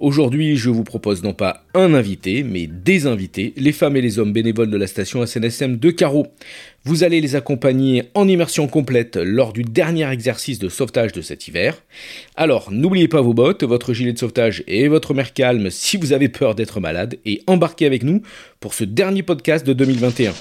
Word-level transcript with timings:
Aujourd'hui, 0.00 0.56
je 0.56 0.70
vous 0.70 0.82
propose 0.82 1.22
non 1.22 1.34
pas 1.34 1.62
un 1.74 1.92
invité, 1.92 2.42
mais 2.42 2.66
des 2.66 3.06
invités, 3.06 3.52
les 3.58 3.70
femmes 3.70 3.96
et 3.96 4.00
les 4.00 4.18
hommes 4.18 4.32
bénévoles 4.32 4.70
de 4.70 4.78
la 4.78 4.86
station 4.86 5.26
SNSM 5.26 5.76
de 5.76 5.90
Carreau. 5.90 6.28
Vous 6.84 7.04
allez 7.04 7.20
les 7.20 7.36
accompagner 7.36 8.04
en 8.14 8.26
immersion 8.26 8.66
complète 8.66 9.16
lors 9.16 9.52
du 9.52 9.62
dernier 9.62 10.10
exercice 10.10 10.58
de 10.58 10.70
sauvetage 10.70 11.12
de 11.12 11.20
cet 11.20 11.48
hiver. 11.48 11.82
Alors, 12.34 12.72
n'oubliez 12.72 13.08
pas 13.08 13.20
vos 13.20 13.34
bottes, 13.34 13.62
votre 13.62 13.92
gilet 13.92 14.14
de 14.14 14.18
sauvetage 14.18 14.64
et 14.66 14.88
votre 14.88 15.12
mer 15.12 15.34
calme 15.34 15.68
si 15.68 15.98
vous 15.98 16.14
avez 16.14 16.30
peur 16.30 16.54
d'être 16.54 16.80
malade 16.80 17.18
et 17.26 17.42
embarquez 17.46 17.84
avec 17.84 18.02
nous 18.02 18.22
pour 18.58 18.72
ce 18.72 18.84
dernier 18.84 19.22
podcast 19.22 19.66
de 19.66 19.74
2021. 19.74 20.32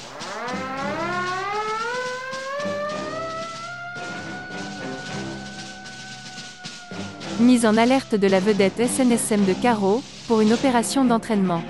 Mise 7.40 7.66
en 7.66 7.78
alerte 7.78 8.16
de 8.16 8.28
la 8.28 8.42
vedette 8.42 8.86
SNSM 8.86 9.46
de 9.46 9.54
Carreau, 9.54 10.02
pour 10.28 10.42
une 10.42 10.52
opération 10.52 11.06
d'entraînement. 11.06 11.62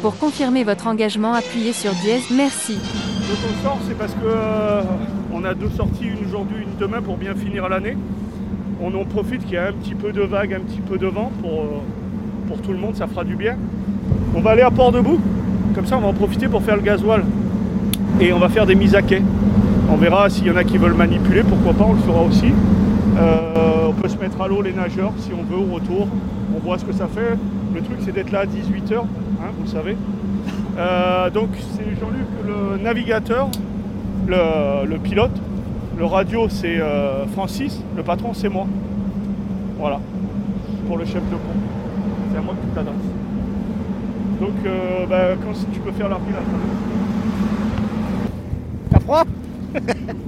Pour 0.00 0.16
confirmer 0.16 0.64
votre 0.64 0.86
engagement, 0.86 1.34
appuyez 1.34 1.74
sur 1.74 1.92
dièse 1.92 2.24
merci. 2.34 2.76
Donc 2.76 3.38
on 3.46 3.62
sort, 3.62 3.78
c'est 3.86 3.98
parce 3.98 4.14
que 4.14 4.24
euh, 4.24 4.80
on 5.30 5.44
a 5.44 5.52
deux 5.52 5.68
sorties, 5.68 6.06
une 6.06 6.26
aujourd'hui, 6.26 6.62
une 6.62 6.78
demain 6.78 7.02
pour 7.02 7.18
bien 7.18 7.34
finir 7.34 7.68
l'année. 7.68 7.98
On 8.80 8.94
en 8.94 9.04
profite 9.04 9.44
qu'il 9.44 9.54
y 9.54 9.56
a 9.58 9.68
un 9.68 9.72
petit 9.72 9.94
peu 9.94 10.10
de 10.10 10.22
vague, 10.22 10.54
un 10.54 10.60
petit 10.60 10.80
peu 10.80 10.96
de 10.96 11.06
vent 11.06 11.30
pour, 11.42 11.60
euh, 11.60 11.66
pour 12.48 12.62
tout 12.62 12.72
le 12.72 12.78
monde, 12.78 12.96
ça 12.96 13.06
fera 13.06 13.24
du 13.24 13.36
bien. 13.36 13.58
On 14.34 14.40
va 14.40 14.52
aller 14.52 14.62
à 14.62 14.70
Port-Debout, 14.70 15.20
comme 15.74 15.86
ça 15.86 15.98
on 15.98 16.00
va 16.00 16.08
en 16.08 16.14
profiter 16.14 16.48
pour 16.48 16.62
faire 16.62 16.76
le 16.76 16.82
gasoil. 16.82 17.24
Et 18.20 18.32
on 18.32 18.38
va 18.38 18.48
faire 18.48 18.64
des 18.64 18.74
mises 18.74 18.94
à 18.94 19.02
quai. 19.02 19.20
On 19.90 19.96
verra 19.96 20.30
s'il 20.30 20.46
y 20.46 20.50
en 20.50 20.56
a 20.56 20.64
qui 20.64 20.78
veulent 20.78 20.94
manipuler, 20.94 21.42
pourquoi 21.42 21.74
pas, 21.74 21.84
on 21.84 21.92
le 21.92 22.00
fera 22.00 22.22
aussi. 22.22 22.52
Euh, 23.16 23.86
on 23.88 23.92
peut 23.92 24.08
se 24.08 24.16
mettre 24.16 24.40
à 24.40 24.48
l'eau 24.48 24.60
les 24.62 24.72
nageurs 24.72 25.12
si 25.18 25.30
on 25.32 25.42
veut 25.42 25.58
au 25.58 25.74
retour. 25.74 26.08
On 26.54 26.58
voit 26.58 26.78
ce 26.78 26.84
que 26.84 26.92
ça 26.92 27.06
fait. 27.06 27.36
Le 27.74 27.80
truc 27.80 27.98
c'est 28.00 28.12
d'être 28.12 28.32
là 28.32 28.40
à 28.40 28.46
18h, 28.46 28.98
hein, 28.98 29.50
vous 29.58 29.66
savez. 29.66 29.96
Euh, 30.78 31.30
donc 31.30 31.50
c'est 31.76 31.84
Jean-Luc 32.00 32.26
le 32.46 32.82
navigateur, 32.82 33.50
le, 34.26 34.96
pilote. 34.98 35.32
Le 35.96 36.04
radio 36.04 36.48
c'est 36.48 36.80
euh, 36.80 37.26
Francis, 37.28 37.80
le 37.96 38.02
patron 38.02 38.34
c'est 38.34 38.48
moi. 38.48 38.66
Voilà. 39.78 40.00
Pour 40.88 40.98
le 40.98 41.04
chef 41.04 41.22
de 41.30 41.36
pont. 41.36 41.60
C'est 42.32 42.38
à 42.38 42.40
moi 42.40 42.54
que 42.54 42.66
tu 42.66 42.74
t'adresses. 42.74 42.94
Donc 44.40 45.08
bah, 45.08 45.36
quand 45.42 45.72
tu 45.72 45.80
peux 45.80 45.92
faire 45.92 46.08
l'arpilage. 46.08 46.42
T'as 48.90 49.00
froid? 49.00 49.24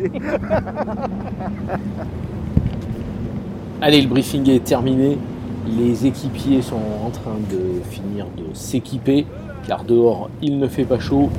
Allez, 3.82 4.02
le 4.02 4.08
briefing 4.08 4.48
est 4.50 4.62
terminé. 4.62 5.16
Les 5.66 6.06
équipiers 6.06 6.62
sont 6.62 6.80
en 7.04 7.10
train 7.10 7.34
de 7.50 7.82
finir 7.90 8.26
de 8.36 8.44
s'équiper, 8.54 9.26
car 9.66 9.82
dehors 9.84 10.30
il 10.42 10.58
ne 10.58 10.68
fait 10.68 10.84
pas 10.84 10.98
chaud. 10.98 11.30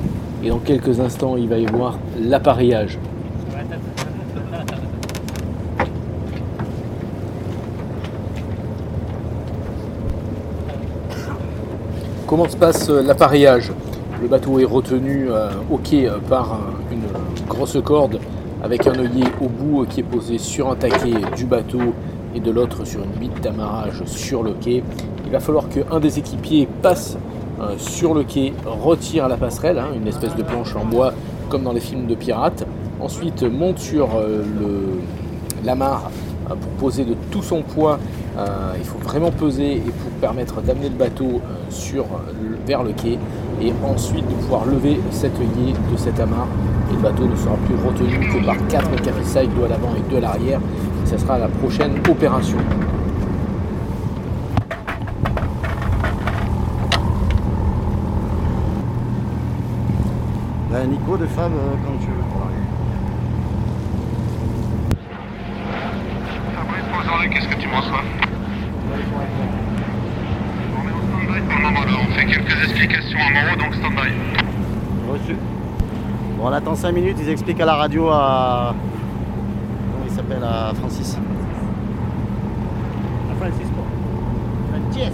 Et 0.44 0.48
dans 0.48 0.58
quelques 0.58 1.00
instants, 1.00 1.36
il 1.36 1.48
va 1.48 1.58
y 1.58 1.66
avoir 1.66 1.98
l'appareillage. 2.20 2.98
Comment 12.26 12.48
se 12.48 12.56
passe 12.56 12.88
euh, 12.88 13.02
l'appareillage? 13.02 13.72
Le 14.22 14.26
bateau 14.26 14.58
est 14.58 14.64
retenu 14.64 15.26
euh, 15.28 15.50
au 15.70 15.76
quai 15.76 16.08
euh, 16.08 16.16
par 16.18 16.58
grosse 17.52 17.78
corde 17.84 18.18
avec 18.62 18.86
un 18.86 18.98
œillet 18.98 19.24
au 19.40 19.48
bout 19.48 19.86
qui 19.88 20.00
est 20.00 20.04
posé 20.04 20.38
sur 20.38 20.70
un 20.70 20.76
taquet 20.76 21.14
du 21.36 21.44
bateau 21.46 21.80
et 22.34 22.40
de 22.40 22.50
l'autre 22.50 22.84
sur 22.84 23.00
une 23.02 23.10
bite 23.20 23.40
d'amarrage 23.42 24.02
sur 24.06 24.42
le 24.42 24.52
quai. 24.52 24.82
Il 25.26 25.32
va 25.32 25.40
falloir 25.40 25.68
qu'un 25.68 26.00
des 26.00 26.18
équipiers 26.18 26.68
passe 26.82 27.16
euh, 27.60 27.74
sur 27.78 28.14
le 28.14 28.22
quai, 28.24 28.52
retire 28.64 29.28
la 29.28 29.36
passerelle, 29.36 29.78
hein, 29.78 29.88
une 29.94 30.06
espèce 30.08 30.34
de 30.36 30.42
planche 30.42 30.74
en 30.76 30.84
bois 30.84 31.12
comme 31.48 31.62
dans 31.64 31.72
les 31.72 31.80
films 31.80 32.06
de 32.06 32.14
pirates. 32.14 32.64
Ensuite 33.00 33.42
monte 33.42 33.78
sur 33.78 34.08
euh, 34.16 34.42
le- 34.60 35.00
l'amarre 35.64 36.10
euh, 36.50 36.54
pour 36.54 36.70
poser 36.72 37.04
de 37.04 37.14
tout 37.30 37.42
son 37.42 37.62
poids. 37.62 37.98
Il 38.78 38.84
faut 38.84 38.98
vraiment 38.98 39.30
peser 39.30 39.74
et 39.74 39.80
pour 39.80 40.10
permettre 40.18 40.62
d'amener 40.62 40.88
le 40.88 40.94
bateau 40.94 41.42
vers 42.66 42.82
le 42.82 42.92
quai 42.92 43.18
et 43.60 43.72
ensuite 43.84 44.26
de 44.26 44.32
pouvoir 44.32 44.64
lever 44.64 44.98
cet 45.10 45.32
œillet 45.38 45.74
de 45.92 45.96
cette 45.98 46.18
amarre 46.18 46.48
le 46.92 46.98
bateau 46.98 47.26
ne 47.26 47.36
sera 47.36 47.56
plus 47.66 47.74
retenu 47.74 48.18
que 48.28 48.44
par 48.44 48.56
quatre 48.68 48.94
capilles 49.02 49.48
deux 49.48 49.64
à 49.64 49.68
l'avant 49.68 49.94
et 49.96 50.10
deux 50.10 50.18
à 50.18 50.20
l'arrière. 50.20 50.60
Ce 51.04 51.18
sera 51.18 51.38
la 51.38 51.48
prochaine 51.48 51.94
opération. 52.08 52.58
Ben 60.70 60.88
Nico, 60.88 61.16
de 61.16 61.26
femme, 61.26 61.52
euh, 61.52 61.74
quand 61.84 61.98
tu 62.00 62.10
veux. 62.10 62.22
Fabrice, 66.56 66.84
bonjour, 66.90 67.30
qu'est-ce 67.30 67.48
que 67.48 67.60
tu 67.60 67.68
me 67.68 67.76
reçois 67.76 68.02
On 70.78 70.88
est 70.88 70.92
en 70.92 71.02
stand-by 71.10 71.42
pour 71.46 71.56
le 71.56 71.62
moment 71.62 71.84
là, 71.84 71.92
on 72.00 72.12
fait 72.14 72.24
quelques 72.24 72.62
explications 72.64 73.18
à 73.18 73.30
Moreau, 73.30 73.56
donc 73.58 73.74
stand-by. 73.74 74.12
Reçu. 75.10 75.36
Bon, 76.42 76.48
on 76.48 76.52
attend 76.52 76.74
5 76.74 76.90
minutes, 76.90 77.18
ils 77.20 77.28
expliquent 77.28 77.60
à 77.60 77.66
la 77.66 77.74
radio 77.74 78.08
à. 78.08 78.74
Comment 79.92 80.04
il 80.04 80.12
s'appelle 80.12 80.42
À 80.42 80.74
Francis. 80.74 81.16
À 83.30 83.34
Francis 83.36 83.68
quoi 83.72 83.84
Francis 84.72 85.12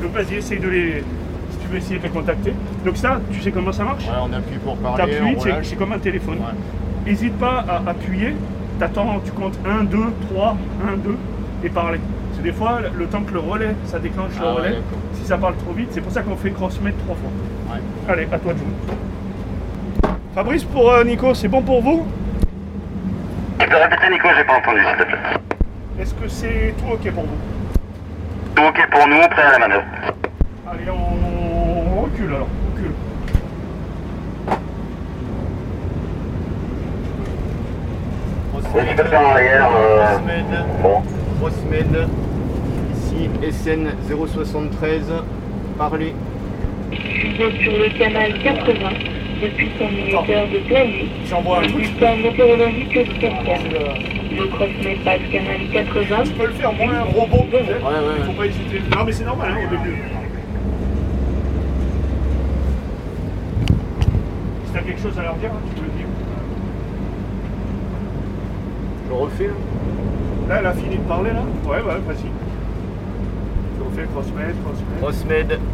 Donc 0.00 0.12
vas-y, 0.12 0.34
essaye 0.36 0.60
de 0.60 0.68
les. 0.68 1.04
Si 1.50 1.58
tu 1.58 1.66
veux 1.66 1.78
essayer 1.78 1.98
de 1.98 2.04
les 2.04 2.10
contacter. 2.10 2.52
Donc 2.84 2.96
ça, 2.96 3.20
tu 3.32 3.40
sais 3.40 3.50
comment 3.50 3.72
ça 3.72 3.82
marche 3.82 4.04
Ouais, 4.04 4.12
on 4.22 4.32
appuie 4.32 4.58
pour 4.58 4.76
parler, 4.76 5.16
T'appuies, 5.16 5.52
c'est 5.64 5.74
comme 5.74 5.94
un 5.94 5.98
téléphone. 5.98 6.36
Ouais. 6.36 7.10
N'hésite 7.10 7.36
pas 7.38 7.64
à 7.68 7.90
appuyer, 7.90 8.36
t'attends, 8.78 9.18
tu 9.24 9.32
comptes 9.32 9.58
1, 9.66 9.82
2, 9.82 9.98
3, 10.30 10.56
1, 10.92 10.96
2 10.98 11.16
et 11.64 11.70
parler. 11.70 11.98
Parce 12.38 12.46
que 12.46 12.52
des 12.52 12.56
fois, 12.56 12.78
le 12.96 13.06
temps 13.06 13.22
que 13.22 13.32
le 13.32 13.40
relais, 13.40 13.74
ça 13.86 13.98
déclenche 13.98 14.30
le 14.38 14.46
Ah 14.46 14.52
relais, 14.52 14.78
si 15.14 15.24
ça 15.26 15.36
parle 15.36 15.56
trop 15.56 15.72
vite, 15.72 15.88
c'est 15.90 16.00
pour 16.00 16.12
ça 16.12 16.22
qu'on 16.22 16.36
fait 16.36 16.52
cross-met 16.52 16.92
trois 16.92 17.16
fois. 17.16 17.74
Ouais. 17.74 17.80
Allez, 18.08 18.28
à 18.30 18.38
toi 18.38 18.52
de 18.52 18.58
jouer. 18.58 20.12
Fabrice, 20.36 20.62
pour 20.62 20.88
euh, 20.88 21.02
Nico, 21.02 21.34
c'est 21.34 21.48
bon 21.48 21.62
pour 21.62 21.82
vous? 21.82 22.06
Tu 23.58 23.66
peux 23.68 23.74
répéter 23.76 24.10
Nico, 24.12 24.28
j'ai 24.36 24.44
pas 24.44 24.58
entendu 24.58 24.78
s'il 24.86 24.96
te 24.98 25.02
plaît. 25.02 25.18
Est-ce 26.00 26.14
que 26.14 26.28
c'est 26.28 26.74
tout 26.78 26.92
ok 26.92 27.10
pour 27.12 27.24
vous? 27.24 27.38
Tout 28.54 28.62
ok 28.62 28.88
pour 28.88 29.08
nous, 29.08 29.28
prêt 29.30 29.42
à 29.42 29.50
la 29.50 29.58
manœuvre. 29.58 29.84
Allez, 30.70 30.90
on, 30.90 31.98
on 31.98 32.02
recule 32.02 32.28
alors, 32.28 32.46
on 32.46 32.76
recule. 32.76 32.92
Arrière, 39.12 39.70
euh, 39.76 39.96
Grosse 39.98 40.20
semaine, 40.20 40.64
bon. 40.82 41.02
grosse 41.40 41.54
semaine. 41.54 42.08
SN 43.42 43.88
073, 44.08 45.12
parlez. 45.76 46.14
Vous 46.90 47.42
êtes 47.44 47.60
sur 47.62 47.72
le 47.72 47.98
canal 47.98 48.32
80 48.42 48.88
depuis 49.42 49.70
100 49.78 49.88
minutes 49.90 50.70
de 50.70 50.86
nuit. 50.86 51.10
J'envoie 51.28 51.58
un 51.58 51.62
Un 51.64 51.68
truc. 51.68 52.22
météorologique 52.22 52.90
spécial. 52.90 53.34
Le 54.36 54.46
cross 54.46 54.68
passe 55.04 55.20
canal 55.32 55.60
80. 55.72 56.16
Tu 56.24 56.30
peux 56.32 56.46
le 56.46 56.52
faire 56.52 56.72
moins 56.72 57.00
robot 57.02 57.44
peut-être. 57.50 57.68
Ouais, 57.68 57.98
ouais, 57.98 58.18
ouais. 58.20 58.24
Faut 58.26 58.32
pas 58.32 58.46
hésiter. 58.46 58.80
Non 58.96 59.04
mais 59.04 59.12
c'est 59.12 59.24
normal 59.24 59.48
hein, 59.52 59.66
au 59.66 59.70
début. 59.76 59.96
Si 64.66 64.72
t'as 64.72 64.80
quelque 64.80 65.00
chose 65.02 65.18
à 65.18 65.22
leur 65.22 65.34
dire, 65.34 65.50
hein, 65.52 65.60
tu 65.74 65.80
peux 65.80 65.86
le 65.86 65.92
dire. 65.98 66.06
Je 69.08 69.12
refais 69.14 69.46
là 69.46 69.52
Là, 70.48 70.56
elle 70.60 70.66
a 70.66 70.72
fini 70.72 70.96
de 70.96 71.02
parler 71.02 71.30
là 71.32 71.42
Ouais, 71.66 71.76
ouais, 71.76 72.00
vas-y. 72.06 72.30
Crossmed, 74.06 74.54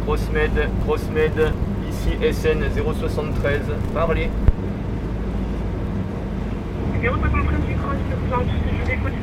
Crossmed, 0.05 0.67
Crossmed, 0.85 1.53
ici 1.89 2.09
SN 2.33 2.63
073, 2.73 3.61
parlez. 3.93 4.29
073 7.01 7.59
du 7.67 7.75
cross, 7.75 8.43
je 8.43 8.83
vous 8.83 8.91
écoute. 8.91 9.13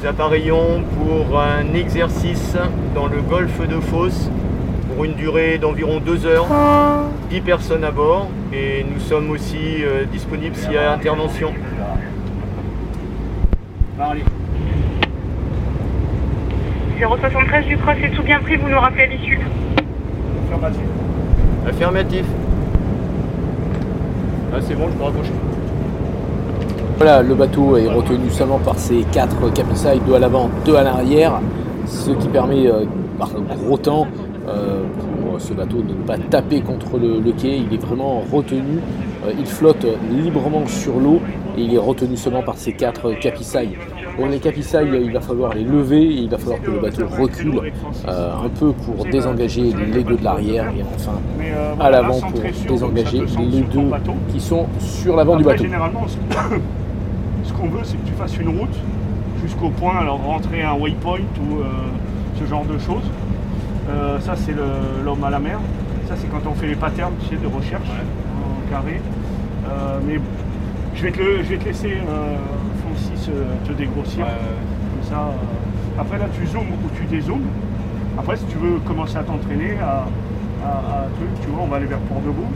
Nous 0.00 0.06
appareillons 0.06 0.82
pour 0.98 1.40
un 1.40 1.72
exercice 1.74 2.56
dans 2.94 3.06
le 3.06 3.20
golfe 3.20 3.60
de 3.68 3.80
Fos 3.80 4.30
pour 4.94 5.04
une 5.04 5.14
durée 5.14 5.58
d'environ 5.58 6.00
2 6.00 6.26
heures, 6.26 6.46
10 7.30 7.40
personnes 7.42 7.84
à 7.84 7.90
bord 7.90 8.28
et 8.52 8.84
nous 8.84 9.00
sommes 9.00 9.30
aussi 9.30 9.84
euh, 9.84 10.04
disponibles 10.04 10.56
s'il 10.56 10.72
y 10.72 10.76
a 10.76 10.92
intervention. 10.92 11.52
Parlez. 13.96 14.24
073 16.98 17.66
du 17.66 17.76
cross, 17.76 17.94
c'est 18.00 18.10
tout 18.10 18.22
bien 18.22 18.38
pris, 18.40 18.56
vous 18.56 18.68
nous 18.68 18.78
rappelez 18.78 19.02
à 19.02 19.06
l'issue. 19.06 19.40
Affirmatif. 20.46 20.82
Affirmatif. 21.68 22.24
Ah 24.52 24.58
c'est 24.60 24.74
bon, 24.74 24.88
je 24.88 24.96
peux 24.96 25.02
raccrocher. 25.04 25.32
Voilà, 26.96 27.22
le 27.22 27.34
bateau 27.34 27.76
est 27.76 27.88
retenu 27.88 28.30
seulement 28.30 28.58
par 28.58 28.78
ses 28.78 29.02
quatre 29.12 29.52
capsizes, 29.52 30.00
deux 30.06 30.14
à 30.14 30.18
l'avant, 30.20 30.48
deux 30.64 30.76
à 30.76 30.84
l'arrière, 30.84 31.40
ce 31.86 32.10
qui 32.12 32.28
permet 32.28 32.68
euh, 32.68 32.84
par 33.18 33.30
gros 33.32 33.76
temps 33.76 34.06
euh, 34.46 34.82
pour 35.00 35.40
ce 35.40 35.52
bateau 35.54 35.78
de 35.78 35.88
ne 35.94 36.06
pas 36.06 36.16
taper 36.18 36.60
contre 36.60 36.98
le, 36.98 37.18
le 37.20 37.32
quai. 37.32 37.56
Il 37.56 37.74
est 37.74 37.84
vraiment 37.84 38.22
retenu, 38.32 38.78
euh, 39.26 39.32
il 39.36 39.46
flotte 39.46 39.84
librement 40.12 40.66
sur 40.68 41.00
l'eau 41.00 41.20
et 41.58 41.62
il 41.62 41.74
est 41.74 41.78
retenu 41.78 42.16
seulement 42.16 42.42
par 42.42 42.56
ses 42.56 42.72
quatre 42.72 43.12
capsizes. 43.18 43.70
Bon, 44.16 44.26
les 44.28 44.38
capsizes, 44.38 44.76
il 44.92 45.12
va 45.12 45.20
falloir 45.20 45.54
les 45.54 45.64
lever 45.64 46.02
et 46.02 46.20
il 46.22 46.30
va 46.30 46.38
falloir 46.38 46.60
que 46.62 46.70
le 46.70 46.78
bateau 46.78 47.06
recule 47.20 47.60
euh, 48.08 48.32
un 48.44 48.48
peu 48.48 48.72
pour 48.72 49.04
désengager 49.06 49.72
les 49.92 50.04
deux 50.04 50.14
de 50.16 50.24
l'arrière 50.24 50.66
et 50.76 50.82
enfin 50.94 51.12
à 51.80 51.90
l'avant 51.90 52.20
pour 52.20 52.40
désengager 52.68 53.18
les 53.38 53.60
deux 53.62 53.80
bateau. 53.82 54.14
qui 54.32 54.40
sont 54.40 54.66
sur 54.78 55.16
l'avant 55.16 55.36
du 55.36 55.44
bateau. 55.44 55.64
Généralement, 55.64 56.06
ce 57.44 57.52
qu'on 57.52 57.66
veut, 57.68 57.80
c'est 57.82 57.96
que 57.96 58.06
tu 58.06 58.12
fasses 58.14 58.36
une 58.38 58.48
route 58.58 58.76
jusqu'au 59.42 59.68
point, 59.70 59.96
alors 59.96 60.22
rentrer 60.22 60.62
un 60.62 60.74
waypoint 60.74 61.18
ou 61.50 61.58
euh, 61.60 61.64
ce 62.40 62.46
genre 62.48 62.64
de 62.64 62.78
choses. 62.78 63.10
Euh, 63.90 64.18
ça, 64.20 64.34
c'est 64.36 64.52
le- 64.52 65.04
l'homme 65.04 65.22
à 65.24 65.30
la 65.30 65.38
mer. 65.40 65.58
Ça, 66.08 66.14
c'est 66.16 66.28
quand 66.30 66.48
on 66.48 66.54
fait 66.54 66.68
les 66.68 66.76
patterns 66.76 67.12
tu 67.20 67.34
sais, 67.34 67.42
de 67.42 67.46
recherche 67.46 67.88
en 67.88 68.70
carré. 68.70 69.00
Euh, 69.68 69.98
mais 70.06 70.18
je 70.94 71.02
vais 71.02 71.10
te, 71.10 71.18
le- 71.18 71.38
je 71.42 71.48
vais 71.50 71.56
te 71.58 71.64
laisser, 71.64 71.92
te 73.66 73.72
dégrossir. 73.72 74.24
Comme 74.24 75.08
ça, 75.08 75.20
euh, 75.28 76.00
après, 76.00 76.18
là, 76.18 76.24
tu 76.32 76.46
zoomes 76.46 76.68
ou 76.70 76.88
tu 76.96 77.04
dézoomes. 77.04 77.46
Après, 78.18 78.36
si 78.36 78.44
tu 78.44 78.56
veux 78.58 78.78
commencer 78.86 79.16
à 79.16 79.22
t'entraîner 79.22 79.76
à, 79.82 80.06
à, 80.64 80.68
à 80.68 81.00
truc, 81.16 81.28
tu 81.42 81.48
vois, 81.48 81.62
on 81.64 81.68
va 81.68 81.76
aller 81.76 81.86
vers 81.86 81.98
Port-de-Bouc. 81.98 82.46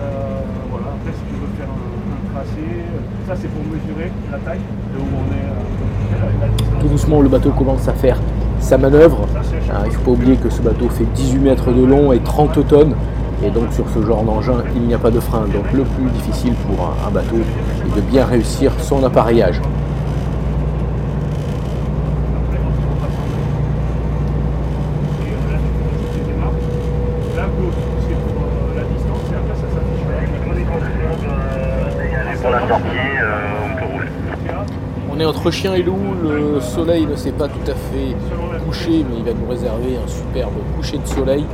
Euh, 0.00 0.40
voilà, 0.70 0.86
après 0.98 1.12
si 1.12 1.22
tu 1.28 1.34
veux 1.40 1.46
faire 1.56 1.68
un, 1.70 2.12
un 2.12 2.34
tracé, 2.34 2.58
euh, 2.58 3.28
ça 3.28 3.36
c'est 3.40 3.48
pour 3.48 3.62
mesurer 3.64 4.10
la 4.32 4.38
taille 4.38 4.58
de 4.58 4.98
où 4.98 5.06
on 5.14 5.26
est, 5.32 6.40
la. 6.40 6.80
Tout 6.80 6.88
doucement, 6.88 7.20
le 7.20 7.28
bateau 7.28 7.50
commence 7.50 7.86
à 7.86 7.92
faire 7.92 8.18
sa 8.58 8.78
manœuvre. 8.78 9.26
Ça, 9.32 9.38
Euh, 9.74 9.82
il 9.84 9.88
ne 9.88 9.92
faut 9.92 10.00
pas 10.02 10.10
oublier 10.10 10.36
que 10.36 10.50
ce 10.50 10.60
bateau 10.60 10.88
fait 10.88 11.04
18 11.14 11.38
mètres 11.38 11.72
de 11.72 11.84
long 11.84 12.12
et 12.12 12.18
30 12.18 12.66
tonnes. 12.66 12.94
Et 13.44 13.50
donc 13.50 13.72
sur 13.72 13.84
ce 13.90 14.00
genre 14.06 14.22
d'engin, 14.22 14.62
il 14.76 14.82
n'y 14.82 14.94
a 14.94 14.98
pas 14.98 15.10
de 15.10 15.18
frein. 15.18 15.46
Donc 15.52 15.72
le 15.72 15.82
plus 15.82 16.10
difficile 16.10 16.54
pour 16.54 16.94
un, 17.04 17.10
bateau 17.10 17.36
est 17.36 17.96
de 17.96 18.00
bien 18.02 18.24
réussir 18.24 18.72
son 18.80 19.02
appareillage. 19.02 19.60
On 35.10 35.20
est 35.20 35.24
entre 35.24 35.50
chien 35.50 35.74
et 35.74 35.82
loup, 35.82 35.98
le 36.22 36.60
soleil 36.60 37.06
ne 37.06 37.16
s'est 37.16 37.32
pas 37.32 37.48
tout 37.48 37.70
à 37.70 37.74
fait 37.74 38.16
couché, 38.64 39.04
mais 39.08 39.18
il 39.18 39.24
va 39.24 39.32
nous 39.32 39.48
réserver 39.48 39.96
un 39.96 40.08
superbe 40.08 40.54
coucher 40.76 40.98
de 40.98 41.06
soleil. 41.06 41.44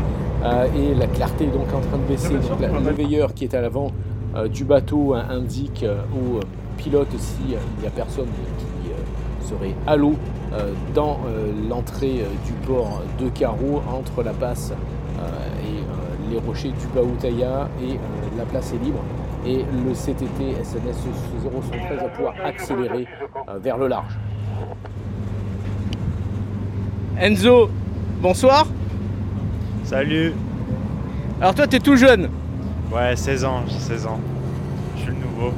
Euh, 0.45 0.67
et 0.77 0.95
la 0.95 1.07
clarté 1.09 1.45
est 1.45 1.49
donc 1.49 1.67
en 1.75 1.81
train 1.81 1.99
de 1.99 2.09
baisser. 2.09 2.35
Donc, 2.35 2.61
la- 2.61 2.69
le 2.69 2.91
veilleur 2.95 3.35
qui 3.35 3.45
est 3.45 3.55
à 3.55 3.61
l'avant 3.61 3.91
euh, 4.37 4.47
du 4.49 4.65
bateau 4.65 5.15
euh, 5.15 5.23
indique 5.31 5.83
euh, 5.83 6.01
au 6.15 6.37
euh, 6.37 6.41
pilote 6.77 7.09
s'il 7.19 7.47
n'y 7.49 7.87
a 7.87 7.91
personne 7.91 8.27
qui 8.59 8.91
euh, 8.91 9.49
serait 9.49 9.75
à 9.87 9.97
l'eau 9.97 10.15
euh, 10.53 10.73
dans 10.95 11.19
euh, 11.27 11.51
l'entrée 11.69 12.21
euh, 12.21 12.29
du 12.47 12.53
port 12.67 13.03
de 13.21 13.29
Carreau 13.31 13.83
entre 13.93 14.23
la 14.23 14.33
passe 14.33 14.73
euh, 14.73 15.23
et 15.65 15.79
euh, 15.79 16.31
les 16.31 16.39
rochers 16.39 16.69
du 16.71 16.87
Baoutaya 16.95 17.69
et 17.83 17.93
euh, 17.95 17.97
la 18.37 18.45
place 18.45 18.73
est 18.73 18.85
libre. 18.85 19.01
Et 19.47 19.59
le 19.85 19.93
CTT 19.93 20.63
SNS 20.63 21.07
013 21.43 21.99
va 22.01 22.09
pouvoir 22.09 22.35
accélérer 22.45 23.07
vers 23.63 23.79
le 23.79 23.87
large. 23.89 24.19
Enzo, 27.19 27.71
bonsoir. 28.21 28.67
Salut 29.89 30.35
Alors 31.41 31.55
toi, 31.55 31.67
t'es 31.67 31.79
tout 31.79 31.97
jeune. 31.97 32.29
Ouais, 32.93 33.17
16 33.17 33.45
ans, 33.47 33.65
j'ai 33.67 33.79
16 33.79 34.07
ans. 34.07 34.21
Je 34.95 35.01
suis 35.01 35.11
le 35.13 35.17
nouveau. 35.17 35.55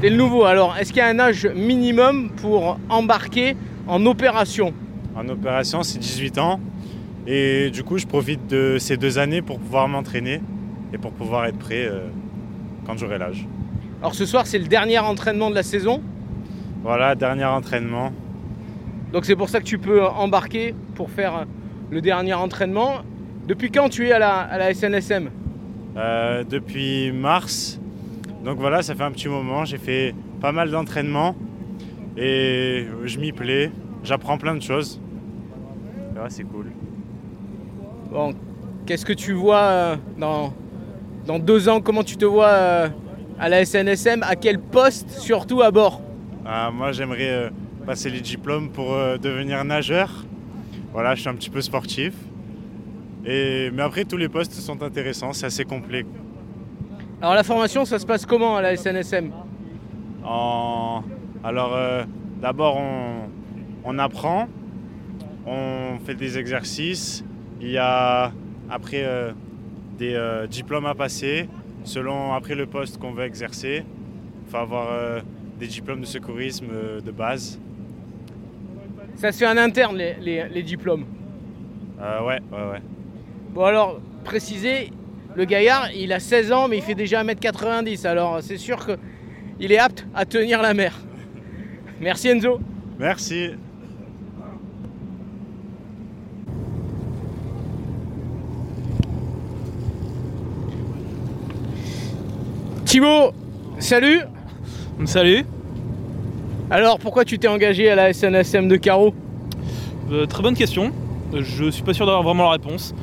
T'es 0.00 0.08
le 0.08 0.16
nouveau. 0.16 0.44
Alors, 0.44 0.76
est-ce 0.76 0.92
qu'il 0.92 0.98
y 0.98 1.04
a 1.04 1.08
un 1.08 1.18
âge 1.18 1.48
minimum 1.56 2.30
pour 2.30 2.78
embarquer 2.88 3.56
en 3.88 4.06
opération? 4.06 4.72
En 5.16 5.28
opération, 5.28 5.82
c'est 5.82 5.98
18 5.98 6.38
ans. 6.38 6.60
Et 7.26 7.70
du 7.70 7.82
coup, 7.82 7.98
je 7.98 8.06
profite 8.06 8.46
de 8.46 8.76
ces 8.78 8.96
deux 8.96 9.18
années 9.18 9.42
pour 9.42 9.58
pouvoir 9.58 9.88
m'entraîner 9.88 10.40
et 10.92 10.98
pour 10.98 11.10
pouvoir 11.10 11.46
être 11.46 11.58
prêt 11.58 11.86
euh, 11.86 12.06
quand 12.86 12.96
j'aurai 12.98 13.18
l'âge. 13.18 13.48
Alors 14.00 14.14
ce 14.14 14.26
soir, 14.26 14.46
c'est 14.46 14.60
le 14.60 14.68
dernier 14.68 15.00
entraînement 15.00 15.50
de 15.50 15.56
la 15.56 15.64
saison? 15.64 16.00
Voilà, 16.84 17.16
dernier 17.16 17.46
entraînement. 17.46 18.12
Donc 19.12 19.24
c'est 19.24 19.34
pour 19.34 19.48
ça 19.48 19.58
que 19.58 19.64
tu 19.66 19.78
peux 19.78 20.04
embarquer 20.06 20.72
pour 20.94 21.10
faire 21.10 21.46
le 21.90 22.00
dernier 22.00 22.34
entraînement. 22.34 23.02
Depuis 23.50 23.72
quand 23.72 23.88
tu 23.88 24.06
es 24.06 24.12
à 24.12 24.20
la, 24.20 24.36
à 24.42 24.58
la 24.58 24.72
SNSM 24.72 25.28
Euh, 25.96 26.44
depuis 26.44 27.10
mars. 27.10 27.80
Donc 28.44 28.58
voilà, 28.58 28.80
ça 28.80 28.94
fait 28.94 29.02
un 29.02 29.10
petit 29.10 29.26
moment. 29.26 29.64
J'ai 29.64 29.76
fait 29.76 30.14
pas 30.40 30.52
mal 30.52 30.70
d'entraînements 30.70 31.34
et 32.16 32.86
je 33.06 33.18
m'y 33.18 33.32
plais. 33.32 33.72
J'apprends 34.04 34.38
plein 34.38 34.54
de 34.54 34.62
choses. 34.62 35.00
Ouais, 36.14 36.28
c'est 36.28 36.44
cool. 36.44 36.66
Bon, 38.12 38.34
qu'est-ce 38.86 39.04
que 39.04 39.12
tu 39.14 39.32
vois 39.32 39.62
euh, 39.62 39.96
dans, 40.16 40.52
dans 41.26 41.40
deux 41.40 41.68
ans? 41.68 41.80
Comment 41.80 42.04
tu 42.04 42.16
te 42.16 42.24
vois 42.24 42.50
euh, 42.50 42.88
à 43.40 43.48
la 43.48 43.64
SNSM 43.64 44.22
À 44.22 44.36
quel 44.36 44.60
poste 44.60 45.10
surtout 45.10 45.60
à 45.60 45.72
bord? 45.72 46.00
Ah, 46.46 46.70
moi, 46.72 46.92
j'aimerais 46.92 47.50
passer 47.84 48.10
les 48.10 48.20
diplômes 48.20 48.68
pour 48.70 48.94
devenir 49.20 49.64
nageur. 49.64 50.24
Voilà, 50.92 51.16
je 51.16 51.22
suis 51.22 51.28
un 51.28 51.34
petit 51.34 51.50
peu 51.50 51.60
sportif. 51.60 52.12
Et, 53.24 53.70
mais 53.72 53.82
après, 53.82 54.04
tous 54.04 54.16
les 54.16 54.28
postes 54.28 54.52
sont 54.52 54.82
intéressants, 54.82 55.32
c'est 55.32 55.46
assez 55.46 55.64
complet. 55.64 56.04
Alors 57.20 57.34
la 57.34 57.42
formation, 57.42 57.84
ça 57.84 57.98
se 57.98 58.06
passe 58.06 58.24
comment 58.24 58.56
à 58.56 58.62
la 58.62 58.76
SNSM 58.76 59.30
En- 60.24 61.02
Alors, 61.44 61.74
euh, 61.74 62.04
d'abord, 62.40 62.76
on... 62.78 63.28
on 63.84 63.98
apprend, 63.98 64.48
on 65.46 65.98
fait 66.04 66.14
des 66.14 66.38
exercices. 66.38 67.22
Il 67.60 67.70
y 67.70 67.78
a 67.78 68.32
après 68.70 69.02
euh, 69.04 69.32
des 69.98 70.14
euh, 70.14 70.46
diplômes 70.46 70.86
à 70.86 70.94
passer 70.94 71.48
selon 71.84 72.32
après 72.32 72.54
le 72.54 72.66
poste 72.66 72.98
qu'on 72.98 73.12
veut 73.12 73.24
exercer. 73.24 73.84
Il 74.46 74.50
faut 74.50 74.56
avoir 74.58 75.22
des 75.58 75.66
diplômes 75.66 76.00
de 76.00 76.06
secourisme 76.06 76.66
de 77.04 77.10
base. 77.10 77.58
Ça 79.16 79.30
se 79.30 79.38
fait 79.38 79.46
en 79.46 79.56
interne 79.58 79.96
les, 79.96 80.14
les- 80.20 80.48
les 80.48 80.62
diplômes? 80.62 81.04
Ouais, 81.98 82.26
ouais, 82.26 82.40
ouais. 82.72 82.80
Bon 83.52 83.64
alors, 83.64 84.00
préciser, 84.24 84.92
le 85.34 85.44
gaillard, 85.44 85.90
il 85.92 86.12
a 86.12 86.20
16 86.20 86.52
ans, 86.52 86.68
mais 86.68 86.76
il 86.76 86.82
fait 86.82 86.94
déjà 86.94 87.24
1m90, 87.24 88.06
alors 88.06 88.38
c'est 88.42 88.56
sûr 88.56 88.78
qu'il 89.58 89.72
est 89.72 89.78
apte 89.78 90.06
à 90.14 90.24
tenir 90.24 90.62
la 90.62 90.72
mer. 90.72 90.94
Merci 92.00 92.28
Enzo. 92.28 92.60
Merci. 92.98 93.50
Thibaut, 102.84 103.32
salut 103.78 104.20
Salut 105.06 105.44
Alors 106.70 106.98
pourquoi 106.98 107.24
tu 107.24 107.38
t'es 107.38 107.48
engagé 107.48 107.88
à 107.90 107.94
la 107.96 108.12
SNSM 108.12 108.68
de 108.68 108.76
Caro? 108.76 109.14
Euh, 110.12 110.26
très 110.26 110.42
bonne 110.42 110.56
question, 110.56 110.92
je 111.32 111.64
ne 111.64 111.70
suis 111.70 111.82
pas 111.82 111.94
sûr 111.94 112.06
d'avoir 112.06 112.22
vraiment 112.22 112.44
la 112.44 112.50
réponse. 112.50 112.94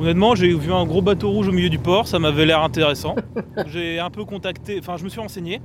Honnêtement, 0.00 0.34
j'ai 0.34 0.52
vu 0.52 0.72
un 0.72 0.84
gros 0.86 1.02
bateau 1.02 1.30
rouge 1.30 1.48
au 1.48 1.52
milieu 1.52 1.68
du 1.68 1.78
port, 1.78 2.08
ça 2.08 2.18
m'avait 2.18 2.46
l'air 2.46 2.62
intéressant. 2.62 3.14
j'ai 3.68 4.00
un 4.00 4.10
peu 4.10 4.24
contacté, 4.24 4.78
enfin 4.80 4.96
je 4.96 5.04
me 5.04 5.08
suis 5.08 5.20
renseigné 5.20 5.60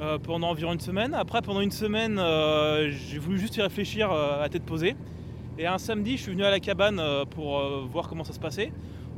euh, 0.00 0.18
pendant 0.18 0.50
environ 0.50 0.72
une 0.72 0.80
semaine. 0.80 1.14
Après, 1.14 1.42
pendant 1.42 1.60
une 1.60 1.72
semaine, 1.72 2.16
euh, 2.18 2.90
j'ai 2.90 3.18
voulu 3.18 3.40
juste 3.40 3.56
y 3.56 3.62
réfléchir 3.62 4.12
euh, 4.12 4.44
à 4.44 4.48
tête 4.48 4.62
posée. 4.62 4.94
Et 5.58 5.66
un 5.66 5.78
samedi, 5.78 6.16
je 6.16 6.22
suis 6.22 6.32
venu 6.32 6.44
à 6.44 6.50
la 6.50 6.60
cabane 6.60 7.00
pour 7.30 7.62
voir 7.90 8.08
comment 8.08 8.24
ça 8.24 8.34
se 8.34 8.38
passait. 8.38 8.72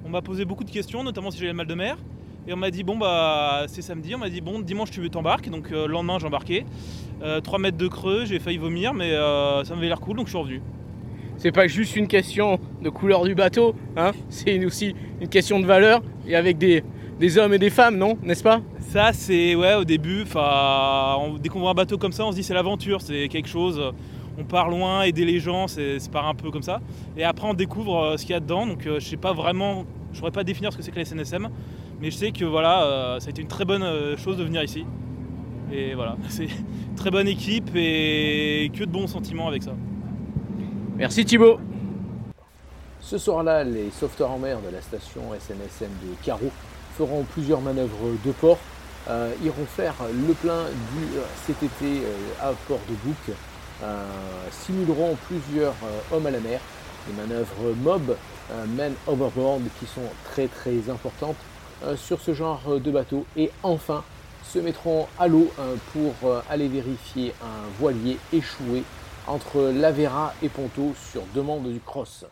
On 0.04 0.08
m'a 0.08 0.22
posé 0.22 0.44
beaucoup 0.44 0.62
de 0.62 0.70
questions, 0.70 1.02
notamment 1.02 1.32
si 1.32 1.38
j'avais 1.38 1.50
le 1.50 1.56
mal 1.56 1.66
de 1.66 1.74
mer. 1.74 1.98
Et 2.46 2.52
on 2.52 2.56
m'a 2.56 2.70
dit, 2.70 2.84
bon, 2.84 2.96
bah, 2.96 3.64
c'est 3.66 3.82
samedi. 3.82 4.14
On 4.14 4.18
m'a 4.18 4.30
dit, 4.30 4.40
bon, 4.40 4.60
dimanche, 4.60 4.92
tu 4.92 5.10
t'embarques. 5.10 5.50
Donc, 5.50 5.70
le 5.70 5.88
lendemain, 5.88 6.20
j'ai 6.20 6.28
embarqué. 6.28 6.64
3 7.42 7.58
mètres 7.58 7.76
de 7.76 7.88
creux, 7.88 8.24
j'ai 8.24 8.38
failli 8.38 8.56
vomir, 8.56 8.94
mais 8.94 9.10
ça 9.64 9.74
m'avait 9.74 9.88
l'air 9.88 9.98
cool, 9.98 10.16
donc 10.16 10.26
je 10.26 10.30
suis 10.30 10.38
revenu. 10.38 10.62
C'est 11.38 11.52
pas 11.52 11.68
juste 11.68 11.94
une 11.94 12.08
question 12.08 12.58
de 12.82 12.90
couleur 12.90 13.22
du 13.22 13.36
bateau, 13.36 13.76
hein 13.96 14.10
c'est 14.28 14.64
aussi 14.64 14.96
une 15.20 15.28
question 15.28 15.60
de 15.60 15.66
valeur 15.66 16.02
et 16.26 16.34
avec 16.34 16.58
des, 16.58 16.82
des 17.20 17.38
hommes 17.38 17.54
et 17.54 17.58
des 17.58 17.70
femmes, 17.70 17.96
non? 17.96 18.18
N'est-ce 18.24 18.42
pas? 18.42 18.60
Ça, 18.80 19.12
c'est 19.12 19.54
ouais, 19.54 19.74
au 19.74 19.84
début, 19.84 20.24
dès 20.24 21.48
qu'on 21.48 21.60
voit 21.60 21.70
un 21.70 21.74
bateau 21.74 21.96
comme 21.96 22.10
ça, 22.10 22.26
on 22.26 22.32
se 22.32 22.36
dit 22.36 22.42
c'est 22.42 22.54
l'aventure, 22.54 23.00
c'est 23.00 23.28
quelque 23.28 23.48
chose. 23.48 23.80
On 24.36 24.42
part 24.42 24.68
loin, 24.68 25.02
aider 25.02 25.24
les 25.24 25.38
gens, 25.38 25.68
c'est 25.68 25.98
part 26.10 26.26
un 26.26 26.34
peu 26.34 26.50
comme 26.50 26.62
ça. 26.62 26.80
Et 27.16 27.22
après, 27.22 27.46
on 27.46 27.54
découvre 27.54 27.98
euh, 27.98 28.16
ce 28.16 28.22
qu'il 28.22 28.32
y 28.32 28.36
a 28.36 28.40
dedans. 28.40 28.66
Donc, 28.66 28.86
euh, 28.86 28.98
je 29.00 29.06
sais 29.06 29.16
pas 29.16 29.32
vraiment, 29.32 29.84
je 30.12 30.18
pourrais 30.18 30.30
pas 30.32 30.44
définir 30.44 30.72
ce 30.72 30.76
que 30.76 30.82
c'est 30.82 30.90
que 30.90 30.98
la 30.98 31.04
SNSM, 31.04 31.48
mais 32.00 32.10
je 32.10 32.16
sais 32.16 32.30
que 32.32 32.44
voilà, 32.44 32.84
euh, 32.84 33.20
ça 33.20 33.28
a 33.28 33.30
été 33.30 33.42
une 33.42 33.48
très 33.48 33.64
bonne 33.64 34.16
chose 34.16 34.36
de 34.36 34.44
venir 34.44 34.62
ici. 34.62 34.84
Et 35.72 35.94
voilà, 35.94 36.16
c'est 36.28 36.48
très 36.96 37.10
bonne 37.10 37.28
équipe 37.28 37.70
et 37.76 38.70
que 38.72 38.84
de 38.84 38.90
bons 38.90 39.06
sentiments 39.06 39.48
avec 39.48 39.62
ça. 39.62 39.74
Merci 40.98 41.24
Thibaut. 41.24 41.60
Ce 43.00 43.18
soir-là, 43.18 43.62
les 43.62 43.88
sauveteurs 43.92 44.32
en 44.32 44.38
mer 44.38 44.58
de 44.60 44.74
la 44.74 44.82
station 44.82 45.22
SNSM 45.32 45.90
de 46.02 46.24
Carreau 46.24 46.50
feront 46.96 47.22
plusieurs 47.22 47.60
manœuvres 47.60 48.16
de 48.24 48.32
port. 48.32 48.58
Euh, 49.08 49.32
iront 49.44 49.64
faire 49.64 49.94
le 50.12 50.34
plein 50.34 50.64
du 50.64 51.16
euh, 51.16 51.22
CTT 51.46 52.02
euh, 52.02 52.16
à 52.42 52.52
Port 52.66 52.80
de 52.90 52.94
Bouc. 53.04 53.36
Simuleront 54.50 55.16
plusieurs 55.28 55.76
hommes 56.10 56.26
à 56.26 56.32
la 56.32 56.40
mer. 56.40 56.58
Des 57.06 57.12
manœuvres 57.12 57.76
MOB, 57.80 58.16
Men 58.76 58.92
Overboard, 59.06 59.62
qui 59.78 59.86
sont 59.86 60.10
très 60.24 60.48
très 60.48 60.90
importantes 60.90 61.36
sur 61.96 62.20
ce 62.20 62.34
genre 62.34 62.80
de 62.80 62.90
bateau. 62.90 63.24
Et 63.36 63.52
enfin, 63.62 64.02
se 64.42 64.58
mettront 64.58 65.06
à 65.16 65.28
l'eau 65.28 65.48
pour 65.92 66.42
aller 66.50 66.66
vérifier 66.66 67.32
un 67.40 67.68
voilier 67.78 68.18
échoué 68.32 68.82
entre 69.28 69.70
Lavera 69.72 70.34
et 70.42 70.48
Ponto 70.48 70.94
sur 71.12 71.22
demande 71.34 71.72
du 71.72 71.80
cross. 71.80 72.24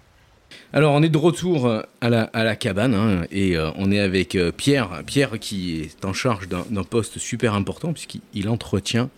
Alors 0.72 0.94
on 0.94 1.02
est 1.02 1.08
de 1.08 1.18
retour 1.18 1.68
à 2.00 2.08
la, 2.08 2.22
à 2.32 2.44
la 2.44 2.54
cabane 2.56 2.94
hein, 2.94 3.24
et 3.32 3.56
euh, 3.56 3.70
on 3.76 3.90
est 3.90 3.98
avec 3.98 4.36
euh, 4.36 4.52
Pierre, 4.52 5.02
Pierre 5.04 5.38
qui 5.40 5.80
est 5.82 6.04
en 6.04 6.12
charge 6.12 6.48
d'un 6.48 6.84
poste 6.84 7.18
super 7.18 7.54
important 7.54 7.92
puisqu'il 7.92 8.48
entretient 8.48 9.10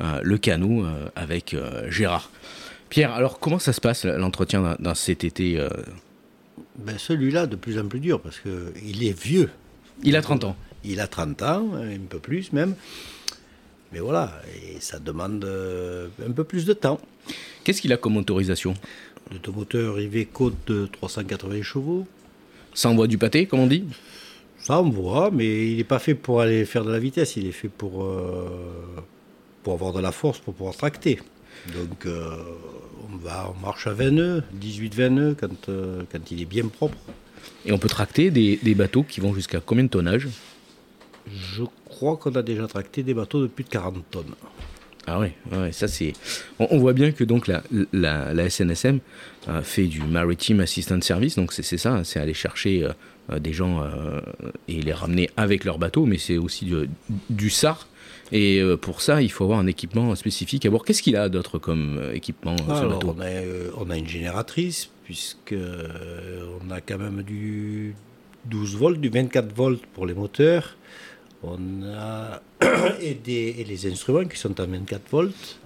euh, 0.00 0.18
le 0.22 0.38
canot 0.38 0.84
euh, 0.84 1.08
avec 1.14 1.54
euh, 1.54 1.88
Gérard. 1.90 2.30
Pierre, 2.88 3.12
alors 3.12 3.38
comment 3.38 3.58
ça 3.60 3.72
se 3.72 3.80
passe 3.80 4.04
l'entretien 4.04 4.76
d'un- 4.78 4.92
CTT 4.94 5.58
euh? 5.58 5.70
Ben, 6.78 6.98
Celui-là, 6.98 7.46
de 7.46 7.56
plus 7.56 7.78
en 7.78 7.86
plus 7.86 8.00
dur, 8.00 8.20
parce 8.20 8.38
qu'il 8.40 9.04
est 9.04 9.18
vieux. 9.18 9.50
Il 10.02 10.16
a 10.16 10.20
30 10.20 10.44
ans. 10.44 10.56
Il 10.84 11.00
a 11.00 11.06
30 11.06 11.42
ans, 11.42 11.70
un 11.74 11.98
peu 12.08 12.18
plus 12.18 12.52
même. 12.52 12.74
Mais 13.92 14.00
voilà, 14.00 14.32
et 14.54 14.80
ça 14.80 14.98
demande 14.98 15.44
euh, 15.44 16.08
un 16.26 16.30
peu 16.32 16.44
plus 16.44 16.64
de 16.64 16.72
temps. 16.72 16.98
Qu'est-ce 17.62 17.82
qu'il 17.82 17.92
a 17.92 17.96
comme 17.96 18.16
autorisation? 18.16 18.74
L'automoteur 19.30 20.00
Iveco 20.00 20.52
de 20.66 20.86
380 20.86 21.62
chevaux. 21.62 22.06
Ça 22.74 22.88
envoie 22.88 23.06
du 23.06 23.18
pâté, 23.18 23.46
comme 23.46 23.60
on 23.60 23.66
dit? 23.66 23.84
Ça, 24.58 24.80
on 24.80 24.88
voit, 24.88 25.30
mais 25.30 25.70
il 25.72 25.76
n'est 25.76 25.84
pas 25.84 25.98
fait 25.98 26.14
pour 26.14 26.40
aller 26.40 26.64
faire 26.64 26.84
de 26.84 26.92
la 26.92 26.98
vitesse, 26.98 27.36
il 27.36 27.46
est 27.46 27.52
fait 27.52 27.68
pour, 27.68 28.04
euh, 28.04 28.48
pour 29.62 29.74
avoir 29.74 29.92
de 29.92 30.00
la 30.00 30.12
force, 30.12 30.38
pour 30.38 30.54
pouvoir 30.54 30.76
tracter. 30.76 31.18
Donc, 31.74 32.06
euh, 32.06 32.36
on, 33.12 33.16
va, 33.16 33.52
on 33.54 33.60
marche 33.60 33.86
à 33.86 33.92
20 33.92 34.10
nœuds, 34.12 34.42
18-20 34.60 35.08
nœuds 35.08 35.36
quand, 35.38 35.68
euh, 35.68 36.02
quand 36.10 36.30
il 36.30 36.40
est 36.40 36.46
bien 36.46 36.66
propre. 36.68 36.96
Et 37.66 37.72
on 37.72 37.78
peut 37.78 37.88
tracter 37.88 38.30
des, 38.30 38.58
des 38.62 38.74
bateaux 38.74 39.02
qui 39.02 39.20
vont 39.20 39.34
jusqu'à 39.34 39.60
combien 39.60 39.84
de 39.84 39.88
tonnage 39.88 40.28
Je 41.26 41.64
crois 42.02 42.16
qu'on 42.16 42.32
a 42.32 42.42
déjà 42.42 42.66
tracté 42.66 43.02
des 43.04 43.14
bateaux 43.14 43.40
de 43.42 43.46
plus 43.46 43.62
de 43.64 43.68
40 43.68 44.04
tonnes. 44.10 44.34
Ah 45.06 45.18
ouais, 45.20 45.32
ça 45.72 45.88
c'est. 45.88 46.12
On, 46.58 46.66
on 46.70 46.78
voit 46.78 46.92
bien 46.92 47.12
que 47.12 47.24
donc 47.24 47.48
la, 47.48 47.62
la, 47.92 48.34
la 48.34 48.50
SNSM 48.50 49.00
euh, 49.48 49.62
fait 49.62 49.86
du 49.86 50.02
Maritime 50.02 50.60
Assistant 50.60 51.00
Service, 51.00 51.36
donc 51.36 51.52
c'est 51.52 51.78
ça, 51.78 52.02
c'est 52.04 52.20
aller 52.20 52.34
chercher 52.34 52.84
euh, 52.84 52.92
euh, 53.30 53.38
des 53.38 53.52
gens 53.52 53.82
euh, 53.82 54.20
et 54.68 54.80
les 54.80 54.92
ramener 54.92 55.30
avec 55.36 55.64
leur 55.64 55.78
bateau, 55.78 56.06
mais 56.06 56.18
c'est 56.18 56.38
aussi 56.38 56.64
du, 56.64 56.88
du 57.30 57.50
SAR. 57.50 57.88
Et 58.34 58.62
pour 58.80 59.02
ça, 59.02 59.20
il 59.20 59.30
faut 59.30 59.44
avoir 59.44 59.58
un 59.58 59.66
équipement 59.66 60.14
spécifique. 60.14 60.64
À 60.64 60.70
bord, 60.70 60.86
qu'est-ce 60.86 61.02
qu'il 61.02 61.16
a 61.16 61.28
d'autre 61.28 61.58
comme 61.58 62.00
équipement 62.14 62.56
sur 62.56 62.84
le 62.84 62.94
bateau? 62.94 63.14
on, 63.14 63.20
a, 63.20 63.26
on 63.76 63.90
a 63.90 63.96
une 63.98 64.08
génératrice, 64.08 64.88
puisque 65.04 65.54
on 65.54 66.70
a 66.70 66.80
quand 66.80 66.96
même 66.96 67.22
du 67.24 67.94
12 68.46 68.76
volts, 68.76 68.98
du 68.98 69.10
24 69.10 69.54
volts 69.54 69.84
pour 69.92 70.06
les 70.06 70.14
moteurs. 70.14 70.78
On 71.42 71.58
a 71.84 72.40
et, 73.00 73.18
les 73.24 73.86
instruments 73.90 74.24
qui 74.24 74.38
sont 74.38 74.58
à 74.60 74.66
24 74.66 75.10
volts. 75.10 75.58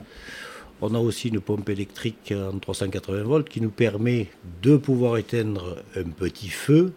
On 0.81 0.95
a 0.95 0.99
aussi 0.99 1.29
une 1.29 1.41
pompe 1.41 1.69
électrique 1.71 2.33
en 2.37 2.59
380 2.59 3.23
volts 3.23 3.49
qui 3.49 3.61
nous 3.61 3.71
permet 3.71 4.29
de 4.63 4.77
pouvoir 4.77 5.17
éteindre 5.17 5.79
un 5.97 6.11
petit 6.11 6.49
feu 6.49 6.93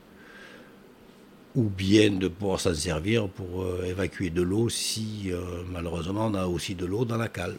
ou 1.56 1.64
bien 1.64 2.12
de 2.12 2.28
pouvoir 2.28 2.60
s'en 2.60 2.74
servir 2.74 3.28
pour 3.28 3.64
euh, 3.64 3.84
évacuer 3.86 4.30
de 4.30 4.42
l'eau 4.42 4.70
si 4.70 5.32
euh, 5.32 5.40
malheureusement 5.72 6.28
on 6.28 6.34
a 6.36 6.46
aussi 6.46 6.76
de 6.76 6.86
l'eau 6.86 7.06
dans 7.06 7.18
la 7.18 7.28
cale. 7.28 7.56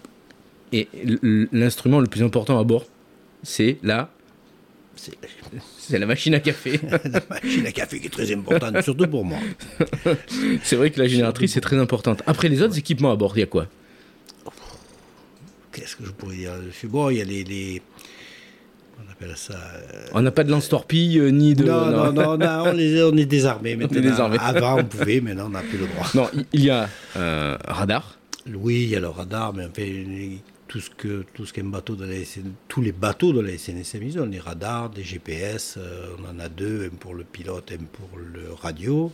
Et 0.73 0.89
l'instrument 1.53 2.01
le 2.01 2.07
plus 2.07 2.23
important 2.23 2.59
à 2.59 2.65
bord, 2.65 2.85
c'est 3.43 3.79
la. 3.83 4.11
C'est 5.79 5.99
la 5.99 6.07
machine 6.07 6.35
à 6.35 6.41
café. 6.41 6.81
la 7.05 7.21
machine 7.31 7.67
à 7.67 7.73
café 7.73 8.01
qui 8.01 8.07
est 8.07 8.11
très 8.11 8.33
importante, 8.33 8.81
surtout 8.83 9.07
pour 9.09 9.25
moi. 9.25 9.39
c'est 10.63 10.77
vrai 10.77 10.91
que 10.91 11.01
la 11.01 11.09
génératrice 11.09 11.57
est 11.57 11.61
très 11.61 11.79
importante. 11.79 12.23
Après 12.27 12.49
les 12.49 12.63
autres 12.63 12.79
équipements 12.79 13.11
à 13.13 13.17
bord, 13.17 13.33
il 13.37 13.41
y 13.41 13.43
a 13.43 13.47
quoi? 13.47 13.67
Qu'est-ce 15.73 15.97
que 15.97 16.05
je 16.05 16.11
pourrais 16.11 16.37
dire? 16.37 16.53
Dessus 16.67 16.89
Bon, 16.89 17.11
il 17.11 17.19
y 17.19 17.21
a 17.21 17.25
les. 17.25 17.45
les- 17.45 17.81
on 18.99 19.11
appelle 19.13 19.37
ça. 19.37 19.55
euh, 19.55 20.07
On 20.15 20.21
n'a 20.21 20.31
pas 20.33 20.45
de 20.45 20.51
lance-torpille 20.51 21.19
euh, 21.19 21.31
ni 21.31 21.55
de. 21.55 21.65
Non, 21.65 21.87
non, 21.91 22.13
non, 22.13 22.37
on, 22.37 22.41
a- 22.41 22.63
on 22.71 22.73
les- 22.73 23.03
on 23.03 23.17
est 23.17 23.25
désarmé 23.25 23.71
On 23.71 23.73
est 23.75 23.77
maintenant. 23.83 24.01
désarmé. 24.01 24.37
Avant, 24.41 24.81
on 24.81 24.85
pouvait, 24.85 25.21
maintenant, 25.21 25.47
on 25.47 25.51
n'a 25.51 25.61
plus 25.63 25.79
le 25.79 25.87
droit. 25.87 26.07
Non, 26.15 26.29
il- 26.53 26.65
y 26.65 26.71
a 26.71 26.89
euh, 27.17 27.57
radar. 27.67 28.19
Oui, 28.53 28.83
il 28.83 28.89
y 28.89 28.97
a 28.97 29.01
le 29.01 29.09
radar, 29.09 29.55
mais 29.55 29.65
en 29.65 29.71
fait, 29.71 29.85
les- 29.87 30.41
tout 30.71 30.79
ce 30.79 30.89
que 30.89 31.25
tout 31.35 31.45
ce 31.47 31.53
qu'un 31.53 31.65
bateau 31.65 31.97
de 31.97 32.05
la 32.05 32.25
SN 32.25 32.53
tous 32.69 32.81
les 32.81 32.93
bateaux 32.93 33.33
de 33.33 33.41
la 33.41 33.59
SNSM, 33.59 34.03
ils 34.05 34.19
ont 34.21 34.27
des 34.27 34.39
radars, 34.39 34.89
des 34.89 35.03
GPS. 35.03 35.75
euh, 35.79 36.07
on 36.19 36.31
en 36.31 36.39
a 36.39 36.49
deux, 36.49 36.89
un 36.93 36.97
pour 36.97 37.13
le 37.15 37.25
pilote, 37.25 37.73
un 37.73 37.85
pour 37.85 38.09
le 38.17 38.53
radio. 38.55 39.11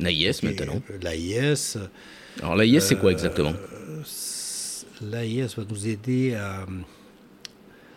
L'AIS 0.00 0.42
maintenant. 0.42 0.82
L'AIS. 1.02 1.78
Alors 2.42 2.56
l'AIS, 2.56 2.80
c'est 2.80 2.98
quoi 2.98 3.10
exactement 3.10 3.54
L'AIS 5.00 5.54
va 5.56 5.64
nous 5.68 5.88
aider 5.88 6.34
à, 6.34 6.66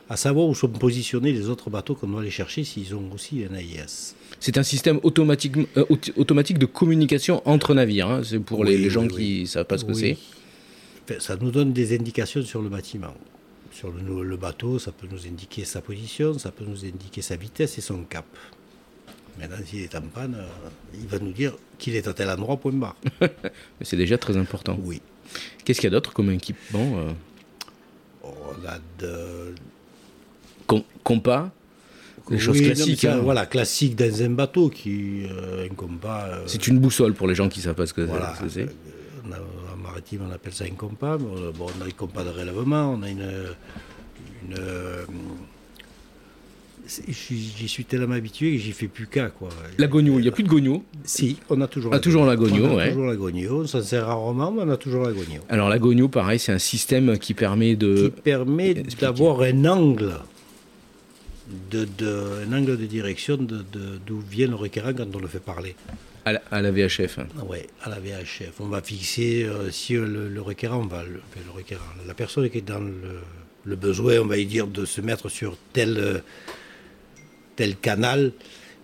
à 0.10 0.18
savoir 0.18 0.48
où 0.48 0.56
sont 0.56 0.68
positionnés 0.70 1.32
les 1.34 1.50
autres 1.50 1.70
bateaux 1.70 1.96
qu'on 1.96 2.08
doit 2.08 2.22
aller 2.22 2.32
chercher 2.32 2.64
s'ils 2.64 2.96
ont 2.96 3.12
aussi 3.14 3.44
un 3.50 3.54
AIS. 3.56 4.16
C'est 4.40 4.58
un 4.58 4.64
système 4.64 5.00
automatique, 5.04 5.58
euh, 5.78 5.86
auto- 5.90 6.12
automatique 6.16 6.58
de 6.60 6.66
communication 6.66 7.42
entre 7.48 7.74
navires. 7.74 8.08
hein. 8.10 8.22
C'est 8.24 8.40
pour 8.40 8.64
les, 8.64 8.90
gens 8.90 9.04
oui, 9.04 9.16
qui 9.16 9.42
ne 9.42 9.46
savent 9.48 9.66
pas 9.66 9.78
ce 9.78 9.86
que 9.86 9.92
Oui. 9.92 10.00
c'est. 10.00 10.18
Ça 11.20 11.36
nous 11.40 11.52
donne 11.52 11.72
des 11.74 11.96
indications 11.96 12.42
sur 12.44 12.62
le 12.62 12.70
bâtiment. 12.70 13.14
Sur 13.72 13.92
le, 13.92 14.24
le 14.24 14.38
bateau, 14.38 14.80
ça 14.80 14.92
peut 14.92 15.08
nous 15.12 15.28
indiquer 15.28 15.66
sa 15.66 15.82
position, 15.82 16.38
ça 16.40 16.52
peut 16.52 16.64
nous 16.66 16.86
indiquer 16.86 17.22
sa 17.22 17.36
vitesse 17.36 17.78
et 17.78 17.82
son 17.82 18.04
cap. 18.04 18.26
Maintenant, 19.38 19.58
s'il 19.66 19.82
est 19.82 19.94
en 19.96 20.02
panne, 20.02 20.36
euh, 20.36 20.46
il 20.94 21.08
va 21.08 21.20
nous 21.20 21.34
dire 21.34 21.54
qu'il 21.78 21.96
est 21.96 22.08
à 22.08 22.14
tel 22.14 22.30
endroit, 22.30 22.56
point 22.58 22.72
barre. 22.72 22.96
Mais 23.22 23.30
c'est 23.82 23.98
déjà 23.98 24.18
très 24.18 24.38
important. 24.38 24.80
Oui. 24.82 25.02
Qu'est-ce 25.66 25.82
qu'il 25.82 25.88
y 25.90 25.94
a 25.94 25.96
d'autre 25.96 26.14
comme 26.14 26.32
équipement 26.32 26.98
euh, 27.00 27.12
On 28.24 28.66
a 28.68 28.78
de... 29.00 29.54
com- 30.66 30.84
Compas 31.04 31.52
Des 32.30 32.40
choses 32.40 32.58
Oui, 32.60 32.64
classiques. 32.68 33.04
hein. 33.06 33.18
Voilà, 33.22 33.46
classique 33.46 33.96
dans 33.98 34.24
un 34.24 34.30
bateau 34.30 34.70
qui 34.70 35.26
euh, 35.30 35.66
un 35.70 35.74
compas. 35.76 36.28
euh, 36.30 36.44
C'est 36.48 36.68
une 36.68 36.80
boussole 36.80 37.14
pour 37.14 37.28
les 37.28 37.36
gens 37.36 37.50
qui 37.50 37.60
ne 37.60 37.66
savent 37.66 37.76
pas 37.76 37.86
ce 37.88 37.94
que 37.94 38.02
Voilà. 38.02 38.34
c'est. 38.48 38.64
En 39.26 39.65
maritime, 39.96 40.22
on 40.30 40.34
appelle 40.34 40.54
ça 40.54 40.66
un 40.66 40.76
compas. 40.76 41.14
a- 41.14 41.18
bon, 41.18 41.68
on 41.80 41.82
a 41.82 41.88
un 41.88 41.92
compas 41.92 42.24
de 42.24 42.30
relèvement, 42.30 42.92
on 43.00 43.02
a 43.04 43.10
une, 43.10 43.22
une, 44.46 44.56
euh, 44.60 45.06
j'y 47.08 47.68
suis 47.68 47.86
tellement 47.86 48.16
habitué 48.16 48.52
que 48.54 48.58
j'y 48.62 48.74
fais 48.74 48.88
plus 48.88 49.08
qu'à. 49.08 49.30
quoi. 49.30 49.50
La 49.78 49.88
gogno, 49.88 50.20
il 50.20 50.24
n'y 50.24 50.28
a 50.28 50.32
plus 50.32 50.44
de 50.44 50.50
gogno? 50.50 50.84
Si, 51.06 51.38
on 51.50 51.62
a 51.62 51.68
toujours 51.68 51.94
Ah, 51.94 52.00
toujours 52.00 52.26
la 52.26 52.36
gogno, 52.36 52.66
On 52.66 52.72
a 52.74 52.76
ouais. 52.76 52.90
toujours 52.90 53.06
la 53.06 53.16
gogno. 53.16 53.62
On 53.62 53.68
s'en 53.68 53.82
sert 53.82 54.06
rarement, 54.06 54.52
mais 54.52 54.64
on 54.64 54.70
a 54.70 54.78
toujours 54.78 55.04
la 55.06 55.14
gogno. 55.14 55.42
Alors 55.50 55.70
la 55.70 55.80
gogno, 55.80 56.10
pareil, 56.10 56.40
c'est 56.40 56.52
un 56.52 56.60
système 56.60 57.18
qui 57.18 57.34
permet 57.34 57.76
de... 57.78 58.12
Qui 58.16 58.22
permet 58.22 58.74
d'avoir 59.00 59.42
un 59.42 59.66
angle. 59.66 60.14
De, 61.70 61.86
de- 61.86 62.44
un 62.48 62.54
angle 62.58 62.76
de 62.78 62.86
direction 62.88 63.38
de- 63.38 63.64
de- 63.72 64.00
d'où 64.06 64.20
vient 64.20 64.48
le 64.48 64.56
requérant 64.56 64.94
quand 64.94 65.08
on 65.16 65.20
le 65.20 65.28
fait 65.28 65.40
parler. 65.40 65.76
À 66.26 66.34
la, 66.34 66.42
à 66.50 66.60
la 66.62 66.72
VHF. 66.72 67.20
hein. 67.20 67.28
Oui, 67.48 67.60
à 67.84 67.90
la 67.90 68.00
VHF. 68.00 68.54
On 68.60 68.66
va 68.68 68.82
fixer, 68.82 69.44
euh, 69.44 69.70
si 69.70 69.96
euh, 69.96 70.08
le, 70.08 70.28
le 70.28 70.42
requérant, 70.42 70.78
on 70.80 70.88
va 70.88 71.04
le, 71.04 71.22
le 71.46 71.52
requérant, 71.54 71.84
la 72.08 72.16
personne 72.16 72.50
qui 72.50 72.58
est 72.58 72.62
dans 72.62 72.80
le, 72.80 73.20
le 73.64 73.76
besoin, 73.76 74.20
on 74.22 74.26
va 74.26 74.38
y 74.38 74.48
dire, 74.48 74.66
de 74.66 74.86
se 74.86 75.02
mettre 75.02 75.30
sur 75.30 75.56
tel, 75.72 76.24
tel 77.56 77.76
canal, 77.78 78.32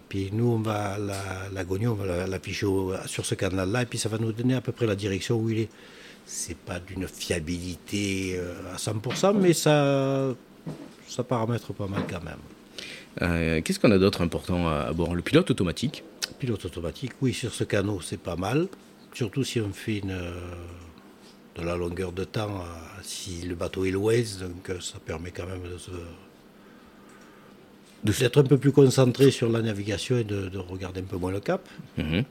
puis 0.08 0.30
nous, 0.32 0.48
on 0.50 0.60
va, 0.60 0.98
la, 1.00 1.50
la 1.52 1.64
on 1.90 1.94
va 1.96 2.06
la- 2.06 2.28
l'afficher 2.28 2.68
sur 3.08 3.26
ce 3.26 3.34
canal-là, 3.34 3.82
et 3.82 3.86
puis 3.88 3.98
ça 3.98 4.08
va 4.10 4.18
nous 4.20 4.34
donner 4.34 4.54
à 4.54 4.62
peu 4.62 4.72
près 4.72 4.86
la 4.86 4.96
direction 4.96 5.40
où 5.40 5.50
il 5.50 5.60
est. 5.62 5.70
C'est 6.28 6.58
pas 6.58 6.80
d'une 6.80 7.08
fiabilité 7.08 8.36
euh, 8.38 8.54
à 8.74 8.78
100%, 8.78 9.36
mais 9.40 9.54
ça, 9.54 10.34
ça 11.12 11.24
paramètre 11.24 11.74
pas 11.74 11.88
mal 11.88 12.04
quand 12.10 12.24
même. 12.24 12.40
Euh, 13.22 13.62
Qu'est-ce 13.62 13.80
qu'on 13.80 13.92
a 13.92 13.98
d'autre 13.98 14.22
important 14.22 14.68
à, 14.70 14.94
bord 14.94 15.14
Le 15.14 15.22
pilote 15.22 15.52
automatique. 15.52 16.04
Pilote 16.40 16.64
automatique, 16.66 17.12
oui, 17.22 17.34
sur 17.34 17.54
ce 17.54 17.66
canot, 17.66 18.00
c'est 18.02 18.20
pas 18.20 18.38
mal. 18.38 18.68
Surtout 19.14 19.44
si 19.44 19.60
on 19.60 19.74
fait 19.74 19.98
une, 19.98 20.12
euh, 20.12 20.32
de 21.58 21.66
la 21.66 21.76
longueur 21.76 22.14
de 22.14 22.24
temps, 22.24 22.62
euh, 22.62 23.00
si 23.04 23.42
le 23.42 23.56
bateau 23.56 23.84
est 23.84 23.92
l'ouest, 23.92 24.40
donc 24.40 24.72
ça 24.82 25.00
permet 25.06 25.32
quand 25.32 25.46
même 25.46 25.64
de 25.70 25.78
se 25.78 25.92
de 28.04 28.12
d'être 28.14 28.40
un 28.40 28.44
peu 28.44 28.58
plus 28.58 28.72
concentré 28.72 29.30
sur 29.30 29.48
la 29.50 29.62
navigation 29.62 30.18
et 30.18 30.24
de, 30.24 30.50
de 30.50 30.58
regarder 30.58 31.02
un 31.02 31.04
peu 31.04 31.18
moins 31.18 31.32
le 31.32 31.42
cap. 31.42 31.68
Mhm. 31.98 32.24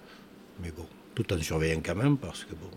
Mais 0.63 0.73
bon, 0.77 0.87
tout 1.15 1.33
en 1.33 1.41
surveillant 1.41 1.81
quand 1.85 1.95
même, 1.95 2.17
parce 2.17 2.45
que 2.45 2.55
bon. 2.55 2.71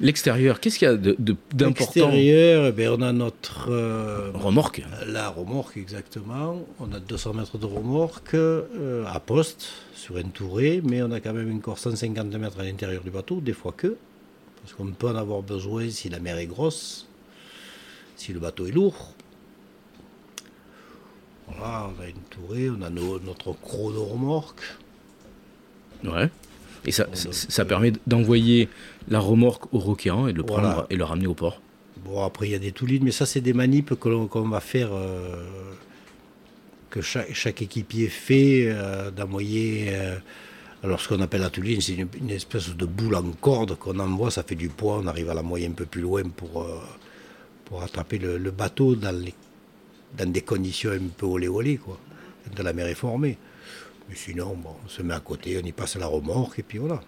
L'extérieur, 0.00 0.60
qu'est-ce 0.60 0.78
qu'il 0.78 0.86
y 0.86 0.90
a 0.90 0.96
de- 0.96 1.16
de- 1.18 1.36
d'important 1.52 2.10
Extérieur, 2.10 2.72
eh 2.78 2.88
on 2.88 3.02
a 3.02 3.12
notre. 3.12 3.68
euh, 3.70 4.30
Remorque. 4.32 4.82
La 5.06 5.28
remorque, 5.28 5.76
exactement. 5.76 6.62
On 6.78 6.92
a 6.92 7.00
200 7.00 7.34
mètres 7.34 7.58
de 7.58 7.66
remorque 7.66 8.34
euh, 8.34 9.04
à 9.06 9.18
poste 9.18 9.68
sur 9.94 10.16
un 10.16 10.22
touré, 10.22 10.80
mais 10.84 11.02
on 11.02 11.10
a 11.10 11.18
quand 11.20 11.32
même 11.32 11.52
encore 11.56 11.78
150 11.78 12.26
mètres 12.34 12.60
à 12.60 12.62
l'intérieur 12.64 13.02
du 13.02 13.10
bateau, 13.10 13.40
des 13.40 13.52
fois 13.52 13.72
que. 13.76 13.96
Parce 14.62 14.74
qu'on 14.74 14.86
peut 14.92 15.08
en 15.08 15.16
avoir 15.16 15.42
besoin 15.42 15.88
si 15.90 16.08
la 16.08 16.20
mer 16.20 16.38
est 16.38 16.46
grosse, 16.46 17.08
si 18.16 18.32
le 18.32 18.38
bateau 18.38 18.66
est 18.66 18.72
lourd. 18.72 19.14
Voilà, 21.48 21.88
on 21.98 22.02
a 22.02 22.06
une 22.06 22.22
tourée, 22.30 22.70
on 22.70 22.82
a 22.82 22.90
nos- 22.90 23.18
notre 23.20 23.52
chrono-remorque. 23.52 24.60
Ouais. 26.04 26.28
Et 26.86 26.92
ça, 26.92 27.06
ça, 27.12 27.28
ça 27.32 27.64
permet 27.64 27.92
d'envoyer 28.06 28.68
la 29.08 29.18
remorque 29.20 29.72
au 29.74 29.78
requérant 29.78 30.28
et 30.28 30.32
de 30.32 30.38
le 30.38 30.44
prendre 30.44 30.62
Voilà. 30.68 30.86
et 30.90 30.96
le 30.96 31.04
ramener 31.04 31.26
au 31.26 31.34
port. 31.34 31.60
Bon, 32.04 32.22
après, 32.24 32.46
il 32.48 32.52
y 32.52 32.54
a 32.54 32.58
des 32.58 32.72
toulines, 32.72 33.02
mais 33.04 33.10
ça, 33.10 33.26
c'est 33.26 33.40
des 33.40 33.52
manips 33.52 33.94
que 33.98 34.08
l'on 34.08 34.26
qu'on 34.28 34.48
va 34.48 34.60
faire, 34.60 34.90
euh, 34.92 35.42
que 36.90 37.00
chaque, 37.02 37.34
chaque 37.34 37.60
équipier 37.62 38.08
fait, 38.08 38.66
euh, 38.68 39.10
d'envoyer. 39.10 39.88
euh, 39.90 40.16
alors, 40.84 41.00
ce 41.00 41.08
qu'on 41.08 41.20
appelle 41.20 41.40
la 41.40 41.50
touline, 41.50 41.80
c'est 41.80 41.94
une, 41.94 42.06
une 42.20 42.30
espèce 42.30 42.70
de 42.74 42.86
boule 42.86 43.16
en 43.16 43.24
corde 43.40 43.74
qu'on 43.76 43.98
envoie, 43.98 44.30
ça 44.30 44.44
fait 44.44 44.54
du 44.54 44.68
poids, 44.68 45.00
on 45.02 45.06
arrive 45.08 45.28
à 45.28 45.34
l'envoyer 45.34 45.66
un 45.66 45.72
peu 45.72 45.86
plus 45.86 46.00
loin 46.02 46.22
pour, 46.22 46.62
euh, 46.62 46.78
pour 47.64 47.82
attraper 47.82 48.18
le, 48.18 48.38
le 48.38 48.50
bateau 48.52 48.94
dans, 48.94 49.10
les, 49.10 49.34
dans 50.16 50.30
des 50.30 50.40
conditions 50.42 50.92
un 50.92 51.08
peu 51.16 51.26
olé 51.26 51.48
olé, 51.48 51.78
quoi, 51.78 51.98
quand 52.56 52.62
la 52.62 52.72
mer 52.72 52.86
est 52.86 52.94
formée. 52.94 53.36
Mais 54.08 54.14
sinon, 54.14 54.56
bon, 54.56 54.70
on 54.84 54.88
se 54.88 55.02
met 55.02 55.14
à 55.14 55.20
côté, 55.20 55.60
on 55.62 55.66
y 55.66 55.72
passe 55.72 55.96
la 55.96 56.06
remorque, 56.06 56.58
et 56.58 56.62
puis 56.62 56.78
voilà. 56.78 57.00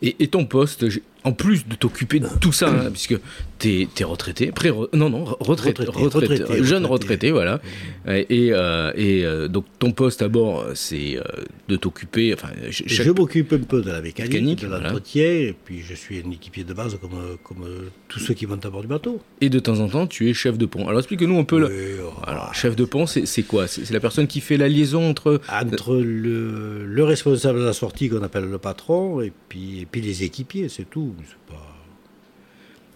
Et, 0.00 0.28
ton 0.28 0.46
poste, 0.46 0.86
en 1.24 1.32
plus 1.32 1.66
de 1.66 1.74
t'occuper 1.74 2.20
de 2.20 2.28
tout 2.40 2.52
ça, 2.52 2.68
hein, 2.68 2.90
puisque 2.90 3.16
t'es 3.58 3.88
es 3.98 4.04
retraité, 4.04 4.52
pré 4.52 4.70
non 4.92 5.10
non 5.10 5.24
retraité, 5.24 5.82
Retraité, 5.82 5.90
retraité, 6.04 6.42
retraité, 6.44 6.64
jeune 6.64 6.86
retraité. 6.86 7.30
voilà. 7.32 7.60
Et, 8.06 8.50
euh, 8.52 8.92
et 8.94 9.24
euh, 9.24 9.48
donc 9.48 9.64
ton 9.78 9.90
poste 9.92 10.22
à 10.22 10.28
bord, 10.28 10.64
c'est 10.74 11.16
euh, 11.16 11.22
de 11.68 11.76
t'occuper, 11.76 12.32
enfin, 12.34 12.48
ch- 12.70 12.84
chaque- 12.86 13.06
Je 13.06 13.10
m'occupe 13.10 13.52
un 13.52 13.58
peu 13.58 13.82
de 13.82 13.90
la 13.90 14.00
mécanique, 14.00 14.32
Mécanique, 14.32 14.60
de 14.62 14.66
voilà. 14.68 14.84
l'entretien, 14.84 15.24
et 15.24 15.54
puis 15.64 15.80
je 15.86 15.94
suis 15.94 16.22
un 16.24 16.30
équipier 16.30 16.62
de 16.64 16.72
base 16.72 16.96
comme, 17.00 17.14
euh, 17.14 17.34
comme 17.42 17.64
euh, 17.64 17.88
tous 18.08 18.20
ceux 18.20 18.34
qui 18.34 18.46
montent 18.46 18.64
à 18.64 18.70
bord 18.70 18.82
du 18.82 18.86
bateau. 18.88 19.20
et 19.40 19.48
de 19.50 19.58
temps 19.58 19.80
en 19.80 19.88
temps, 19.88 20.06
tu 20.06 20.30
es 20.30 20.34
chef 20.34 20.56
de 20.56 20.66
pont. 20.66 20.86
Alors 20.86 21.00
explique-nous 21.00 21.38
un 21.38 21.44
peu. 21.44 21.58
le- 21.58 21.98
oh, 22.06 22.12
Alors 22.26 22.54
chef 22.54 22.76
de 22.76 22.84
pont, 22.84 23.06
c'est 23.06 23.42
quoi? 23.42 23.66
C'est 23.66 23.84
c'est 23.84 23.92
la 23.94 24.00
personne 24.00 24.26
qui 24.28 24.40
fait 24.40 24.56
la 24.56 24.68
liaison 24.68 25.08
entre 25.10 25.40
Entre 25.52 25.96
le, 25.96 26.86
le 26.86 27.04
responsable 27.04 27.58
de 27.60 27.64
la 27.64 27.72
sortie 27.72 28.08
qu'on 28.08 28.22
appelle 28.22 28.44
le 28.44 28.58
patron, 28.58 29.20
et 29.20 29.32
puis, 29.48 29.80
et 29.80 29.86
puis 29.86 30.00
les 30.00 30.22
équipiers, 30.22 30.68
c'est 30.68 30.88
tout. 30.88 31.07
C'est 31.28 31.52
pas... 31.54 31.74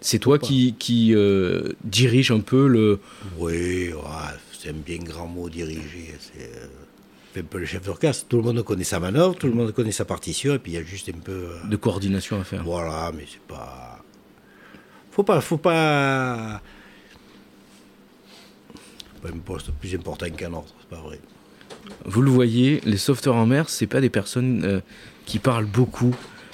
C'est 0.03 0.19
toi 0.19 0.37
qui, 0.37 0.75
qui 0.77 1.15
euh, 1.15 1.69
dirige 1.85 2.29
un 2.31 2.41
peu 2.41 2.67
le. 2.67 2.99
Oui, 3.37 3.93
ouais, 3.93 4.33
c'est 4.51 4.69
un 4.71 4.73
bien 4.73 4.97
grand 4.97 5.27
mot 5.27 5.47
diriger. 5.47 6.13
C'est 6.19 6.43
euh, 6.43 7.39
un 7.39 7.43
peu 7.43 7.57
le 7.59 7.65
chef 7.65 7.85
d'orchestre. 7.85 8.25
Tout 8.27 8.35
le 8.35 8.43
monde 8.43 8.61
connaît 8.63 8.83
sa 8.83 8.99
manœuvre, 8.99 9.33
tout 9.35 9.47
le 9.47 9.53
monde 9.53 9.71
connaît 9.71 9.93
sa 9.93 10.03
partition, 10.03 10.55
et 10.55 10.59
puis 10.59 10.73
il 10.73 10.75
y 10.75 10.77
a 10.77 10.83
juste 10.83 11.07
un 11.07 11.19
peu. 11.19 11.31
euh, 11.31 11.67
de 11.69 11.75
coordination 11.77 12.37
à 12.37 12.43
faire. 12.43 12.63
Voilà, 12.65 13.13
mais 13.15 13.25
c'est 13.31 13.39
pas. 13.43 14.03
Faut 15.11 15.23
pas. 15.23 15.39
Faut 15.39 15.55
pas. 15.57 16.61
Pas 19.21 19.29
un 19.29 19.37
poste 19.39 19.71
plus 19.71 19.95
important 19.95 20.29
qu'un 20.31 20.51
autre, 20.51 20.73
c'est 20.81 20.89
pas 20.89 21.01
vrai. 21.01 21.21
Vous 22.03 22.21
le 22.21 22.29
voyez, 22.29 22.81
les 22.83 22.97
sauveteurs 22.97 23.35
en 23.35 23.45
mer, 23.45 23.69
c'est 23.69 23.87
pas 23.87 24.01
des 24.01 24.09
personnes 24.09 24.81
qui 25.25 25.39
parlent 25.39 25.65
beaucoup. 25.65 26.13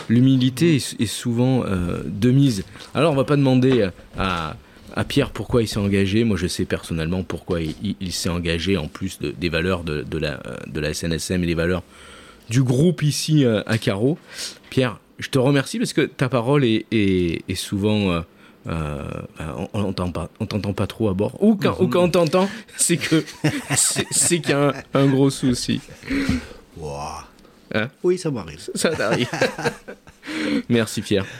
L'humilité 0.09 0.75
est, 0.75 1.05
souvent 1.05 1.63
euh, 1.65 2.01
de 2.05 2.31
mise. 2.31 2.63
Alors 2.95 3.13
on 3.13 3.15
va 3.15 3.23
pas 3.25 3.35
demander 3.37 3.89
à, 4.17 4.55
à 4.95 5.03
Pierre 5.03 5.29
pourquoi 5.29 5.61
il 5.61 5.67
s'est 5.67 5.77
engagé. 5.79 6.23
Moi 6.23 6.35
je 6.37 6.47
sais 6.47 6.65
personnellement 6.65 7.23
pourquoi 7.23 7.59
il, 7.61 8.11
s'est 8.11 8.29
engagé 8.29 8.75
en 8.77 8.87
plus 8.87 9.19
de- 9.19 9.31
des 9.31 9.49
valeurs 9.49 9.83
de, 9.83 10.01
de 10.01 10.17
la, 10.17 10.41
de 10.67 10.79
la 10.79 10.93
SNSM 10.93 11.43
et 11.43 11.47
des 11.47 11.53
valeurs 11.55 11.83
du 12.49 12.63
groupe 12.63 13.03
ici 13.03 13.45
euh, 13.45 13.61
à 13.67 13.77
Carreau. 13.77 14.17
Pierre, 14.71 14.99
je 15.19 15.29
te 15.29 15.37
remercie 15.37 15.77
parce 15.77 15.93
que 15.93 16.01
ta 16.01 16.27
parole 16.29 16.65
est, 16.65 16.85
est- 16.91 17.55
souvent... 17.55 18.11
euh, 18.11 18.21
on 19.73 19.93
t'entend 19.93 20.11
pas, 20.11 20.29
t'entend 20.47 20.73
pas 20.73 20.85
trop 20.87 21.09
à 21.09 21.13
bord. 21.13 21.41
Ou 21.41 21.55
quand, 21.55 21.79
ou 21.79 21.87
quand 21.87 22.03
on 22.03 22.09
t'entend, 22.09 22.49
c'est 22.77 22.97
que 22.97 23.23
c'est 23.75 24.39
qu'il 24.41 24.49
y 24.49 24.53
a 24.53 24.73
un, 24.93 25.07
gros 25.07 25.29
souci. 25.29 25.81
Hein 27.73 27.89
oui, 28.03 28.17
ça 28.17 28.31
m'arrive. 28.31 28.69
Ça 28.75 28.89
t'arrive. 28.95 29.29
Merci 30.69 31.01
Pierre. 31.01 31.25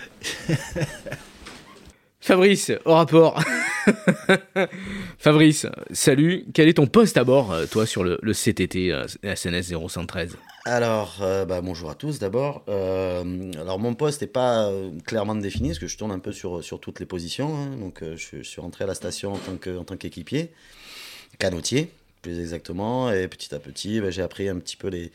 Fabrice, 2.21 2.71
au 2.85 2.93
rapport. 2.93 3.41
Fabrice, 5.17 5.65
salut. 5.91 6.45
Quel 6.53 6.67
est 6.67 6.73
ton 6.73 6.85
poste 6.85 7.17
à 7.17 7.23
bord, 7.23 7.51
euh, 7.51 7.65
toi, 7.65 7.85
sur 7.85 8.03
le, 8.03 8.19
le 8.21 8.33
CTT 8.33 8.91
euh, 8.91 9.07
SNS 9.23 9.71
0113 9.73 10.37
Alors, 10.65 11.17
euh, 11.21 11.45
bah, 11.45 11.61
bonjour 11.61 11.89
à 11.89 11.95
tous 11.95 12.19
d'abord. 12.19 12.63
Euh, 12.67 13.51
alors, 13.59 13.79
mon 13.79 13.95
poste 13.95 14.21
n'est 14.21 14.27
pas 14.27 14.67
euh, 14.67 14.91
clairement 15.05 15.33
défini 15.33 15.69
parce 15.69 15.79
que 15.79 15.87
je 15.87 15.97
tourne 15.97 16.11
un 16.11 16.19
peu 16.19 16.31
sur, 16.33 16.63
sur 16.63 16.79
toutes 16.79 16.99
les 16.99 17.05
positions. 17.07 17.55
hein. 17.55 17.77
Donc, 17.79 18.03
euh, 18.03 18.15
je, 18.17 18.37
je 18.39 18.43
suis 18.47 18.61
rentré 18.61 18.83
à 18.83 18.87
la 18.87 18.95
station 18.95 19.33
en 19.33 19.37
tant 19.37 19.55
que- 19.55 19.77
en 19.77 19.83
tant 19.85 19.97
qu'équipier, 19.97 20.51
canotier 21.39 21.89
plus 22.21 22.37
exactement. 22.41 23.11
Et 23.13 23.29
petit 23.29 23.55
à 23.55 23.59
petit, 23.59 24.01
bah, 24.01 24.11
j'ai 24.11 24.21
appris 24.21 24.49
un 24.49 24.57
petit 24.59 24.75
peu 24.75 24.89
les. 24.89 25.09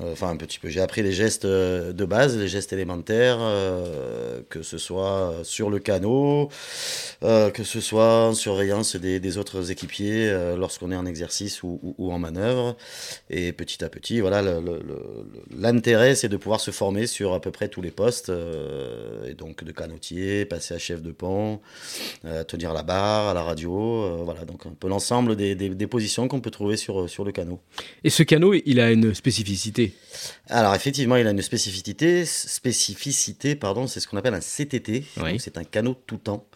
Euh, 0.00 0.12
Enfin, 0.12 0.30
un 0.30 0.36
petit 0.36 0.58
peu. 0.58 0.68
J'ai 0.68 0.80
appris 0.80 1.02
les 1.02 1.12
gestes 1.12 1.44
euh, 1.44 1.92
de 1.92 2.04
base, 2.04 2.36
les 2.36 2.48
gestes 2.48 2.72
élémentaires, 2.72 3.38
euh, 3.40 4.40
que 4.48 4.62
ce 4.62 4.78
soit 4.78 5.34
sur 5.42 5.70
le 5.70 5.78
canot, 5.78 6.48
que 7.20 7.64
ce 7.64 7.80
soit 7.80 8.26
en 8.28 8.34
surveillance 8.34 8.96
des, 8.96 9.38
autres 9.38 9.70
équipiers 9.70 10.30
lorsqu'on 10.56 10.90
est 10.92 10.96
en 10.96 11.06
exercice 11.06 11.62
ou, 11.62 11.94
en 11.98 12.18
manœuvre. 12.18 12.76
Et 13.30 13.52
petit 13.52 13.84
à 13.84 13.88
petit, 13.88 14.20
voilà, 14.20 14.42
l'intérêt, 15.56 16.14
c'est 16.14 16.28
de 16.28 16.36
pouvoir 16.36 16.60
se 16.60 16.70
former 16.70 17.06
sur 17.06 17.34
à 17.34 17.40
peu 17.40 17.50
près 17.50 17.68
tous 17.68 17.82
les 17.82 17.90
postes. 17.90 18.30
et 19.26 19.34
donc, 19.34 19.64
de 19.64 19.72
canotier, 19.72 20.44
passer 20.44 20.74
à 20.74 20.78
chef 20.78 21.02
de 21.02 21.12
pont, 21.12 21.60
tenir 22.46 22.72
la 22.72 22.82
barre, 22.82 23.28
à 23.28 23.34
la 23.34 23.42
radio. 23.42 24.24
voilà, 24.24 24.44
donc 24.44 24.66
un 24.66 24.74
peu 24.78 24.88
l'ensemble 24.88 25.36
des, 25.36 25.54
des- 25.54 25.70
des 25.70 25.86
positions 25.86 26.28
qu'on 26.28 26.40
peut 26.40 26.50
trouver 26.50 26.76
sur, 26.76 27.08
sur 27.08 27.24
le 27.24 27.32
canot. 27.32 27.60
Et 28.04 28.10
ce 28.10 28.22
canot, 28.22 28.54
il 28.64 28.80
a 28.80 28.90
une 28.90 29.14
spécificité. 29.14 29.87
Alors 30.48 30.74
effectivement, 30.74 31.16
il 31.16 31.26
a 31.26 31.30
une 31.30 31.42
spécificité, 31.42 32.24
spécificité 32.24 33.54
pardon, 33.54 33.86
c'est 33.86 34.00
ce 34.00 34.08
qu'on 34.08 34.16
appelle 34.16 34.34
un 34.34 34.40
CTT. 34.40 35.04
Oui. 35.22 35.38
C'est 35.38 35.58
un 35.58 35.64
canot 35.64 35.96
tout 36.06 36.16
temps 36.16 36.46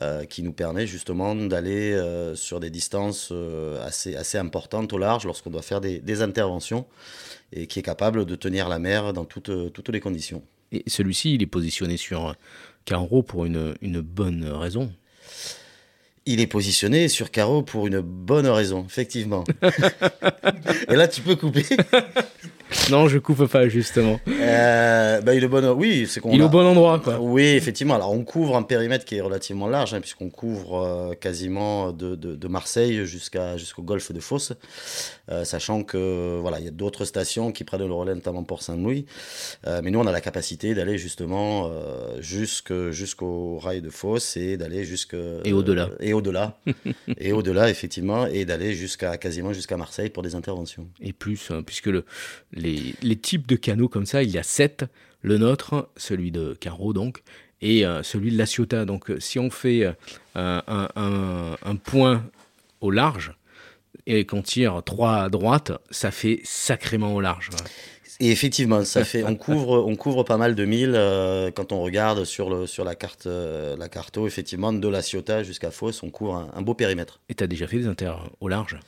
euh, 0.00 0.24
qui 0.24 0.42
nous 0.42 0.52
permet 0.52 0.86
justement 0.86 1.34
d'aller 1.34 1.92
euh, 1.92 2.34
sur 2.34 2.60
des 2.60 2.70
distances 2.70 3.28
euh, 3.32 3.84
assez, 3.86 4.16
assez 4.16 4.38
importantes 4.38 4.92
au 4.92 4.98
large 4.98 5.24
lorsqu'on 5.24 5.50
doit 5.50 5.62
faire 5.62 5.80
des, 5.80 5.98
des 5.98 6.22
interventions 6.22 6.86
et 7.52 7.66
qui 7.66 7.78
est 7.78 7.82
capable 7.82 8.24
de 8.24 8.36
tenir 8.36 8.68
la 8.68 8.78
mer 8.78 9.12
dans 9.12 9.24
toutes, 9.24 9.72
toutes 9.72 9.88
les 9.90 10.00
conditions. 10.00 10.42
Et 10.70 10.84
celui-ci, 10.86 11.34
il 11.34 11.42
est 11.42 11.46
positionné 11.46 11.98
sur 11.98 12.34
Carreau 12.84 13.22
pour 13.22 13.44
une, 13.44 13.74
une 13.82 14.00
bonne 14.00 14.44
raison. 14.44 14.90
Il 16.24 16.40
est 16.40 16.46
positionné 16.46 17.08
sur 17.08 17.32
carreau 17.32 17.62
pour 17.62 17.88
une 17.88 18.00
bonne 18.00 18.46
raison, 18.46 18.84
effectivement. 18.88 19.42
Et 20.88 20.94
là, 20.94 21.08
tu 21.08 21.20
peux 21.20 21.34
couper. 21.34 21.64
Non, 22.90 23.08
je 23.08 23.18
coupe 23.18 23.46
pas 23.46 23.68
justement. 23.68 24.20
Euh, 24.28 25.20
bah, 25.20 25.34
il 25.34 25.44
est 25.44 25.48
bon, 25.48 25.64
oui, 25.72 26.06
c'est 26.08 26.20
qu'on. 26.20 26.30
Il 26.32 26.40
est 26.40 26.42
a- 26.42 26.46
au 26.46 26.48
bon 26.48 26.64
endroit, 26.66 26.98
quoi. 26.98 27.18
Oui, 27.20 27.42
effectivement. 27.44 27.94
Alors, 27.94 28.12
on 28.12 28.24
couvre 28.24 28.56
un 28.56 28.62
périmètre 28.62 29.04
qui 29.04 29.16
est 29.16 29.20
relativement 29.20 29.68
large, 29.68 29.94
hein, 29.94 30.00
puisqu'on 30.00 30.30
couvre 30.30 30.82
euh, 30.82 31.14
quasiment 31.14 31.92
de, 31.92 32.14
de- 32.16 32.34
de 32.36 32.48
Marseille 32.48 33.06
jusqu'à 33.06 33.56
jusqu'au 33.56 33.82
golfe 33.82 34.12
de 34.12 34.20
Fos, 34.20 34.52
Euh, 35.30 35.44
sachant 35.44 35.84
que 35.84 36.38
voilà, 36.40 36.58
il 36.58 36.64
y 36.64 36.68
a 36.68 36.72
d'autres 36.72 37.04
stations 37.04 37.52
qui 37.52 37.62
prennent 37.64 37.86
le 37.86 37.92
relais, 37.94 38.14
notamment 38.14 38.42
Port-Saint-Louis. 38.42 39.06
Euh, 39.66 39.80
mais 39.82 39.90
nous, 39.90 40.00
on 40.00 40.06
a 40.06 40.12
la 40.12 40.20
capacité 40.20 40.74
d'aller 40.74 40.98
justement 40.98 41.70
euh, 41.70 42.20
jusque- 42.20 42.90
jusqu'au 42.90 43.58
rail 43.58 43.80
de 43.82 43.88
Fos 43.90 44.18
et 44.36 44.56
d'aller 44.56 44.84
jusque 44.84 45.16
Et 45.44 45.52
au-delà. 45.52 45.90
et 46.00 46.12
au-delà, 46.12 46.58
et 47.18 47.32
au-delà, 47.32 47.70
effectivement, 47.70 48.26
et 48.26 48.44
d'aller 48.44 48.74
jusqu'à 48.74 49.16
quasiment 49.16 49.52
jusqu'à 49.52 49.76
Marseille 49.76 50.10
pour 50.10 50.22
des 50.24 50.34
interventions. 50.34 50.88
Et 51.00 51.12
plus, 51.12 51.50
hein, 51.50 51.62
puisque 51.64 51.86
le, 51.86 52.04
les, 52.62 52.94
les 53.02 53.16
types 53.16 53.46
de 53.46 53.56
canaux 53.56 53.88
comme 53.88 54.06
ça, 54.06 54.22
il 54.22 54.30
y 54.30 54.38
a 54.38 54.42
sept. 54.42 54.84
Le 55.24 55.38
nôtre, 55.38 55.88
celui 55.96 56.30
de 56.32 56.54
Carreau 56.58 56.92
donc, 56.92 57.22
et 57.60 57.86
euh, 57.86 58.02
celui 58.02 58.32
de 58.32 58.38
La 58.38 58.46
Ciotat. 58.46 58.84
Donc 58.84 59.10
euh, 59.10 59.20
si 59.20 59.38
on 59.38 59.50
fait 59.50 59.84
euh, 59.84 59.92
un, 60.34 60.62
un- 60.66 60.88
un- 60.96 61.56
un 61.62 61.76
point 61.76 62.24
au 62.80 62.90
large 62.90 63.32
et 64.06 64.26
qu'on 64.26 64.42
tire 64.42 64.82
trois 64.84 65.16
à 65.22 65.28
droite, 65.28 65.70
ça 65.90 66.10
fait 66.10 66.40
sacrément 66.42 67.14
au 67.14 67.20
large. 67.20 67.50
ouais. 67.50 67.70
Et 68.20 68.30
effectivement, 68.30 68.84
ça 68.84 69.04
fait, 69.04 69.24
on 69.24 69.34
couvre, 69.36 69.84
on 69.86 69.96
couvre 69.96 70.22
pas 70.22 70.36
mal 70.36 70.54
de 70.54 70.64
milles 70.64 70.94
euh, 70.94 71.50
quand 71.50 71.72
on 71.72 71.82
regarde 71.82 72.24
sur 72.24 72.50
le 72.50 72.66
sur 72.66 72.84
la 72.84 72.94
carte, 72.94 73.26
euh, 73.26 73.76
la 73.76 73.88
carto. 73.88 74.26
Effectivement, 74.26 74.72
de 74.72 74.88
la 74.88 75.02
Ciotat 75.02 75.42
jusqu'à 75.42 75.70
Fos, 75.70 76.02
on 76.04 76.10
couvre 76.10 76.34
un, 76.36 76.50
un 76.54 76.62
beau 76.62 76.74
périmètre. 76.74 77.20
Et 77.28 77.34
tu 77.34 77.42
as 77.42 77.46
déjà 77.48 77.66
fait 77.66 77.78
des 77.78 77.86
inter 77.86 78.12
au 78.40 78.48
large? 78.48 78.78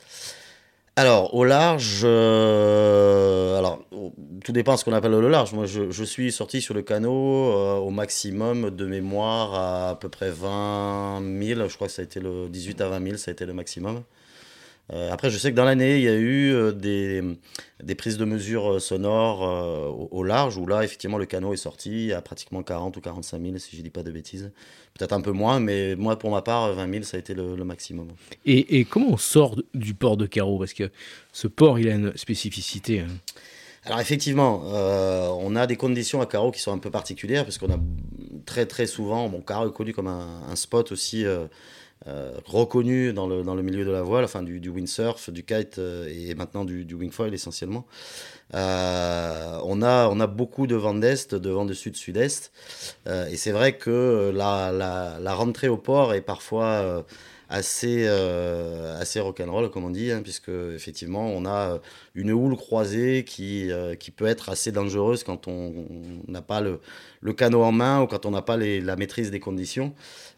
Alors 0.97 1.33
au 1.33 1.43
large, 1.43 2.03
euh, 2.05 3.57
alors 3.57 3.83
tout 4.45 4.53
dépend 4.53 4.75
de 4.75 4.79
ce 4.79 4.85
qu'on 4.85 4.93
appelle 4.93 5.11
le 5.11 5.27
large. 5.27 5.51
Moi, 5.51 5.65
je, 5.65 5.91
je 5.91 6.03
suis 6.05 6.31
sorti 6.31 6.61
sur 6.61 6.73
le 6.73 6.83
canot 6.83 7.51
euh, 7.51 7.75
au 7.75 7.89
maximum 7.89 8.69
de 8.69 8.85
mémoire 8.85 9.53
à 9.53 9.89
à 9.89 9.95
peu 9.95 10.07
près 10.07 10.31
20 10.31 11.21
000. 11.41 11.67
Je 11.67 11.75
crois 11.75 11.87
que 11.87 11.93
ça 11.93 12.01
a 12.01 12.05
été 12.05 12.21
le 12.21 12.47
18 12.47 12.79
à 12.79 12.87
20 12.87 13.03
000, 13.03 13.17
ça 13.17 13.31
a 13.31 13.33
été 13.33 13.45
le 13.45 13.51
maximum. 13.53 14.03
Euh, 14.93 15.11
après, 15.11 15.29
je 15.31 15.37
sais 15.37 15.49
que 15.51 15.55
dans 15.55 15.65
l'année, 15.65 15.97
il 15.97 16.03
y 16.03 16.07
a 16.09 16.13
eu 16.13 16.53
euh, 16.53 16.71
des, 16.71 17.23
des 17.83 17.95
prises 17.95 18.17
de 18.17 18.25
mesures 18.25 18.73
euh, 18.73 18.79
sonores 18.79 19.41
au, 19.41 20.09
au 20.11 20.23
large, 20.23 20.57
où 20.57 20.67
là, 20.67 20.83
effectivement, 20.83 21.17
le 21.17 21.25
canot 21.25 21.53
est 21.53 21.57
sorti 21.57 22.13
à 22.13 22.21
pratiquement 22.21 22.61
40 22.61 22.95
ou 22.97 23.01
45 23.01 23.41
000, 23.41 23.57
si 23.57 23.75
je 23.75 23.81
dis 23.81 23.89
pas 23.89 24.03
de 24.03 24.11
bêtises. 24.11 24.51
Peut-être 24.97 25.13
un 25.13 25.21
peu 25.21 25.31
moins, 25.31 25.59
mais 25.59 25.95
moi, 25.95 26.19
pour 26.19 26.29
ma 26.31 26.41
part, 26.41 26.73
20 26.73 26.91
000, 26.91 27.03
ça 27.03 27.17
a 27.17 27.19
été 27.19 27.33
le, 27.33 27.55
le 27.55 27.63
maximum. 27.65 28.09
et, 28.45 28.79
et 28.79 28.85
comment 28.85 29.07
on 29.09 29.17
sort 29.17 29.55
du 29.73 29.93
port 29.95 30.17
de 30.17 30.27
Carreau 30.27 30.59
Parce 30.59 30.73
que 30.73 30.91
ce 31.33 31.47
port, 31.47 31.79
il 31.79 31.89
a 31.89 31.95
une 31.95 32.15
spécificité. 32.15 32.99
hein. 33.01 33.07
Alors 33.87 33.99
effectivement, 33.99 34.63
euh, 34.73 35.29
on 35.39 35.55
a 35.55 35.67
des 35.67 35.75
conditions 35.75 36.19
à 36.19 36.25
Carreau 36.25 36.49
qui 36.51 36.59
sont 36.59 36.71
un 36.71 36.79
peu 36.79 36.89
particulières 36.89 37.43
parce 37.43 37.59
qu'on 37.59 37.71
a 37.71 37.77
très 38.47 38.65
très 38.65 38.87
souvent, 38.87 39.29
bon 39.29 39.41
Carreau 39.41 39.69
est 39.69 39.73
connu 39.73 39.93
comme 39.93 40.07
un, 40.07 40.41
un 40.49 40.55
spot 40.55 40.91
aussi 40.91 41.23
euh, 41.23 41.45
euh, 42.07 42.33
reconnu 42.45 43.13
dans 43.13 43.25
le, 43.27 43.41
dans 43.43 43.55
le 43.55 43.63
milieu 43.63 43.83
de 43.83 43.91
la 43.91 44.03
voile, 44.03 44.25
enfin 44.25 44.43
du, 44.43 44.69
windsurf, 44.69 45.29
du 45.31 45.43
kite 45.43 45.79
euh, 45.79 46.07
et 46.07 46.35
maintenant 46.35 46.63
du, 46.65 46.85
wingfoil 46.93 47.33
essentiellement. 47.33 47.85
Euh, 48.53 49.59
on, 49.63 49.81
a, 49.81 50.07
on 50.09 50.19
a 50.19 50.27
beaucoup 50.27 50.67
de 50.67 50.75
vent 50.75 50.93
d'est, 50.93 51.33
de 51.33 51.49
vent 51.49 51.65
de 51.65 51.73
sud-sud-est 51.73 52.51
Euh, 53.07 53.27
et 53.27 53.37
c'est 53.37 53.51
vrai 53.51 53.77
que 53.77 54.31
la, 54.33 54.71
la, 54.71 55.17
la 55.19 55.33
rentrée 55.33 55.67
au 55.67 55.77
port 55.77 56.13
est 56.13 56.21
parfois 56.21 57.05
assez, 57.49 58.05
euh, 58.07 58.99
assez 58.99 59.19
rock'n'roll, 59.19 59.69
comme 59.69 59.85
on 59.85 59.89
dit, 59.89 60.11
hein, 60.11 60.21
puisque 60.23 60.49
effectivement, 60.49 61.27
on 61.27 61.45
a 61.45 61.79
une 62.15 62.31
houle 62.31 62.55
croisée 62.55 63.23
qui, 63.23 63.71
euh, 63.71 63.95
qui 63.95 64.11
peut 64.11 64.25
être 64.25 64.49
assez 64.49 64.71
dangereuse 64.71 65.23
quand 65.23 65.47
on 65.47 65.85
n'a 66.27 66.41
pas 66.41 66.61
le, 66.61 66.79
le 67.21 67.33
canot 67.33 67.63
en 67.63 67.71
main 67.71 68.01
ou 68.01 68.07
quand 68.07 68.25
on 68.25 68.31
n'a 68.31 68.41
pas 68.41 68.57
la 68.57 68.95
maîtrise 68.95 69.31
des 69.31 69.39
conditions. 69.39 69.93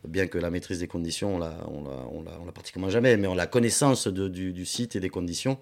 Bien 0.07 0.27
que 0.27 0.37
la 0.37 0.49
maîtrise 0.49 0.79
des 0.79 0.87
conditions, 0.87 1.35
on 1.35 1.39
l'a, 1.39 1.57
on 1.67 1.83
l'a, 1.83 2.39
on 2.41 2.45
l'a, 2.45 2.51
pratiquement 2.51 2.89
jamais, 2.89 3.17
mais 3.17 3.27
on 3.27 3.35
la 3.35 3.47
connaissance 3.47 4.07
du, 4.07 4.53
du 4.53 4.65
site 4.65 4.95
et 4.95 4.99
des 4.99 5.09
conditions 5.09 5.57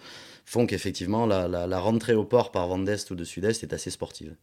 font 0.45 0.65
qu'effectivement, 0.67 1.25
la, 1.25 1.47
la 1.47 1.79
rentrée 1.79 2.13
au 2.13 2.25
port 2.25 2.51
par 2.51 2.67
vent 2.67 2.79
d'est 2.79 3.09
ou 3.11 3.15
de 3.15 3.23
sud-est 3.23 3.63
est 3.63 3.73
assez 3.73 3.89
sportive. 3.89 4.35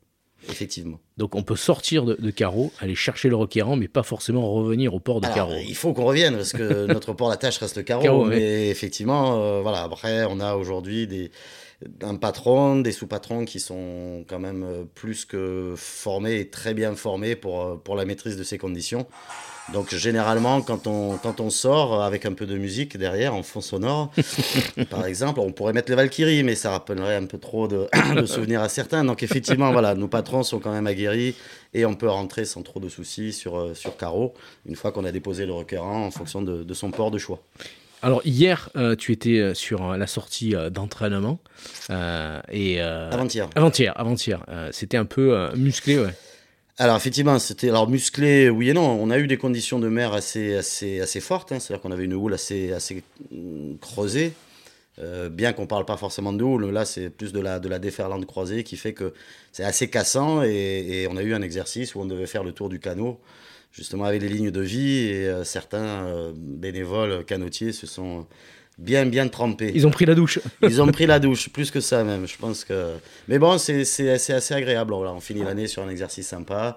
Effectivement. 0.49 0.99
Donc 1.17 1.35
on 1.35 1.43
peut 1.43 1.57
sortir 1.57 2.05
de, 2.05 2.15
de 2.15 2.31
Carreau, 2.31 2.73
aller 2.81 2.95
chercher 2.95 3.29
le 3.29 3.37
requérant, 3.37 3.77
mais 3.77 3.89
pas 3.89 4.03
forcément 4.03 4.53
revenir 4.53 4.95
au 4.95 5.01
port 5.01 5.21
de 5.21 5.27
Alors, 5.27 5.37
Carreau. 5.37 5.57
Il 5.67 5.77
faut 5.77 5.93
qu'on 5.93 6.05
revienne 6.05 6.37
parce 6.37 6.53
que 6.53 6.87
notre 6.93 7.13
port 7.13 7.31
d'attache 7.31 7.59
reste 7.59 7.77
le 7.77 7.83
carreau. 7.83 8.03
Carreau, 8.03 8.25
mais 8.25 8.37
ouais. 8.37 8.69
effectivement, 8.69 9.41
euh, 9.41 9.61
voilà. 9.63 9.83
Après, 9.83 10.25
on 10.25 10.41
a 10.41 10.55
aujourd'hui 10.55 11.07
des 11.07 11.31
un 12.03 12.17
patron, 12.17 12.81
des 12.81 12.93
sous-patrons 12.93 13.45
qui 13.45 13.61
sont 13.61 14.25
quand 14.29 14.39
même 14.39 14.63
euh, 14.63 14.85
plus 14.95 15.25
que 15.25 15.75
formés 15.77 16.41
et 16.41 16.49
très 16.49 16.75
bien 16.75 16.95
formés 16.95 17.37
pour, 17.37 17.63
euh, 17.63 17.77
pour 17.77 17.97
la 17.97 18.05
maîtrise 18.05 18.37
de 18.37 18.45
ces 18.45 18.59
conditions. 18.59 19.07
Donc 19.73 19.95
généralement, 19.95 20.61
quand 20.61 20.87
on, 20.87 21.17
quand 21.19 21.41
on 21.41 21.51
sort 21.51 22.03
avec 22.03 22.27
un 22.27 22.33
peu 22.33 22.47
de 22.47 22.57
musique 22.57 22.97
derrière, 22.97 23.35
en 23.35 23.43
fond 23.43 23.61
sonore, 23.61 24.13
par 24.91 25.07
exemple, 25.07 25.41
on 25.41 25.53
pourrait 25.53 25.73
mettre 25.73 25.91
les 25.91 25.97
Valkyries, 25.97 26.43
mais 26.43 26.55
ça 26.55 26.71
rappellerait 26.71 27.17
un 27.17 27.27
peu 27.27 27.39
trop 27.39 27.69
de, 27.69 27.87
de 28.21 28.27
souvenirs 28.27 28.61
à 28.61 28.69
certains. 28.69 29.05
Donc 29.05 29.23
effectivement, 29.23 29.73
voilà, 29.73 29.95
nos 29.95 30.09
patrons 30.09 30.43
sont 30.43 30.59
quand 30.59 30.73
même 30.73 30.87
aguerris 30.87 31.35
et 31.75 31.87
on 31.87 31.95
peut 31.95 32.09
rentrer 32.09 32.45
sans 32.45 32.63
trop 32.63 32.81
de 32.81 32.89
soucis 32.89 33.33
sur, 33.33 33.59
euh, 33.59 33.75
sur 33.75 33.97
carreau, 33.97 34.35
une 34.67 34.77
fois 34.77 34.93
qu'on 34.93 35.05
a 35.05 35.13
déposé 35.13 35.47
le 35.47 35.53
requérant 35.53 36.07
en 36.07 36.11
fonction 36.11 36.43
de, 36.43 36.65
de 36.65 36.75
son 36.75 36.91
port 36.91 37.11
de 37.11 37.19
choix. 37.19 37.41
Alors 38.05 38.21
hier, 38.25 38.69
euh, 38.75 38.97
tu 38.97 39.13
étais 39.13 39.39
euh, 39.39 39.55
sur 39.55 39.97
la 39.97 40.09
sortie 40.09 40.55
d'entraînement 40.73 41.39
euh, 41.91 42.41
et 42.51 42.83
euh, 42.83 43.11
Avant-hier. 43.13 43.49
Avant-hier, 43.55 43.93
avant-hier. 43.97 44.45
C'était 44.73 44.97
un 44.97 45.05
peu 45.05 45.51
musclé, 45.57 45.99
ouais. 45.99 46.15
Alors 46.83 46.97
effectivement, 46.97 47.39
c'était 47.39 47.69
alors 47.69 47.89
musclé, 47.89 48.51
oui 48.51 48.71
et 48.71 48.75
non. 48.75 48.99
On 49.01 49.09
a 49.11 49.19
eu 49.21 49.29
des 49.29 49.37
conditions 49.37 49.79
de 49.79 49.87
mer 49.89 50.15
assez 50.15 50.57
assez 50.57 51.01
assez 51.01 51.21
fortes. 51.21 51.53
hein. 51.53 51.61
C'est-à-dire 51.61 51.81
qu'on 51.81 51.93
avait 51.93 52.07
une 52.07 52.13
houle 52.15 52.35
assez 52.35 52.73
assez 52.73 53.05
mm, 53.31 53.77
creusée. 53.81 54.33
Euh, 54.99 55.29
bien 55.29 55.53
qu'on 55.53 55.69
parle 55.69 55.85
pas 55.85 55.97
forcément 55.97 56.33
de 56.33 56.43
houle, 56.43 56.71
là 56.71 56.85
c'est 56.85 57.09
plus 57.09 57.33
de 57.33 57.39
la 57.39 57.61
de 57.61 57.69
la 57.69 57.79
déferlante 57.79 58.27
croisée 58.27 58.65
qui 58.65 58.77
fait 58.77 58.95
que 58.95 59.15
c'est 59.53 59.63
assez 59.63 59.89
cassant 59.91 60.43
et, 60.43 61.07
on 61.09 61.17
a 61.17 61.23
eu 61.23 61.35
un 61.35 61.43
exercice 61.43 61.95
où 61.95 62.01
on 62.01 62.05
devait 62.05 62.27
faire 62.27 62.43
le 62.43 62.51
tour 62.51 62.69
du 62.69 62.81
canot 62.81 63.21
justement 63.71 64.05
avec 64.05 64.21
les 64.21 64.29
lignes 64.29 64.51
de 64.51 64.61
vie 64.61 65.07
et 65.07 65.29
euh, 65.29 65.45
certains 65.45 66.05
euh, 66.07 66.33
bénévoles 66.37 67.25
canotiers 67.25 67.73
se 67.73 67.87
sont 67.87 68.27
bien 68.79 69.07
bien 69.07 69.29
trempés. 69.29 69.73
Ils 69.75 69.87
ont 69.87 69.91
pris 69.91 70.05
la 70.07 70.15
douche. 70.15 70.39
Ils 70.63 70.81
ont 70.83 70.87
pris 70.89 71.07
la 71.07 71.19
douche, 71.21 71.49
plus 71.51 71.71
que 71.71 71.81
ça 71.81 72.05
même. 72.05 72.27
Je 72.27 72.37
pense 72.37 72.65
que. 72.65 72.93
Mais 73.29 73.39
bon, 73.39 73.59
c'est 73.59 73.81
assez 74.11 74.55
agréable. 74.55 74.93
Voilà, 74.95 75.13
on 75.13 75.21
finit 75.21 75.43
l'année 75.45 75.67
sur 75.67 75.83
un 75.83 75.89
exercice 75.89 76.27
sympa. 76.29 76.77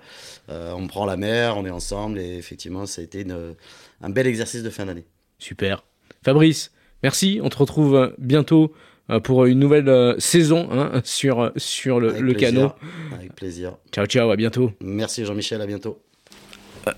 Euh, 0.49 0.71
on 0.75 0.88
prend 0.88 1.05
la 1.05 1.17
mer, 1.17 1.58
on 1.58 1.65
est 1.65 1.69
ensemble 1.71 2.19
et 2.19 2.36
effectivement, 2.38 2.86
ça 2.86 3.01
a 3.01 3.03
été 3.03 3.21
une- 3.21 3.55
un 4.01 4.10
bel 4.10 4.27
exercice 4.27 4.62
de 4.63 4.69
fin 4.69 4.86
d'année. 4.86 5.05
Super. 5.39 5.84
Fabrice, 6.23 6.71
merci. 7.03 7.39
On 7.43 7.49
te 7.49 7.58
retrouve 7.58 7.95
euh, 7.95 8.10
bientôt 8.17 8.73
euh, 9.10 9.19
pour 9.19 9.45
une 9.45 9.60
nouvelle 9.60 10.15
saison 10.19 10.67
hein, 10.71 11.01
sur, 11.03 11.51
sur 11.55 11.99
le, 11.99 12.10
Avec 12.10 12.21
le 12.21 12.34
plaisir. 12.34 12.53
canot. 12.53 12.71
Avec 13.13 13.34
plaisir. 13.36 13.77
Ciao, 13.91 14.05
ciao, 14.05 14.29
à 14.31 14.36
bientôt. 14.36 14.71
Merci 14.81 15.23
Jean-Michel, 15.25 15.62
à 15.62 15.65
bientôt. 15.67 16.01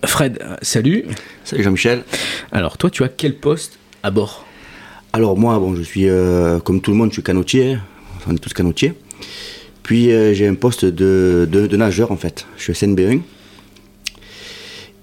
Fred, 0.06 0.44
salut. 0.62 1.06
Salut 1.46 1.64
Jean-Michel. 1.64 2.04
Alors, 2.52 2.78
toi, 2.78 2.90
tu 2.90 3.04
as 3.04 3.10
quel 3.10 3.36
poste 3.36 3.80
à 4.04 4.12
bord? 4.12 4.47
Alors 5.14 5.38
moi, 5.38 5.58
bon, 5.60 5.76
je 5.76 5.82
suis 5.82 6.08
euh, 6.10 6.60
comme 6.60 6.82
tout 6.82 6.92
le 6.92 6.98
monde, 6.98 7.10
je 7.10 7.14
suis 7.14 7.24
canotier. 7.24 7.78
On 8.28 8.36
est 8.36 8.40
tous 8.40 8.54
canotiers. 8.54 8.94
Puis 9.84 10.12
euh, 10.12 10.34
j'ai 10.34 10.48
un 10.48 10.56
poste 10.56 10.86
de, 10.86 11.48
de- 11.50 11.68
de 11.68 11.78
nageur 11.78 12.12
en 12.12 12.18
fait. 12.18 12.46
Je 12.58 12.64
suis 12.64 12.74
SNB1. 12.74 13.22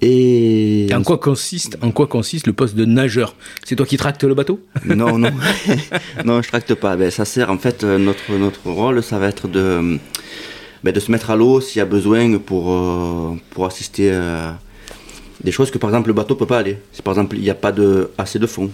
Et 0.03 0.87
Et 0.89 0.95
en 0.95 1.03
quoi 1.03 1.17
consiste, 1.19 1.79
en 1.81 1.91
quoi 1.91 2.07
consiste 2.07 2.47
le 2.47 2.53
poste 2.53 2.75
de 2.75 2.85
nageur? 2.85 3.35
C'est 3.65 3.77
toi 3.77 3.87
qui 3.87 3.97
tractes 3.97 4.23
le 4.25 4.35
bateau? 4.35 4.61
Non, 4.85 5.17
non, 5.19 5.31
non, 6.25 6.43
je 6.43 6.49
tracte 6.49 6.75
pas. 6.75 6.97
Ben, 6.97 7.11
ça 7.11 7.25
sert 7.25 7.51
en 7.51 7.57
fait 7.59 7.85
euh, 7.85 7.97
notre 7.99 8.33
notre 8.33 8.69
rôle, 8.69 9.03
ça 9.03 9.19
va 9.19 9.29
être 9.29 9.49
de 9.49 9.99
ben, 10.83 10.93
de 10.93 11.01
se 11.01 11.11
mettre 11.11 11.31
à 11.31 11.37
l'eau 11.37 11.61
s'il 11.63 11.79
y 11.79 11.83
a 11.83 11.87
besoin 11.87 12.37
pour 12.39 12.71
euh, 12.71 13.35
pour 13.51 13.65
assister 13.65 14.13
à 14.13 14.59
des 15.43 15.53
choses 15.53 15.71
que 15.71 15.79
par 15.79 15.89
exemple 15.91 16.09
le 16.09 16.15
bateau 16.15 16.35
peut 16.35 16.47
pas 16.47 16.59
aller. 16.59 16.77
Si 16.93 17.01
par 17.01 17.15
exemple 17.15 17.37
il 17.37 17.43
n'y 17.43 17.51
a 17.51 17.55
pas 17.55 17.73
de 17.73 18.11
assez 18.19 18.39
de 18.39 18.47
fond. 18.47 18.71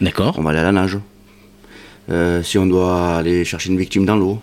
D'accord. 0.00 0.34
On 0.38 0.42
va 0.42 0.50
aller 0.50 0.58
à 0.60 0.64
la 0.64 0.72
nage. 0.72 0.98
Euh, 2.10 2.42
si 2.42 2.56
on 2.58 2.66
doit 2.66 3.16
aller 3.16 3.44
chercher 3.44 3.70
une 3.70 3.78
victime 3.78 4.06
dans 4.06 4.16
l'eau. 4.16 4.40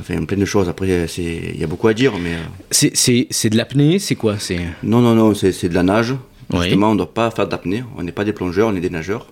Enfin, 0.00 0.24
plein 0.24 0.36
de 0.36 0.44
choses. 0.44 0.68
Après, 0.68 1.06
c'est 1.08 1.52
il 1.54 1.60
y 1.60 1.64
a 1.64 1.66
beaucoup 1.66 1.88
à 1.88 1.94
dire, 1.94 2.14
mais 2.18 2.34
euh, 2.34 2.88
C'est- 3.30 3.48
de 3.50 3.56
l'apnée 3.56 3.98
C'est 3.98 4.14
quoi 4.14 4.38
C'est? 4.38 4.60
Non, 4.82 5.00
non, 5.00 5.14
non, 5.14 5.34
c'est 5.34 5.52
c'est 5.52 5.68
de 5.68 5.74
la 5.74 5.82
nage. 5.82 6.14
Oui. 6.52 6.62
Justement, 6.62 6.90
on 6.90 6.92
ne 6.92 6.98
doit 6.98 7.12
pas 7.12 7.30
faire 7.30 7.46
d'apnée. 7.48 7.82
On 7.96 8.02
n'est 8.02 8.12
pas 8.12 8.24
des 8.24 8.32
plongeurs, 8.32 8.68
on 8.68 8.76
est 8.76 8.80
des 8.80 8.90
nageurs. 8.90 9.26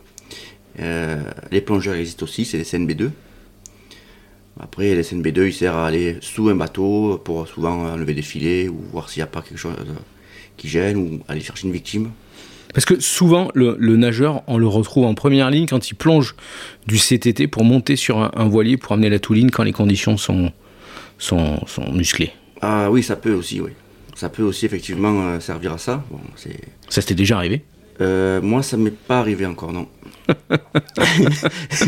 Euh, 0.80 1.22
les 1.50 1.60
plongeurs 1.62 1.94
existent 1.94 2.24
aussi, 2.24 2.44
c'est 2.44 2.58
les 2.58 2.64
CNB2. 2.64 3.10
Après, 4.60 4.94
les 4.94 5.02
CNB2, 5.02 5.46
ils 5.48 5.52
servent 5.54 5.78
à 5.78 5.86
aller 5.86 6.16
sous 6.20 6.48
un 6.48 6.54
bateau 6.54 7.20
pour 7.24 7.46
souvent 7.48 7.86
enlever 7.92 8.14
des 8.14 8.22
filets 8.22 8.68
ou 8.68 8.76
voir 8.92 9.08
s'il 9.08 9.20
n'y 9.20 9.24
a 9.24 9.28
pas 9.28 9.42
quelque 9.42 9.58
chose 9.58 9.74
qui 10.56 10.68
gêne 10.68 10.96
ou 10.96 11.20
aller 11.28 11.40
chercher 11.40 11.66
une 11.66 11.72
victime. 11.72 12.10
Parce 12.76 12.84
que 12.84 13.00
souvent, 13.00 13.48
le, 13.54 13.74
le 13.78 13.96
nageur, 13.96 14.42
on 14.48 14.58
le 14.58 14.66
retrouve 14.66 15.06
en 15.06 15.14
première 15.14 15.48
ligne 15.48 15.66
quand 15.66 15.88
il 15.88 15.94
plonge 15.94 16.36
du 16.86 16.98
CTT 16.98 17.46
pour 17.46 17.64
monter 17.64 17.96
sur 17.96 18.18
un, 18.18 18.30
un 18.36 18.44
voilier 18.48 18.76
pour 18.76 18.92
amener 18.92 19.08
la 19.08 19.18
touline 19.18 19.50
quand 19.50 19.62
les 19.62 19.72
conditions 19.72 20.18
sont, 20.18 20.52
sont, 21.16 21.66
sont 21.66 21.90
musclées. 21.90 22.32
Ah 22.60 22.90
oui, 22.90 23.02
ça 23.02 23.16
peut 23.16 23.32
aussi, 23.32 23.62
oui. 23.62 23.70
Ça 24.14 24.28
peut 24.28 24.42
aussi 24.42 24.66
effectivement 24.66 25.22
euh, 25.22 25.40
servir 25.40 25.72
à 25.72 25.78
ça. 25.78 26.04
Bon. 26.10 26.20
Ça 26.90 27.00
s'était 27.00 27.14
déjà 27.14 27.38
arrivé? 27.38 27.64
Euh, 28.02 28.42
moi, 28.42 28.62
ça 28.62 28.76
m'est 28.76 28.90
pas 28.90 29.20
arrivé 29.20 29.46
encore, 29.46 29.72
non. 29.72 29.88
ça 31.70 31.86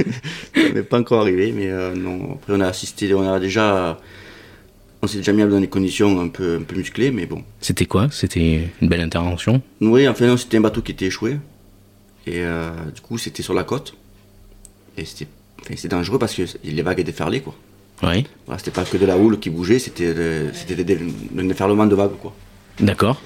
m'est 0.54 0.82
pas 0.84 1.00
encore 1.00 1.20
arrivé, 1.20 1.52
mais 1.54 1.68
euh, 1.68 1.94
non. 1.94 2.32
Après, 2.32 2.54
on 2.54 2.60
a 2.60 2.66
assisté, 2.66 3.12
on 3.12 3.30
a 3.30 3.38
déjà, 3.38 4.00
on 5.02 5.06
s'est 5.06 5.18
déjà 5.18 5.32
mis 5.32 5.42
dans 5.48 5.60
des 5.60 5.68
conditions 5.68 6.20
un 6.20 6.28
peu, 6.28 6.56
un 6.60 6.62
peu 6.62 6.76
musclées, 6.76 7.10
mais 7.10 7.26
bon. 7.26 7.42
C'était 7.60 7.86
quoi? 7.86 8.08
C'était 8.10 8.68
une 8.82 8.88
belle 8.88 9.00
intervention? 9.00 9.62
Oui, 9.80 10.08
enfin 10.08 10.36
c'était 10.36 10.56
un 10.56 10.60
bateau 10.62 10.82
qui 10.82 10.92
était 10.92 11.06
échoué, 11.06 11.38
et 12.26 12.42
euh, 12.42 12.70
du 12.94 13.00
coup, 13.00 13.16
c'était 13.18 13.42
sur 13.42 13.54
la 13.54 13.64
côte, 13.64 13.94
et 14.96 15.04
c'était, 15.04 15.28
enfin, 15.60 15.88
dangereux 15.88 16.18
parce 16.18 16.34
que 16.34 16.42
les 16.64 16.82
vagues 16.82 17.00
étaient 17.00 17.12
ferlées, 17.12 17.40
quoi. 17.40 17.54
Oui. 18.02 18.26
Voilà, 18.46 18.58
c'était 18.58 18.70
pas 18.70 18.84
que 18.84 18.96
de 18.96 19.06
la 19.06 19.16
houle 19.18 19.38
qui 19.40 19.50
bougeait, 19.50 19.78
c'était, 19.78 20.14
un 21.36 21.44
déferlement 21.44 21.86
de 21.86 21.94
vagues, 21.94 22.16
quoi. 22.20 22.34
D'accord. 22.80 23.20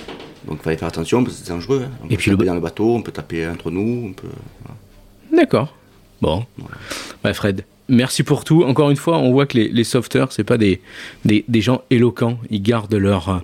Donc 0.47 0.59
il 0.61 0.65
fallait 0.65 0.77
faire 0.77 0.89
attention 0.89 1.23
parce 1.23 1.37
que 1.39 1.45
c'est 1.45 1.53
dangereux. 1.53 1.85
hein. 1.87 1.91
On 2.03 2.07
Et 2.07 2.11
peut 2.11 2.17
puis 2.17 2.31
le 2.31 2.37
taper 2.37 2.47
dans 2.49 2.55
le 2.55 2.61
bateau, 2.61 2.97
on 2.97 3.03
peut 3.03 3.13
taper 3.13 3.47
entre 3.47 3.71
nous, 3.71 4.09
on 4.09 4.13
peut. 4.13 4.29
voilà. 4.65 5.43
D'accord. 5.43 5.75
Bon. 6.21 6.45
Ouais, 7.25 7.33
Fred, 7.35 7.65
merci 7.93 8.23
pour 8.23 8.45
tout. 8.45 8.65
Encore 8.65 8.91
une 8.91 8.97
fois, 8.97 9.19
on 9.19 9.31
voit 9.31 9.47
que 9.47 9.57
les, 9.57 9.69
les 9.69 9.85
sauveteurs, 9.85 10.33
c'est 10.33 10.45
pas 10.45 10.59
des, 10.59 10.81
des, 11.25 11.61
gens 11.61 11.83
éloquents. 11.91 12.39
Ils 12.51 12.63
gardent 12.63 12.95
leur, 12.95 13.29
euh, 13.29 13.39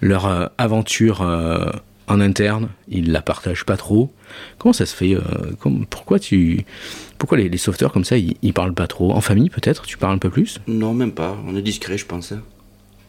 leur 0.00 0.26
euh, 0.26 0.46
aventure 0.58 1.22
euh, 1.22 1.70
en 2.08 2.20
interne. 2.20 2.68
Ils 2.88 3.12
la 3.12 3.22
partagent 3.22 3.64
pas 3.64 3.76
trop. 3.76 4.10
Comment 4.58 4.72
ça 4.72 4.86
se 4.86 4.94
fait 4.94 5.16
Pourquoi 5.90 6.18
tu, 6.18 6.64
pourquoi 7.18 7.38
les, 7.38 7.48
les 7.48 7.58
sauveteurs 7.58 7.92
comme 7.92 8.04
ça, 8.04 8.16
ils, 8.16 8.36
ils 8.42 8.52
parlent 8.52 8.74
pas 8.74 8.86
trop? 8.86 9.12
En 9.12 9.20
famille, 9.20 9.50
peut-être? 9.50 9.84
Tu 9.86 9.96
parles 9.96 10.14
un 10.14 10.18
peu 10.18 10.30
plus? 10.30 10.60
Non, 10.66 10.94
même 10.94 11.12
pas. 11.12 11.36
On 11.46 11.54
est 11.56 11.62
discret, 11.62 11.98
je 11.98 12.06
pense. 12.06 12.32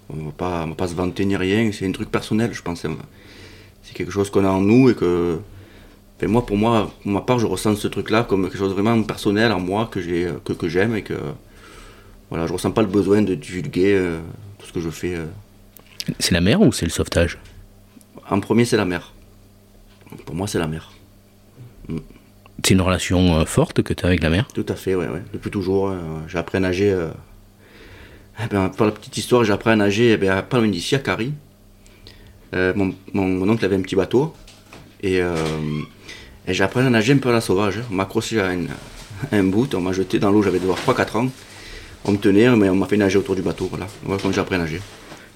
On 0.09 0.25
va 0.25 0.31
pas, 0.31 0.63
on 0.65 0.69
va 0.69 0.75
pas 0.75 0.87
se 0.87 0.95
vanter 0.95 1.25
ni 1.25 1.35
rien. 1.35 1.71
C'est 1.71 1.87
un 1.87 1.91
truc 1.91 2.11
personnel, 2.11 2.53
je 2.53 2.61
pense. 2.61 2.85
C'est 3.83 3.93
quelque 3.93 4.11
chose 4.11 4.29
qu'on 4.29 4.45
a 4.45 4.49
en 4.49 4.61
nous 4.61 4.89
et 4.89 4.95
que. 4.95 5.39
Enfin, 6.21 6.31
moi, 6.31 6.45
pour 6.45 6.57
moi, 6.57 6.91
pour 7.01 7.11
ma 7.11 7.21
part, 7.21 7.39
je 7.39 7.45
ressens 7.45 7.75
ce 7.75 7.87
truc-là 7.87 8.23
comme 8.23 8.43
quelque 8.43 8.57
chose 8.57 8.73
vraiment 8.73 9.01
personnel 9.03 9.51
en 9.51 9.59
moi 9.59 9.87
que 9.91 10.01
j'ai, 10.01 10.29
que, 10.45 10.53
que 10.53 10.67
j'aime 10.69 10.95
et 10.95 11.01
que. 11.01 11.15
Voilà, 12.29 12.47
je 12.47 12.53
ressens 12.53 12.71
pas 12.71 12.81
le 12.81 12.87
besoin 12.87 13.21
de 13.21 13.35
divulguer 13.35 13.93
euh, 13.93 14.19
tout 14.57 14.65
ce 14.65 14.71
que 14.71 14.79
je 14.79 14.89
fais. 14.89 15.15
euh. 15.15 15.25
C'est 16.19 16.31
la 16.33 16.39
mer 16.41 16.61
ou 16.61 16.71
c'est 16.71 16.85
le 16.85 16.91
sauvetage? 16.91 17.37
En 18.29 18.39
premier, 18.39 18.63
c'est 18.63 18.77
la 18.77 18.85
mer. 18.85 19.11
Pour 20.25 20.35
moi, 20.35 20.47
c'est 20.47 20.59
la 20.59 20.67
mer. 20.67 20.91
C'est 22.63 22.73
une 22.73 22.81
relation 22.81 23.35
euh, 23.35 23.45
forte 23.45 23.81
que 23.81 23.93
tu 23.93 24.05
as 24.05 24.07
avec 24.07 24.23
la 24.23 24.29
mer? 24.29 24.47
Tout 24.53 24.65
à 24.69 24.75
fait, 24.75 24.95
ouais, 24.95 25.07
ouais. 25.09 25.23
Depuis 25.33 25.49
toujours, 25.51 25.89
euh, 25.89 25.97
j'ai 26.27 26.37
appris 26.37 26.57
à 26.57 26.61
nager. 26.61 26.91
euh, 26.91 27.09
eh 28.41 28.47
ben, 28.47 28.69
pour 28.69 28.85
la 28.85 28.91
petite 28.93 29.17
histoire, 29.17 29.43
j'ai 29.43 29.51
appris 29.51 29.71
à 29.71 29.75
nager 29.75 30.11
eh 30.13 30.17
ben, 30.17 30.41
pas 30.41 30.57
loin 30.59 30.69
d'ici, 30.69 30.95
à. 30.95 31.33
Euh, 32.53 32.71
mon, 32.75 32.93
mon- 33.13 33.27
mon 33.27 33.49
oncle 33.49 33.65
avait 33.65 33.75
un 33.75 33.81
petit 33.81 33.95
bateau. 33.95 34.33
Et, 35.01 35.21
euh, 35.21 35.35
et 36.47 36.53
j'ai 36.53 36.63
appris 36.63 36.81
à 36.81 36.89
nager 36.89 37.13
un 37.13 37.17
peu 37.17 37.29
à 37.29 37.33
la 37.33 37.41
sauvage. 37.41 37.77
hein. 37.79 37.83
On 37.91 37.95
m'a 37.95 38.03
accroché 38.03 38.39
à, 38.39 38.53
une- 38.53 38.69
à 39.31 39.35
un 39.35 39.43
bout, 39.43 39.73
on 39.75 39.81
m'a 39.81 39.93
jeté 39.93 40.19
dans 40.19 40.31
l'eau, 40.31 40.41
j'avais 40.43 40.59
devoir 40.59 40.77
3-4 40.79 41.17
ans. 41.17 41.29
On 42.05 42.11
me 42.13 42.17
tenait, 42.17 42.49
mais 42.55 42.69
on 42.69 42.75
m'a 42.75 42.87
fait 42.87 42.97
nager 42.97 43.17
autour 43.17 43.35
du 43.35 43.41
bateau. 43.41 43.67
Voilà, 43.69 43.87
voilà 44.03 44.19
comment 44.21 44.33
j'ai 44.33 44.41
appris 44.41 44.55
à 44.55 44.59
nager. 44.59 44.81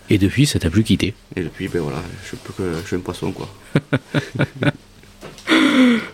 Et 0.10 0.18
depuis, 0.18 0.46
ça 0.46 0.60
t'a 0.60 0.70
plus 0.70 0.84
quitté 0.84 1.14
Et 1.36 1.42
depuis, 1.42 1.68
ben 1.68 1.82
voilà, 1.82 1.98
je 2.24 2.28
suis, 2.30 2.38
plus 2.38 2.54
que, 2.54 2.64
je 2.82 2.88
suis 2.88 2.96
un 2.96 3.00
poisson, 3.00 3.32
quoi. 3.32 3.50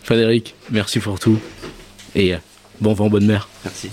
Frédéric, 0.04 0.56
merci 0.70 1.00
pour 1.00 1.20
tout. 1.20 1.38
Et 2.16 2.34
euh, 2.34 2.38
bon 2.80 2.94
vent, 2.94 3.10
bonne 3.10 3.26
mer. 3.26 3.48
Merci. 3.64 3.90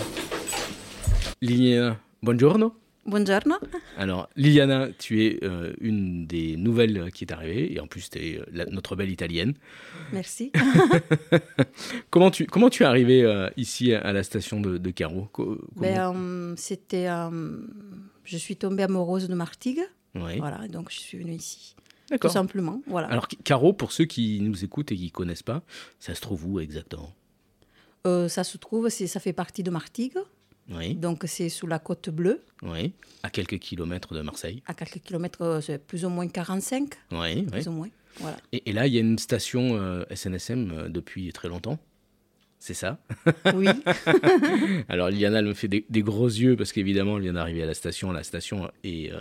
Liliana, 1.41 1.97
buongiorno. 2.23 2.75
Buongiorno. 3.09 3.57
Alors, 3.97 4.29
Liliana, 4.37 4.89
tu 4.99 5.25
es 5.25 5.39
euh, 5.43 5.73
une 5.81 6.27
des 6.27 6.57
nouvelles 6.59 7.11
qui 7.13 7.25
est 7.25 7.33
arrivée, 7.33 7.73
et 7.73 7.81
en 7.81 7.87
plus, 7.87 8.11
tu 8.11 8.19
es 8.19 8.41
notre 8.71 8.97
belle 8.97 9.11
italienne. 9.11 9.55
Merci. 10.13 10.53
comment, 12.11 12.31
tu, 12.31 12.45
comment 12.47 12.69
tu 12.69 12.83
es 12.83 12.87
arrivée 12.87 13.23
euh, 13.25 13.49
ici 13.57 13.95
à 13.95 14.13
la 14.13 14.23
station 14.23 14.61
de, 14.61 14.79
comment- 15.33 15.57
Ben, 15.77 16.13
euh, 16.15 16.55
c'était, 16.57 17.09
euh, 17.09 17.59
je 18.25 18.37
suis 18.37 18.57
tombée 18.57 18.83
amoureuse 18.83 19.27
de 19.29 19.35
Martigues. 19.35 19.83
Oui. 20.15 20.39
Voilà, 20.39 20.69
donc 20.69 20.91
je 20.91 20.99
suis 20.99 21.19
venue 21.19 21.33
ici. 21.35 21.77
D'accord. 22.11 22.31
Tout 22.31 22.35
simplement. 22.35 22.83
Voilà. 22.87 23.09
Alors, 23.09 23.27
Carreau, 23.45 23.73
pour 23.73 23.93
ceux 23.93 24.05
qui 24.07 24.41
nous 24.41 24.65
écoutent 24.65 24.93
et 24.93 24.97
qui 24.97 25.07
ne 25.07 25.11
connaissent 25.11 25.43
pas, 25.43 25.63
ça 25.99 26.15
se 26.15 26.21
trouve 26.21 26.47
où 26.47 26.61
exactement? 26.61 27.15
Euh, 28.07 28.29
ça 28.29 28.45
se 28.45 28.57
trouve, 28.59 28.89
ça 28.91 29.21
fait 29.21 29.33
partie 29.33 29.63
de 29.63 29.71
Martigues. 29.71 30.19
Oui. 30.71 30.95
Donc 30.95 31.25
c'est 31.27 31.49
sous 31.49 31.67
la 31.67 31.79
côte 31.79 32.11
bleue, 32.11 32.43
Oui. 32.63 32.93
À 33.23 33.31
quelques 33.31 33.59
kilomètres 33.59 34.15
de 34.15 34.21
Marseille. 34.23 34.63
à 34.67 34.75
quelques 34.75 35.01
kilomètres, 35.03 35.43
euh, 35.43 35.61
c'est 35.61 35.79
plus 35.79 36.05
ou 36.05 36.09
moins 36.11 36.29
45. 36.29 36.89
Oui, 37.13 37.19
oui. 37.19 37.43
Plus 37.47 37.69
ou 37.69 37.73
moins. 37.73 37.89
Voilà. 38.21 38.37
Et, 38.53 38.69
et 38.69 38.73
là, 38.73 38.87
il 38.87 38.93
y 38.95 38.99
a 38.99 39.01
une 39.01 39.19
station 39.19 39.77
euh, 39.77 40.05
SNSM 40.15 40.71
euh, 40.73 40.89
depuis 40.89 41.33
très 41.33 41.49
longtemps. 41.49 41.79
C'est 42.61 42.75
ça? 42.75 42.99
Oui. 43.55 43.69
Alors 44.89 45.09
Liliana, 45.11 45.39
elle 45.39 45.47
me 45.47 45.55
fait 45.55 45.69
des, 45.69 45.87
des 45.89 46.03
gros 46.03 46.27
yeux 46.27 46.57
parce 46.57 46.73
qu'évidemment, 46.73 47.17
elle 47.17 47.23
vient 47.23 47.33
d'arriver 47.35 47.63
à 47.63 47.67
la 47.67 47.75
station. 47.75 48.11
La 48.13 48.25
station 48.25 48.71
est 48.85 49.13
euh, 49.13 49.21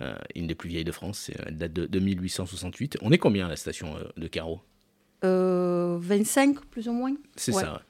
euh, 0.00 0.14
une 0.34 0.46
des 0.46 0.54
plus 0.54 0.68
vieilles 0.70 0.84
de 0.84 0.92
France. 0.92 1.30
Elle 1.46 1.58
date 1.58 1.72
de, 1.74 1.86
de 1.86 1.98
1868. 2.00 2.98
On 3.02 3.12
est 3.12 3.18
combien 3.18 3.46
à 3.46 3.48
la 3.48 3.56
station 3.56 3.94
de 4.16 4.26
Carreau 4.28 4.60
Euh, 5.24 5.98
25 6.00 6.64
plus 6.66 6.88
ou 6.88 6.92
moins. 6.92 7.14
C'est 7.36 7.54
Ouais. 7.54 7.62
ça. 7.62 7.82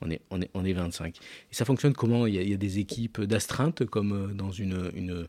On 0.00 0.10
est, 0.10 0.20
on, 0.30 0.40
est, 0.40 0.50
on 0.54 0.64
est 0.64 0.72
25. 0.72 1.16
Et 1.50 1.54
ça 1.54 1.64
fonctionne 1.64 1.92
comment? 1.92 2.26
Il 2.26 2.34
y, 2.34 2.38
a, 2.38 2.42
il 2.42 2.50
y 2.50 2.54
a 2.54 2.56
des 2.58 2.78
équipes 2.78 3.20
d'astreinte 3.22 3.84
comme 3.86 4.12
euh, 4.12 4.34
dans 4.34 4.50
une, 4.50 4.90
une, 4.94 5.26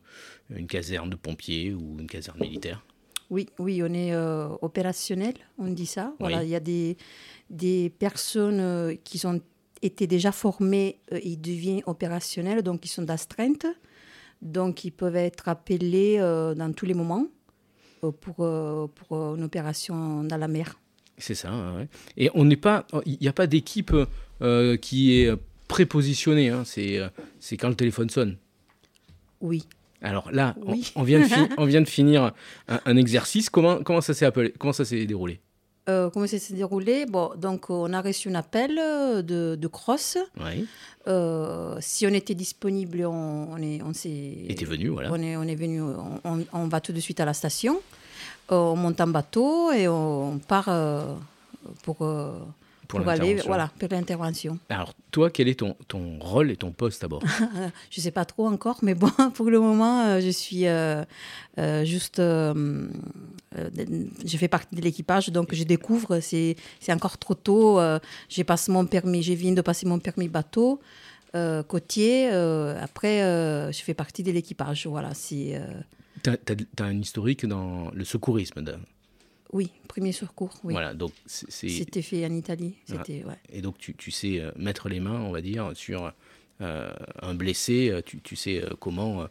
une 0.50 0.66
caserne 0.66 1.10
de 1.10 1.16
pompiers 1.16 1.74
ou 1.74 1.96
une 1.98 2.06
caserne 2.06 2.38
militaire? 2.40 2.84
Oui, 3.30 3.48
oui, 3.60 3.80
on 3.82 3.92
est 3.94 4.12
euh, 4.12 4.48
opérationnel, 4.60 5.34
on 5.58 5.68
dit 5.68 5.86
ça. 5.86 6.14
Voilà, 6.18 6.42
il 6.42 6.50
y 6.50 6.56
a 6.56 6.60
des, 6.60 6.96
des 7.48 7.90
personnes 7.90 8.58
euh, 8.60 8.94
qui 9.04 9.24
ont 9.24 9.40
été 9.82 10.06
déjà 10.08 10.32
formées 10.32 10.98
et 11.12 11.36
deviennent 11.36 11.82
opérationnelles, 11.86 12.62
donc 12.62 12.84
ils 12.84 12.88
sont 12.88 13.02
d'astreinte. 13.02 13.66
Donc 14.42 14.84
ils 14.84 14.90
peuvent 14.90 15.16
être 15.16 15.48
appelés 15.48 16.16
euh, 16.18 16.54
dans 16.54 16.72
tous 16.72 16.86
les 16.86 16.94
moments 16.94 17.26
euh, 18.04 18.10
pour, 18.10 18.36
pour 18.94 19.34
une 19.36 19.44
opération 19.44 20.24
dans 20.24 20.36
la 20.36 20.48
mer. 20.48 20.78
C'est 21.16 21.34
ça. 21.34 21.52
ouais. 21.76 21.88
Et 22.16 22.30
on 22.34 22.44
n'est 22.44 22.56
pas, 22.56 22.86
il 23.06 23.18
n'y 23.20 23.28
a 23.28 23.32
pas 23.32 23.46
d'équipe 23.46 23.94
euh, 24.42 24.76
qui 24.76 25.20
est 25.20 25.32
prépositionnée. 25.68 26.48
hein. 26.50 26.62
C'est, 26.64 26.98
euh, 26.98 27.08
c'est 27.38 27.56
quand 27.56 27.68
le 27.68 27.74
téléphone 27.76 28.10
sonne. 28.10 28.36
Oui. 29.40 29.64
Alors 30.02 30.30
là, 30.32 30.54
on- 30.64 30.72
Oui. 30.72 30.92
on, 30.96 31.02
vient 31.02 31.20
de 31.20 31.24
fi- 31.24 31.48
on 31.58 31.64
vient 31.66 31.80
de 31.82 31.88
finir 31.88 32.32
un, 32.68 32.80
un 32.84 32.96
exercice. 32.96 33.50
Comment, 33.50 33.82
comment 33.82 34.00
ça 34.00 34.14
s'est 34.14 34.24
appelé 34.26 34.52
Comment 34.58 34.72
ça 34.72 34.84
s'est 34.84 35.04
déroulé? 35.06 35.40
Euh, 35.88 36.10
comment 36.10 36.26
ça 36.26 36.38
s'est 36.38 36.54
déroulé? 36.54 37.06
Bon, 37.06 37.32
Donc 37.36 37.70
on 37.70 37.92
a 37.92 38.00
reçu 38.00 38.28
un 38.28 38.34
appel 38.34 38.76
de, 38.76 39.56
de 39.56 39.66
cross. 39.66 40.18
Oui. 40.38 40.66
Euh, 41.08 41.76
si 41.80 42.06
on 42.06 42.10
était 42.10 42.34
disponible, 42.34 43.04
on, 43.06 43.48
on 43.52 43.56
est, 43.56 43.82
on 43.82 43.92
s'est. 43.94 44.46
T'es 44.56 44.64
venu, 44.64 44.88
voilà. 44.88 45.10
On 45.12 45.20
est, 45.20 45.36
on 45.36 45.42
est 45.42 45.54
venu, 45.54 45.80
on, 45.82 46.68
va 46.68 46.80
tout 46.80 46.92
de 46.92 47.00
suite 47.00 47.20
à 47.20 47.24
la 47.24 47.32
station. 47.34 47.80
Euh, 48.52 48.56
on 48.56 48.76
monte 48.76 49.00
en 49.00 49.06
bateau 49.06 49.72
et 49.72 49.88
on, 49.88 50.38
part 50.38 50.68
pour, 51.82 52.02
Pour 52.90 53.00
pour 53.00 53.08
aller, 53.08 53.20
l'intervention. 53.34 53.48
voilà, 53.48 53.70
pour 53.78 53.88
l'intervention. 53.90 54.58
Alors 54.68 54.92
toi, 55.10 55.30
quel 55.30 55.48
est 55.48 55.58
ton, 55.60 55.76
ton 55.88 56.18
rôle 56.18 56.50
et 56.50 56.56
ton 56.56 56.72
poste 56.72 57.02
d'abord? 57.02 57.22
Je 57.90 58.00
ne 58.00 58.02
sais 58.02 58.10
pas 58.10 58.24
trop 58.24 58.46
encore, 58.48 58.78
mais 58.82 58.94
bon, 58.94 59.10
pour 59.34 59.48
le 59.50 59.60
moment, 59.60 60.02
euh, 60.02 60.20
je 60.20 60.28
suis 60.30 60.66
euh, 60.66 61.04
euh, 61.58 61.84
juste. 61.84 62.18
euh, 62.18 62.88
je 64.24 64.36
fais 64.36 64.48
partie 64.48 64.76
de 64.76 64.80
l'équipage, 64.80 65.28
donc 65.30 65.54
je 65.54 65.64
découvre. 65.64 66.20
C'est 66.20 66.56
c'est 66.80 66.92
encore 66.92 67.18
trop 67.18 67.34
tôt. 67.34 67.80
j'ai 68.28 68.44
passé 68.44 68.70
mon 68.72 68.86
permis, 68.86 69.22
je 69.22 69.32
viens 69.32 69.52
de 69.52 69.60
passer 69.62 69.86
mon 69.86 69.98
permis 69.98 70.28
bateau. 70.28 70.80
côtier, 71.68 72.28
après 72.28 73.20
je 73.72 73.80
fais 73.82 73.94
partie 73.94 74.22
de 74.22 74.30
l'équipage. 74.32 74.86
Voilà, 74.86 75.14
c'est 75.14 75.54
euh, 75.56 75.66
T'as 76.22 76.32
as, 76.78 76.82
un 76.84 76.98
historique 77.00 77.46
dans 77.46 77.90
le 77.92 78.04
secourisme. 78.04 78.62
Oui, 79.52 79.70
premier 79.88 80.12
secours. 80.12 80.54
Oui. 80.64 80.72
Voilà, 80.74 80.94
donc. 80.94 81.12
C'était 81.26 82.02
fait 82.02 82.24
en 82.26 82.32
Italie. 82.34 82.74
Voilà. 82.88 83.02
C'était 83.04 83.24
ouais. 83.24 83.34
Et 83.52 83.60
donc 83.62 83.78
tu, 83.78 83.94
tu 83.94 84.10
sais 84.10 84.40
euh, 84.40 84.50
mettre 84.56 84.88
les 84.88 85.00
mains, 85.00 85.20
on 85.20 85.32
va 85.32 85.40
dire, 85.40 85.70
sur 85.74 86.12
euh, 86.60 86.92
un 87.22 87.34
blessé. 87.34 87.90
euh, 87.90 88.00
Tu, 88.04 88.20
tu 88.20 88.36
sais 88.36 88.62
comment 88.78 89.22
euh, 89.22 89.26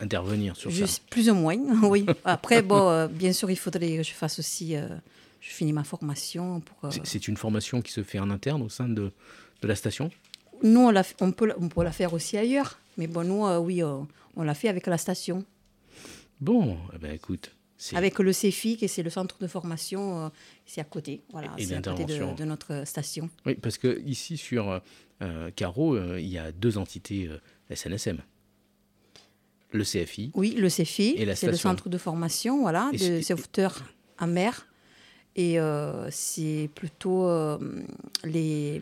intervenir 0.00 0.56
sur 0.56 0.70
ça. 0.72 0.84
plus 1.10 1.30
ou 1.30 1.34
moins, 1.34 1.56
oui. 1.88 2.04
Après, 2.24 2.62
bon, 2.62 2.88
euh, 2.90 3.08
bien 3.08 3.32
sûr, 3.32 3.50
il 3.50 3.56
faudrait 3.56 3.96
que 3.96 4.02
je 4.02 4.12
fasse 4.12 4.38
aussi. 4.38 4.74
je 4.74 5.50
finis 5.50 5.72
ma 5.72 5.84
formation 5.84 6.60
pour. 6.60 6.92
C'est- 7.04 7.28
une 7.28 7.36
formation 7.36 7.80
qui 7.82 7.92
se 7.92 8.02
fait 8.02 8.18
en 8.18 8.30
interne 8.30 8.62
au 8.62 8.68
sein 8.68 8.88
de, 8.88 9.10
de 9.62 9.66
la 9.68 9.74
station? 9.74 10.10
Nous, 10.62 10.80
on, 10.80 10.90
l'a 10.90 11.02
on, 11.20 11.32
peut, 11.32 11.46
la- 11.46 11.58
on 11.58 11.68
peut 11.68 11.82
la 11.84 11.92
faire 11.92 12.12
aussi 12.14 12.36
ailleurs. 12.36 12.78
Mais 12.98 13.06
bon, 13.06 13.24
nous, 13.26 13.46
oui, 13.64 13.82
on 13.82 14.42
l'a 14.42 14.54
fait 14.54 14.68
avec 14.68 14.86
la 14.86 14.96
station. 14.98 15.44
Bon, 16.40 16.76
eh 16.94 16.98
ben, 16.98 17.12
écoute, 17.14 17.52
Avec 17.94 18.18
le 18.18 18.32
CEFI, 18.32 18.76
qui 18.76 18.88
c'est 18.88 19.02
le 19.02 19.10
centre 19.10 19.38
de 19.38 19.46
formation, 19.46 20.26
euh, 20.26 20.28
c'est 20.64 20.80
à 20.80 20.84
côté. 20.84 21.22
Voilà, 21.30 21.50
c'est 21.58 21.74
à 21.74 21.82
côté 21.82 22.04
de, 22.04 22.44
notre 22.44 22.86
station. 22.86 23.28
Oui, 23.44 23.54
parce 23.54 23.76
que 23.76 24.00
ici 24.06 24.36
sur 24.36 24.80
euh, 25.22 25.50
Carreau, 25.54 25.94
euh, 25.94 26.20
il 26.20 26.28
y 26.28 26.38
a 26.38 26.52
deux 26.52 26.78
entités 26.78 27.28
euh, 27.28 27.74
SNSM. 27.74 28.18
Le 29.72 29.82
CFI. 29.82 30.30
Oui, 30.34 30.54
le 30.56 30.68
la 31.24 31.36
c'est 31.36 31.46
le 31.48 31.56
centre 31.56 31.88
de 31.88 31.98
formation, 31.98 32.60
voilà, 32.60 32.90
Et 32.92 32.98
de 32.98 33.20
sauveteurs 33.20 33.82
en 34.18 34.26
mer. 34.26 34.66
Et 35.34 35.58
euh, 35.60 36.08
c'est 36.10 36.70
plutôt 36.74 37.28
les, 38.24 38.80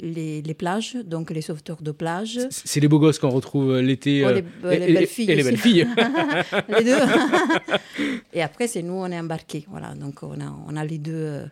les, 0.00 0.42
les 0.42 0.54
plages, 0.54 0.94
donc 1.04 1.30
les 1.30 1.42
sauveteurs 1.42 1.82
de 1.82 1.92
plage. 1.92 2.38
C'est 2.50 2.80
les 2.80 2.88
beaux 2.88 2.98
gosses 2.98 3.18
qu'on 3.18 3.30
retrouve 3.30 3.72
euh, 3.72 3.82
l'été. 3.82 4.24
Oh, 4.24 4.28
euh, 4.28 4.34
les, 4.34 4.42
euh, 4.64 4.86
les 4.86 4.92
belles 4.92 5.06
filles. 5.06 5.30
Et 5.30 5.36
les 5.36 5.42
belles 5.42 5.56
filles. 5.56 5.86
les 6.68 6.84
deux. 6.84 6.98
et 8.32 8.42
après, 8.42 8.68
c'est 8.68 8.82
nous, 8.82 8.94
on 8.94 9.06
est 9.06 9.18
embarqués. 9.18 9.64
Voilà, 9.68 9.94
donc 9.94 10.22
on 10.22 10.40
a, 10.40 10.56
on 10.66 10.76
a 10.76 10.84
les 10.84 10.98
deux 10.98 11.12
euh, 11.14 11.46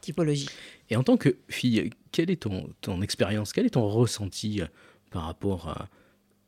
typologies. 0.00 0.48
Et 0.90 0.96
en 0.96 1.02
tant 1.02 1.16
que 1.16 1.36
fille, 1.48 1.90
quelle 2.12 2.30
est 2.30 2.42
ton, 2.42 2.68
ton 2.80 3.02
expérience, 3.02 3.52
quel 3.52 3.66
est 3.66 3.70
ton 3.70 3.88
ressenti 3.88 4.60
par 5.10 5.24
rapport 5.24 5.68
à, 5.68 5.88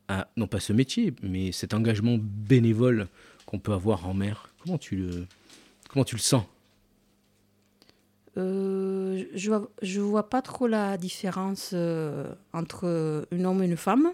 à, 0.07 0.27
non 0.37 0.47
pas 0.47 0.59
ce 0.59 0.73
métier, 0.73 1.13
mais 1.21 1.51
cet 1.51 1.73
engagement 1.73 2.17
bénévole 2.19 3.07
qu'on 3.45 3.59
peut 3.59 3.73
avoir 3.73 4.07
en 4.07 4.13
mer 4.13 4.49
Comment 4.63 4.77
tu 4.77 4.95
le, 4.95 5.25
comment 5.89 6.05
tu 6.05 6.15
le 6.15 6.21
sens? 6.21 6.43
Euh, 8.37 9.25
je 9.35 9.49
vois, 9.49 9.69
je 9.81 9.99
vois 9.99 10.29
pas 10.29 10.41
trop 10.41 10.67
la 10.67 10.97
différence 10.97 11.71
euh, 11.73 12.33
entre 12.53 13.25
un 13.31 13.45
homme 13.45 13.61
et 13.63 13.65
une 13.65 13.77
femme. 13.77 14.11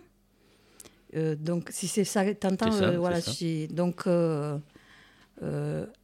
Euh, 1.16 1.36
donc, 1.36 1.70
si 1.72 1.88
c'est 1.88 2.04
ça, 2.04 2.34
t'entends, 2.34 2.72
voilà. 2.98 3.22
ça. 3.22 3.32
Donc, 3.70 4.08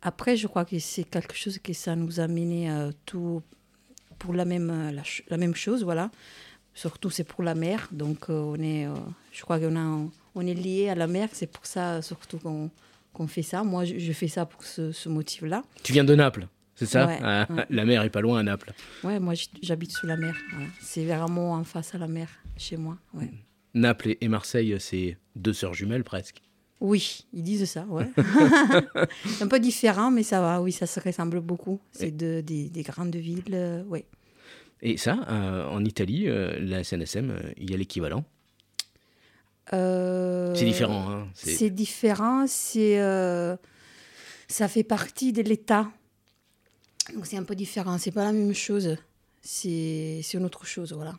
après, 0.02 0.38
je 0.38 0.48
crois 0.48 0.66
que 0.66 0.78
c'est 0.80 1.04
quelque 1.04 1.36
chose 1.36 1.58
que 1.60 1.74
ça 1.74 1.96
nous 1.96 2.20
a 2.20 2.28
mené 2.28 2.70
tout 3.06 3.42
pour 4.20 4.34
la 4.34 4.46
même, 4.46 4.94
la, 5.30 5.38
même 5.38 5.56
chose, 5.56 5.84
voilà. 5.84 6.12
Surtout, 6.76 7.10
c'est 7.10 7.24
pour 7.24 7.44
la 7.44 7.56
mer. 7.56 7.90
Donc, 7.92 8.30
on 8.30 8.56
est, 8.56 8.88
je 9.32 9.42
crois 9.42 9.60
qu'on 9.60 10.10
on 10.36 10.48
est 10.48 10.54
lié 10.54 10.90
à 10.90 10.96
la 10.96 11.08
mer. 11.08 11.30
C'est 11.34 11.48
pour 11.48 11.66
ça, 11.66 12.02
surtout, 12.02 12.38
qu'on 12.38 12.70
qu'on 13.12 13.28
fait 13.28 13.44
ça. 13.44 13.64
Moi, 13.64 13.86
je, 13.86 14.00
je 14.00 14.12
fais 14.12 14.28
ça 14.28 14.48
pour 14.48 14.64
ce, 14.64 14.92
ce 14.92 15.08
motif-là. 15.08 15.62
Tu 15.84 15.94
viens 15.94 16.04
de 16.04 16.16
Naples, 16.16 16.48
c'est 16.86 16.92
ça 16.92 17.08
Ouais, 17.08 17.20
Ah, 17.24 17.48
ouais. 17.50 17.66
La 17.70 17.86
mer 17.86 18.04
est 18.04 18.10
pas 18.10 18.22
loin 18.22 18.40
à 18.40 18.44
Naples. 18.44 18.74
Ouais, 19.04 19.20
moi 19.20 19.34
j'habite 19.62 19.92
sous 19.92 20.08
la 20.08 20.18
mer. 20.18 20.36
voilà. 20.54 20.68
C'est 20.82 21.06
vraiment 21.06 21.54
en 21.54 21.64
face 21.64 21.94
à 21.96 21.98
la 21.98 22.08
mer, 22.08 22.28
chez 22.58 22.78
moi. 22.78 22.98
Ouais. 23.14 23.30
Naples 23.74 24.16
et- 24.22 24.28
Marseille, 24.28 24.76
c'est 24.80 25.18
deux 25.36 25.54
sœurs 25.54 25.74
jumelles 25.74 26.04
presque. 26.04 26.42
Oui, 26.80 27.26
ils 27.34 27.44
disent 27.44 27.66
ça, 27.70 27.86
ouais. 27.86 28.10
un 29.42 29.48
peu 29.48 29.60
différent, 29.60 30.12
mais 30.12 30.24
ça 30.24 30.42
va, 30.42 30.62
oui, 30.62 30.72
ça 30.72 30.86
se 30.86 31.00
ressemble 31.00 31.40
beaucoup. 31.40 31.80
C'est 31.92 32.16
de, 32.16 32.42
des, 32.42 32.70
des 32.70 32.84
grandes 32.84 33.16
villes, 33.16 33.44
euh, 33.54 33.84
ouais. 33.86 34.06
Et 34.82 34.98
ça, 34.98 35.18
euh, 35.30 35.66
en 35.70 35.86
Italie, 35.86 36.26
euh, 36.28 36.60
la 36.60 36.84
SNSM, 36.84 37.30
euh, 37.32 37.40
il 37.58 37.72
y 37.72 37.74
a 37.74 37.78
l'équivalent? 37.78 38.26
Euh, 39.72 40.54
C'est 40.56 40.66
différent, 40.66 41.10
hein, 41.10 41.28
c'est- 41.34 41.70
différent, 41.70 42.46
c'est, 42.48 42.98
ça 44.50 44.68
fait 44.68 44.84
partie 44.84 45.32
de 45.32 45.42
l'État. 45.42 45.90
Donc 47.14 47.26
c'est 47.26 47.38
un 47.38 47.44
peu 47.44 47.56
différent, 47.56 47.98
c'est 47.98 48.12
pas 48.12 48.24
la 48.24 48.32
même 48.32 48.54
chose. 48.54 48.96
C'est 49.42 50.22
c'est 50.24 50.38
une 50.38 50.46
autre 50.46 50.66
chose, 50.66 50.94
voilà. 50.94 51.14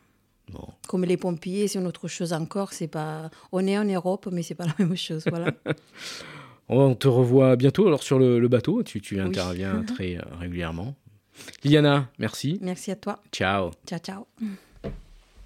Comme 0.87 1.05
les 1.05 1.17
pompiers, 1.17 1.67
c'est 1.67 1.79
une 1.79 1.87
autre 1.87 2.07
chose 2.07 2.31
encore. 2.33 2.71
C'est 2.73 2.87
pas, 2.87 3.29
on 3.51 3.65
est 3.65 3.77
en 3.77 3.83
Europe, 3.85 4.27
mais 4.31 4.43
c'est 4.43 4.53
pas 4.55 4.65
la 4.67 4.75
même 4.79 4.95
chose, 4.95 5.23
voilà. 5.29 5.51
On 6.67 6.95
te 6.95 7.07
revoit 7.07 7.55
bientôt 7.55 7.85
alors 7.85 8.01
sur 8.01 8.17
le, 8.17 8.39
le 8.39 8.47
bateau. 8.47 8.81
Tu, 8.81 8.99
tu 8.99 9.19
interviens 9.19 9.75
Mhm. 9.75 9.85
très 9.85 10.17
euh, 10.17 10.21
régulièrement. 10.39 10.95
Liliana, 11.63 12.09
merci. 12.17 12.57
Merci 12.61 12.89
à 12.91 12.95
toi. 12.95 13.19
Ciao. 13.31 13.69
Ciao, 13.87 13.99
ciao. 13.99 14.25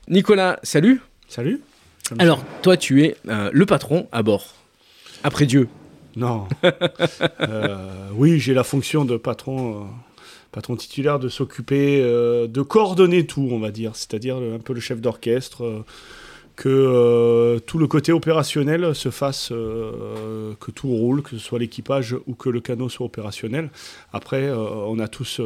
Nicolas, 0.08 0.60
salut. 0.64 1.02
Salut. 1.28 1.62
Alors, 2.20 2.44
toi, 2.62 2.78
tu 2.78 3.04
es 3.04 3.16
euh, 3.28 3.50
le 3.54 3.66
patron 3.66 4.08
à 4.12 4.24
bord. 4.24 4.56
Après 5.24 5.46
Dieu. 5.46 5.68
Non. 6.16 6.48
Euh, 7.42 8.10
oui, 8.16 8.40
j'ai 8.40 8.54
la 8.54 8.64
fonction 8.64 9.06
de 9.06 9.18
patron, 9.18 9.84
euh, 9.84 9.88
patron 10.52 10.76
titulaire 10.76 11.20
de 11.20 11.30
s'occuper, 11.30 12.02
euh, 12.02 12.48
de 12.48 12.62
coordonner 12.62 13.26
tout, 13.26 13.48
on 13.52 13.60
va 13.60 13.72
dire, 13.72 13.96
c'est-à-dire 13.96 14.38
un 14.38 14.60
peu 14.60 14.74
le 14.74 14.80
chef 14.80 15.00
d'orchestre, 15.02 15.64
euh, 15.64 15.86
que 16.56 16.68
euh, 16.70 17.60
tout 17.60 17.78
le 17.78 17.88
côté 17.88 18.12
opérationnel 18.12 18.94
se 18.94 19.10
fasse, 19.10 19.50
que 19.50 20.72
tout 20.72 20.90
roule, 20.90 21.22
que 21.22 21.32
ce 21.32 21.38
soit 21.38 21.60
l'équipage 21.60 22.18
ou 22.28 22.36
que 22.36 22.50
le 22.50 22.60
canot 22.60 22.90
soit 22.90 23.06
opérationnel. 23.06 23.70
Après, 24.12 24.52
on 24.52 25.00
a 25.00 25.08
tous, 25.08 25.40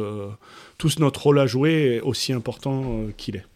notre 0.98 1.22
rôle 1.22 1.38
à 1.38 1.46
jouer, 1.46 2.00
aussi 2.00 2.32
important 2.32 3.06
qu'il 3.16 3.36
est. 3.36 3.46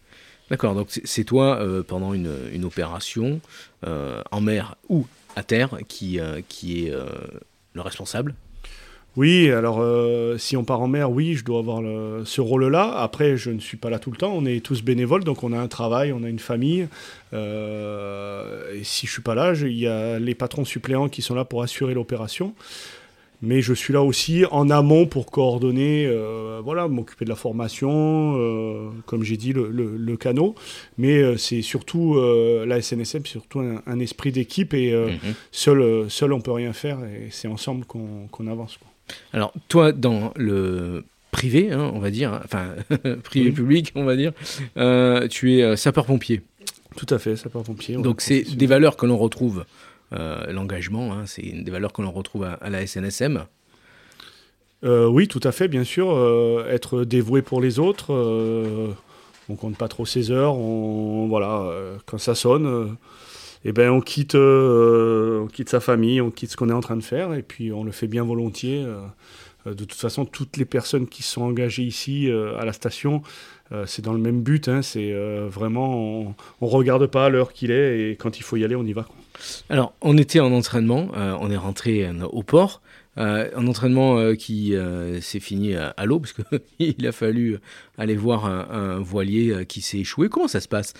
D'accord, 0.49 0.73
donc 0.73 0.87
c'est- 0.89 1.23
toi, 1.25 1.59
pendant 1.85 2.13
une, 2.13 2.33
une 2.53 2.63
opération, 2.63 3.41
en 3.85 4.39
mer 4.39 4.75
ou 4.87 5.05
à 5.35 5.43
terre, 5.43 5.79
qui, 5.89 6.17
qui 6.47 6.85
est 6.85 6.93
le 7.73 7.81
responsable 7.81 8.35
Oui, 9.19 9.51
alors 9.51 9.79
euh, 9.81 10.37
si 10.37 10.55
on 10.55 10.63
part 10.63 10.79
en 10.81 10.87
mer, 10.87 11.11
oui, 11.11 11.33
je 11.33 11.43
dois 11.43 11.59
avoir 11.59 11.81
le- 11.81 12.23
ce 12.23 12.39
rôle-là. 12.39 12.89
Après, 12.97 13.35
je 13.35 13.49
ne 13.51 13.59
suis 13.59 13.75
pas 13.75 13.89
là 13.89 13.99
tout 13.99 14.11
le 14.11 14.17
temps. 14.17 14.31
On 14.33 14.45
est 14.45 14.63
tous 14.63 14.81
bénévoles, 14.81 15.25
donc 15.25 15.43
on 15.43 15.51
a 15.51 15.59
un 15.59 15.67
travail, 15.67 16.13
on 16.13 16.23
a 16.23 16.29
une 16.29 16.39
famille. 16.39 16.87
Euh, 17.33 18.73
et 18.79 18.83
si 18.85 19.07
je 19.07 19.11
suis 19.11 19.21
pas 19.21 19.35
là, 19.35 19.53
il 19.59 19.77
y 19.77 19.87
a 19.87 20.19
les 20.19 20.35
patrons 20.35 20.63
suppléants 20.63 21.09
qui 21.09 21.21
sont 21.21 21.35
là 21.35 21.43
pour 21.43 21.61
assurer 21.63 21.93
l'opération. 21.93 22.53
Mais 23.41 23.61
je 23.61 23.73
suis 23.73 23.93
là 23.93 24.03
aussi 24.03 24.43
en 24.51 24.69
amont 24.69 25.05
pour 25.05 25.25
coordonner, 25.31 26.05
euh, 26.05 26.59
voilà, 26.63 26.87
m'occuper 26.89 27.23
de 27.25 27.29
la 27.29 27.37
formation, 27.37 28.91
comme 29.05 29.23
j'ai 29.23 29.37
dit, 29.37 29.53
le, 29.53 29.69
le- 29.69 29.95
le 29.97 30.17
canot. 30.17 30.55
Mais 30.97 31.37
c'est 31.37 31.61
surtout 31.61 32.17
la 32.65 32.81
SNSM, 32.81 33.23
c'est 33.25 33.31
surtout 33.31 33.59
un, 33.61 33.81
un 33.85 33.99
esprit 33.99 34.31
d'équipe 34.31 34.73
et 34.73 34.93
euh, 34.93 35.07
seul, 35.51 36.09
seul 36.09 36.33
on 36.33 36.41
peut 36.41 36.51
rien 36.51 36.73
faire 36.73 36.99
et 37.05 37.27
c'est 37.31 37.47
ensemble 37.47 37.85
qu'on 37.85 38.47
avance. 38.47 38.77
quoi. 38.77 38.87
Alors, 39.33 39.53
toi, 39.67 39.91
dans 39.91 40.33
le 40.35 41.03
privé, 41.31 41.71
hein, 41.71 41.91
on 41.93 41.99
va 41.99 42.11
dire, 42.11 42.39
enfin, 42.43 42.75
privé-public, 43.23 43.91
on 43.95 44.03
va 44.03 44.15
dire, 44.15 44.31
euh, 44.77 45.27
tu 45.27 45.57
es 45.57 45.63
euh, 45.63 45.75
sapeur-pompier. 45.75 46.41
Tout 46.95 47.05
à 47.09 47.19
fait, 47.19 47.35
sapeur-pompier. 47.35 47.97
ouais, 47.97 48.03
Donc, 48.03 48.21
c'est 48.21 48.41
des 48.41 48.65
valeurs 48.67 48.97
que 48.97 49.05
l'on 49.05 49.17
retrouve, 49.17 49.65
euh, 50.13 50.51
l'engagement, 50.51 51.13
hein, 51.13 51.23
c'est 51.25 51.43
des 51.43 51.71
valeurs 51.71 51.93
que 51.93 52.01
l'on 52.01 52.11
retrouve 52.11 52.43
à, 52.43 52.53
à 52.53 52.69
la 52.69 52.85
SNSM. 52.85 53.45
Euh, 54.83 55.07
oui, 55.07 55.27
tout 55.27 55.41
à 55.43 55.51
fait, 55.51 55.67
bien 55.67 55.83
sûr. 55.83 56.09
être 56.69 57.03
dévoué 57.03 57.41
pour 57.41 57.61
les 57.61 57.79
autres. 57.79 58.13
on 59.49 59.55
compte 59.55 59.77
pas 59.77 59.87
trop 59.87 60.05
ses 60.05 60.31
heures. 60.31 60.55
On, 60.55 61.27
voilà, 61.27 61.69
quand 62.05 62.17
ça 62.17 62.33
sonne, 62.33 62.95
eh 63.65 63.71
ben, 63.71 63.89
on, 63.89 64.01
quitte, 64.01 64.35
euh, 64.35 65.41
on 65.41 65.47
quitte 65.47 65.69
sa 65.69 65.79
famille, 65.79 66.21
on 66.21 66.31
quitte 66.31 66.51
ce 66.51 66.57
qu'on 66.57 66.69
est 66.69 66.73
en 66.73 66.79
train 66.81 66.95
de 66.95 67.03
faire, 67.03 67.33
et 67.33 67.43
puis 67.43 67.71
on 67.71 67.83
le 67.83 67.91
fait 67.91 68.07
bien 68.07 68.23
volontiers. 68.23 68.83
euh, 68.83 68.99
euh, 69.67 69.73
de 69.73 69.83
toute 69.83 69.99
façon, 69.99 70.25
toutes 70.25 70.55
les 70.55 70.65
personnes 70.65 71.07
qui 71.07 71.21
sont 71.23 71.41
engagées 71.41 71.83
ici 71.83 72.31
à 72.31 72.63
la 72.63 72.71
station, 72.73 73.21
c'est 73.85 74.01
dans 74.03 74.13
le 74.13 74.19
même 74.19 74.41
but. 74.41 74.67
hein, 74.67 74.81
c'est 74.81 75.13
vraiment, 75.47 76.21
on, 76.21 76.35
on 76.61 76.67
regarde 76.67 77.05
pas 77.07 77.27
l'heure 77.29 77.51
qu'il 77.51 77.71
est, 77.71 78.11
et 78.11 78.15
quand 78.15 78.39
il 78.39 78.43
faut 78.43 78.55
y 78.55 78.63
aller, 78.63 78.75
on 78.75 78.85
y 78.85 78.93
va. 78.93 79.05
Alors, 79.69 79.93
on 80.01 80.17
était 80.17 80.39
en 80.39 80.53
entraînement, 80.53 81.09
on 81.13 81.51
est 81.51 81.57
rentré 81.57 82.09
au 82.31 82.41
port, 82.41 82.81
euh, 83.17 83.49
un 83.55 83.67
entraînement 83.67 84.17
euh, 84.17 84.35
qui 84.35 84.75
euh, 84.75 85.19
s'est 85.19 85.39
fini 85.39 85.75
à, 85.75 86.05
l'eau, 86.05 86.19
parce 86.19 86.33
qu'il 86.33 87.07
a 87.07 87.11
fallu 87.11 87.57
aller 87.97 88.15
voir 88.15 88.45
un, 88.45 88.99
voilier 88.99 89.65
qui 89.67 89.81
s'est 89.81 89.99
échoué. 89.99 90.29
Comment 90.29 90.47
ça 90.47 90.61
se 90.61 90.67
passe? 90.67 90.93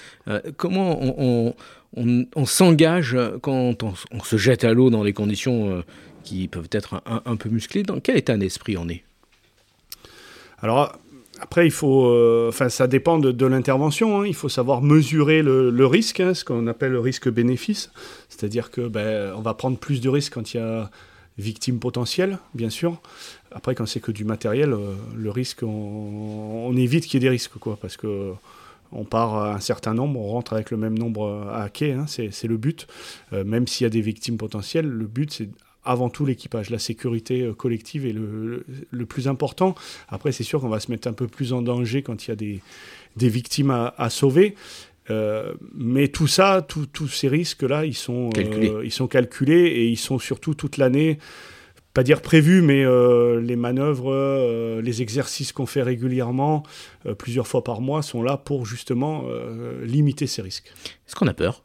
Comment 0.57 0.99
on, 1.01 2.45
s'engage 2.45 3.17
quand 3.41 3.83
on, 3.83 4.23
se 4.23 4.37
jette 4.37 4.63
à 4.63 4.73
l'eau 4.73 4.89
dans 4.89 5.03
les 5.03 5.13
conditions 5.13 5.83
qui 6.23 6.47
peuvent 6.47 6.69
être 6.71 7.01
un, 7.05 7.35
peu 7.35 7.49
musclées? 7.49 7.83
Dans 7.83 7.99
quel 7.99 8.17
état 8.17 8.37
d'esprit 8.37 8.77
on 8.77 8.89
est? 8.89 9.03
Alors 10.61 10.97
après, 11.41 11.65
il 11.65 11.71
faut, 11.71 12.51
ça 12.51 12.87
dépend 12.87 13.19
de, 13.19 13.45
l'intervention. 13.45 14.21
hein. 14.21 14.27
Il 14.27 14.35
faut 14.35 14.49
savoir 14.49 14.81
mesurer 14.81 15.41
le, 15.41 15.85
risque, 15.85 16.19
hein, 16.19 16.33
ce 16.33 16.43
qu'on 16.43 16.67
appelle 16.67 16.91
le 16.91 16.99
risque-bénéfice. 16.99 17.91
C'est-à-dire 18.27 18.71
que 18.71 18.81
ben, 18.81 19.33
on 19.37 19.41
va 19.41 19.53
prendre 19.53 19.77
plus 19.77 20.01
de 20.01 20.09
risques 20.09 20.33
quand 20.33 20.53
il 20.53 20.57
y 20.57 20.59
a 20.59 20.89
victime 21.39 21.79
potentielle, 21.79 22.37
bien 22.53 22.69
sûr. 22.69 23.01
Après, 23.51 23.75
quand 23.75 23.85
c'est 23.85 23.99
que 23.99 24.11
du 24.11 24.25
matériel, 24.25 24.73
euh, 24.73 24.95
le 25.15 25.31
risque, 25.31 25.63
on, 25.63 26.75
évite 26.77 27.05
qu'il 27.05 27.15
y 27.15 27.17
ait 27.17 27.27
des 27.27 27.29
risques, 27.29 27.57
quoi, 27.59 27.77
parce 27.81 27.97
que 27.97 28.33
on 28.91 29.03
part 29.03 29.35
à 29.35 29.53
un 29.53 29.59
certain 29.59 29.93
nombre, 29.93 30.19
on 30.19 30.29
rentre 30.29 30.53
avec 30.53 30.71
le 30.71 30.77
même 30.77 30.97
nombre 30.97 31.47
à 31.53 31.69
quai, 31.69 31.93
hein, 31.93 32.05
c'est 32.07 32.47
le 32.47 32.57
but. 32.57 32.87
Euh, 33.33 33.43
même 33.43 33.67
s'il 33.67 33.85
y 33.85 33.87
a 33.87 33.91
des 33.91 34.01
victimes 34.01 34.37
potentielles, 34.37 34.87
le 34.87 35.05
but 35.05 35.31
c'est 35.31 35.49
avant 35.85 36.09
tout 36.09 36.25
l'équipage. 36.25 36.69
La 36.69 36.79
sécurité 36.79 37.41
euh, 37.41 37.53
collective 37.53 38.05
est 38.05 38.13
le, 38.13 39.05
plus 39.05 39.27
important. 39.27 39.75
Après, 40.07 40.31
c'est 40.31 40.43
sûr 40.43 40.59
qu'on 40.59 40.69
va 40.69 40.79
se 40.79 40.91
mettre 40.91 41.07
un 41.07 41.13
peu 41.13 41.27
plus 41.27 41.53
en 41.53 41.61
danger 41.61 42.01
quand 42.01 42.25
il 42.25 42.29
y 42.29 42.33
a 42.33 42.35
des, 42.35 42.61
victimes 43.29 43.71
à 43.71 44.09
sauver. 44.09 44.55
Euh, 45.09 45.53
mais 45.73 46.07
tout 46.07 46.27
ça, 46.27 46.65
tous 46.67 47.07
ces 47.07 47.27
risques-là, 47.27 47.85
ils 47.85 47.95
sont, 47.95 48.27
euh, 48.27 48.31
Calculés. 48.31 48.73
ils 48.83 48.91
sont 48.91 49.07
calculés 49.07 49.65
et 49.67 49.87
ils 49.87 49.97
sont 49.97 50.19
surtout 50.19 50.53
toute 50.53 50.77
l'année 50.77 51.19
pas 51.95 52.03
dire 52.03 52.21
prévu, 52.21 52.61
mais 52.61 52.85
euh, 52.85 53.41
les 53.41 53.55
manœuvres, 53.55 54.79
les 54.79 55.01
exercices 55.01 55.51
qu'on 55.51 55.65
fait 55.65 55.81
régulièrement, 55.81 56.61
plusieurs 57.17 57.47
fois 57.47 57.63
par 57.63 57.81
mois, 57.81 58.03
sont 58.03 58.21
là 58.21 58.37
pour 58.37 58.67
justement 58.67 59.25
limiter 59.83 60.27
ces 60.27 60.43
risques. 60.43 60.71
Est-ce 61.07 61.15
qu'on 61.15 61.27
a 61.27 61.33
peur? 61.33 61.63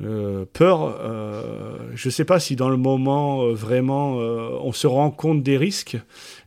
Euh, 0.00 0.46
peur, 0.50 0.98
euh, 1.00 1.76
je 1.94 2.08
ne 2.08 2.10
sais 2.10 2.24
pas 2.24 2.40
si 2.40 2.56
dans 2.56 2.70
le 2.70 2.78
moment 2.78 3.42
euh, 3.42 3.52
vraiment 3.52 4.16
on 4.16 4.72
se 4.72 4.86
rend 4.86 5.10
compte 5.10 5.42
des 5.42 5.58
risques, 5.58 5.98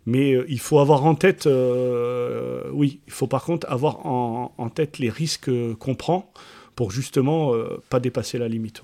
mais 0.06 0.36
il 0.48 0.60
faut 0.60 0.80
avoir 0.80 1.06
en 1.06 1.16
tête, 1.16 1.48
oui, 2.72 3.00
il 3.06 3.14
faut 3.14 3.28
par 3.28 3.44
contre 3.44 3.70
avoir 3.70 4.06
en, 4.06 4.54
en 4.58 4.70
tête 4.70 4.98
les 4.98 5.10
risques 5.10 5.52
qu'on 5.78 5.96
prend 5.96 6.32
pour 6.76 6.92
justement 6.92 7.54
pas 7.90 8.00
dépasser 8.00 8.38
la 8.38 8.48
limite. 8.48 8.82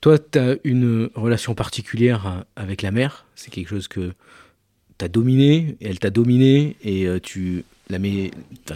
Toi, 0.00 0.18
tu 0.18 0.38
as 0.38 0.56
une 0.64 1.10
relation 1.14 1.54
particulière 1.54 2.44
avec 2.56 2.82
la 2.82 2.90
mer? 2.90 3.26
C'est 3.34 3.50
quelque 3.50 3.68
chose 3.68 3.88
que 3.88 4.12
tu 4.98 5.04
as 5.04 5.08
dominé, 5.08 5.76
elle 5.80 5.98
t'a 5.98 6.10
dominé, 6.10 6.76
et 6.82 7.06
tu 7.22 7.64
la, 7.90 7.98
mets, 7.98 8.30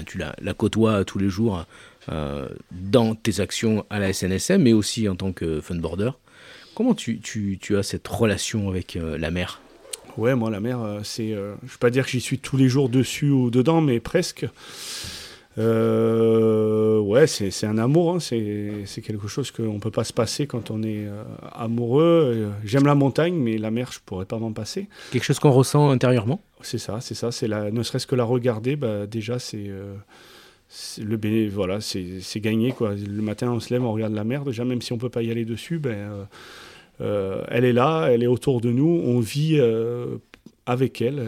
tu 0.07 0.19
la, 0.19 0.55
côtoies 0.55 1.05
tous 1.05 1.19
les 1.19 1.29
jours 1.29 1.65
dans 2.09 3.15
tes 3.15 3.41
actions 3.41 3.85
à 3.91 3.99
la 3.99 4.13
SNSM, 4.13 4.63
mais 4.63 4.73
aussi 4.73 5.09
en 5.09 5.17
tant 5.17 5.33
que 5.33 5.61
funboarder. 5.61 6.11
Comment 6.75 6.95
tu, 6.95 7.21
tu, 7.21 7.59
tu 7.61 7.77
as 7.77 7.83
cette 7.85 8.07
relation 8.09 8.69
avec 8.69 8.97
euh, 8.97 9.17
la 9.17 9.31
mer? 9.31 9.61
Ouais, 10.17 10.35
moi, 10.35 10.51
la 10.51 10.61
mer, 10.61 10.81
euh, 10.81 11.01
c'est. 11.05 11.33
euh, 11.33 11.55
je 11.63 11.67
ne 11.67 11.71
vais 11.71 11.79
pas 11.79 11.91
dire 11.91 12.05
que 12.05 12.11
j'y 12.11 12.21
suis 12.21 12.39
tous 12.39 12.57
les 12.57 12.69
jours 12.69 12.89
dessus 12.89 13.31
ou 13.31 13.51
dedans, 13.51 13.81
mais 13.81 14.01
presque. 14.01 14.47
Euh, 15.57 16.99
ouais, 16.99 17.27
c'est 17.27 17.67
un 17.67 17.79
amour. 17.79 18.15
hein, 18.15 18.19
c'est 18.21 19.01
quelque 19.03 19.29
chose 19.29 19.51
qu'on 19.51 19.75
ne 19.75 19.79
peut 19.79 19.91
pas 19.91 20.05
se 20.05 20.13
passer 20.13 20.47
quand 20.47 20.71
on 20.71 20.83
est 20.83 21.07
euh, 21.07 21.23
amoureux. 21.53 22.33
Euh, 22.35 22.51
J'aime 22.65 22.87
la 22.87 22.95
montagne, 22.97 23.35
mais 23.35 23.57
la 23.59 23.71
mer, 23.71 23.91
je 23.93 23.99
ne 23.99 24.03
pourrais 24.05 24.27
pas 24.27 24.39
m'en 24.39 24.53
passer. 24.53 24.89
Quelque 25.13 25.25
chose 25.25 25.39
qu'on 25.39 25.53
ressent 25.53 25.91
intérieurement? 25.91 26.41
C'est 26.61 26.79
ça, 26.79 27.01
c'est 27.01 27.15
ça. 27.15 27.31
C'est 27.31 27.47
la, 27.47 27.71
ne 27.71 27.83
serait-ce 27.83 28.07
que 28.07 28.17
la 28.17 28.25
regarder, 28.25 28.75
bah, 28.77 29.07
déjà, 29.07 29.39
c'est. 29.39 29.71
Le 31.03 31.17
béné, 31.17 31.47
voilà, 31.49 31.81
c'est 31.81 32.41
gagné 32.41 32.73
quoi. 32.73 32.95
Le 32.95 33.23
matin, 33.23 33.51
on 33.53 33.61
se 33.61 33.73
lève, 33.73 33.85
on 33.85 33.93
regarde 33.93 34.15
la 34.15 34.25
mer. 34.25 34.45
Déjà, 34.45 34.65
même 34.65 34.83
si 34.83 34.93
on 34.93 34.99
peut 34.99 35.09
pas 35.09 35.23
y 35.23 35.31
aller 35.31 35.45
dessus, 35.45 35.79
ben, 35.79 35.91
euh, 35.95 36.25
euh, 37.01 37.45
elle 37.49 37.65
est 37.65 37.73
là, 37.73 38.09
elle 38.11 38.23
est 38.23 38.27
autour 38.29 38.61
de 38.61 38.71
nous. 38.71 39.01
On 39.05 39.21
vit 39.21 39.57
euh, 39.59 40.17
avec 40.67 41.01
elle 41.01 41.23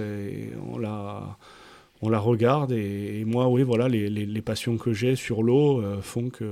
on 0.72 0.78
la, 0.78 1.36
on 2.02 2.08
la 2.08 2.18
regarde. 2.18 2.72
Et, 2.72 3.24
moi, 3.24 3.48
oui, 3.48 3.62
voilà, 3.62 3.88
les, 3.88 4.08
les- 4.08 4.42
passions 4.42 4.76
que 4.78 4.92
j'ai 4.92 5.14
sur 5.16 5.42
l'eau 5.42 5.82
font 6.02 6.28
que 6.30 6.44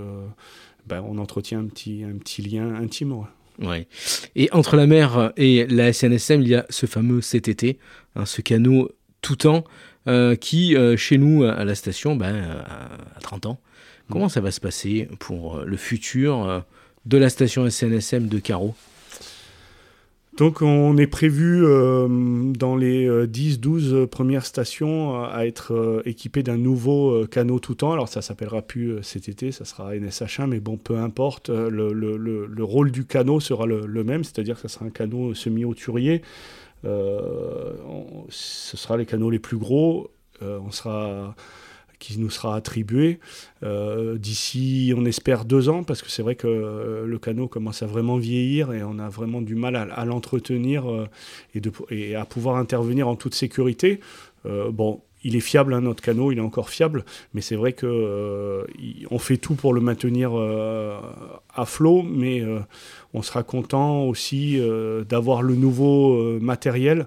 ben, 0.86 1.02
on 1.08 1.18
entretient 1.18 1.60
un 1.60 1.66
petit, 1.66 2.04
un 2.04 2.16
petit 2.18 2.42
lien 2.42 2.74
intime. 2.74 3.14
ouais. 3.62 3.86
Et 4.36 4.48
entre 4.52 4.76
la 4.76 4.86
mer 4.86 5.32
et 5.36 5.66
la 5.66 5.92
SNSM, 5.92 6.42
il 6.42 6.48
y 6.48 6.54
a 6.54 6.66
ce 6.70 6.86
fameux 6.86 7.20
CTT, 7.20 7.78
hein, 8.16 8.26
ce 8.26 8.40
canot 8.42 8.90
tout 9.22 9.36
temps, 9.36 9.64
qui, 10.36 10.76
euh, 10.76 10.96
chez 10.96 11.18
nous, 11.18 11.44
à 11.44 11.64
la 11.64 11.74
station, 11.74 12.16
ben, 12.16 12.34
euh, 12.34 12.62
à 13.16 13.20
30 13.20 13.46
ans, 13.46 13.58
comment 14.10 14.28
ça 14.28 14.40
va 14.40 14.50
se 14.50 14.60
passer 14.60 15.08
pour 15.18 15.56
euh, 15.58 15.64
le 15.64 15.76
futur 15.76 16.44
euh, 16.48 16.60
de 17.06 17.16
la 17.18 17.28
station 17.28 17.68
SNSM 17.68 18.28
de 18.28 18.38
Carreau 18.38 18.74
Donc 20.36 20.62
on 20.62 20.96
est 20.96 21.06
prévu 21.06 21.64
euh, 21.64 22.08
dans 22.54 22.76
les 22.76 23.08
10-12 23.26 24.06
premières 24.06 24.46
stations 24.46 25.14
euh, 25.22 25.26
à 25.30 25.46
être 25.46 25.72
euh, 25.74 26.42
d'un 26.42 26.56
nouveau 26.56 27.10
euh, 27.12 27.26
canot 27.26 27.60
tout 27.60 27.74
temps. 27.76 27.92
Alors 27.92 28.08
ça 28.08 28.20
s'appellera 28.20 28.62
plus 28.62 28.92
euh, 28.94 29.00
CTT, 29.00 29.52
ça 29.52 29.64
sera 29.64 29.94
NSH1, 29.94 30.46
mais 30.48 30.60
bon, 30.60 30.76
peu 30.76 30.96
importe, 30.98 31.50
euh, 31.50 31.70
le, 31.70 31.92
le- 31.92 32.16
le- 32.16 32.46
le 32.46 32.64
rôle 32.64 32.90
du 32.90 33.04
canot 33.04 33.38
sera 33.40 33.64
le, 33.66 33.86
le 33.86 34.02
même, 34.04 34.24
c'est-à-dire 34.24 34.56
que 34.56 34.62
ça 34.62 34.68
sera 34.68 34.86
un 34.86 34.90
canot 34.90 35.34
semi-hauturier. 35.34 36.22
Euh, 36.84 37.72
ce 38.28 38.76
sera 38.76 38.96
les 38.96 39.06
canaux 39.06 39.30
les 39.30 39.38
plus 39.38 39.56
gros, 39.56 40.10
euh, 40.42 40.58
on 40.64 40.70
sera 40.70 41.34
qui 42.00 42.18
nous 42.18 42.28
sera 42.28 42.54
attribué 42.54 43.18
euh, 43.62 44.18
d'ici, 44.18 44.92
on 44.94 45.06
espère, 45.06 45.46
deux 45.46 45.70
ans, 45.70 45.84
parce 45.84 46.02
que 46.02 46.10
c'est 46.10 46.22
vrai 46.22 46.34
que 46.34 47.04
le 47.06 47.18
canot 47.18 47.48
commence 47.48 47.82
à 47.82 47.86
vraiment 47.86 48.18
vieillir 48.18 48.74
et 48.74 48.82
on 48.82 48.98
a 48.98 49.08
vraiment 49.08 49.40
du 49.40 49.54
mal 49.54 49.74
à, 49.74 50.04
l'entretenir 50.04 50.84
et, 51.90 52.14
à 52.14 52.24
pouvoir 52.26 52.56
intervenir 52.56 53.08
en 53.08 53.16
toute 53.16 53.34
sécurité. 53.34 54.00
Bon, 54.44 55.00
il 55.24 55.34
est 55.36 55.40
fiable, 55.40 55.74
hein, 55.74 55.80
notre 55.80 56.02
canot, 56.02 56.30
il 56.32 56.38
est 56.38 56.42
encore 56.42 56.68
fiable, 56.70 57.04
mais 57.32 57.40
c'est 57.40 57.56
vrai 57.56 57.72
que 57.72 57.86
euh, 57.86 58.64
fait 59.18 59.38
tout 59.38 59.54
pour 59.54 59.72
le 59.72 59.80
maintenir 59.80 60.32
euh, 60.38 60.98
à 61.54 61.64
flot, 61.64 62.02
mais 62.02 62.40
euh, 62.42 62.60
on 63.14 63.22
sera 63.22 63.42
content 63.42 64.04
aussi 64.04 64.60
d'avoir 65.08 65.42
le 65.42 65.54
nouveau 65.56 66.38
matériel. 66.40 67.06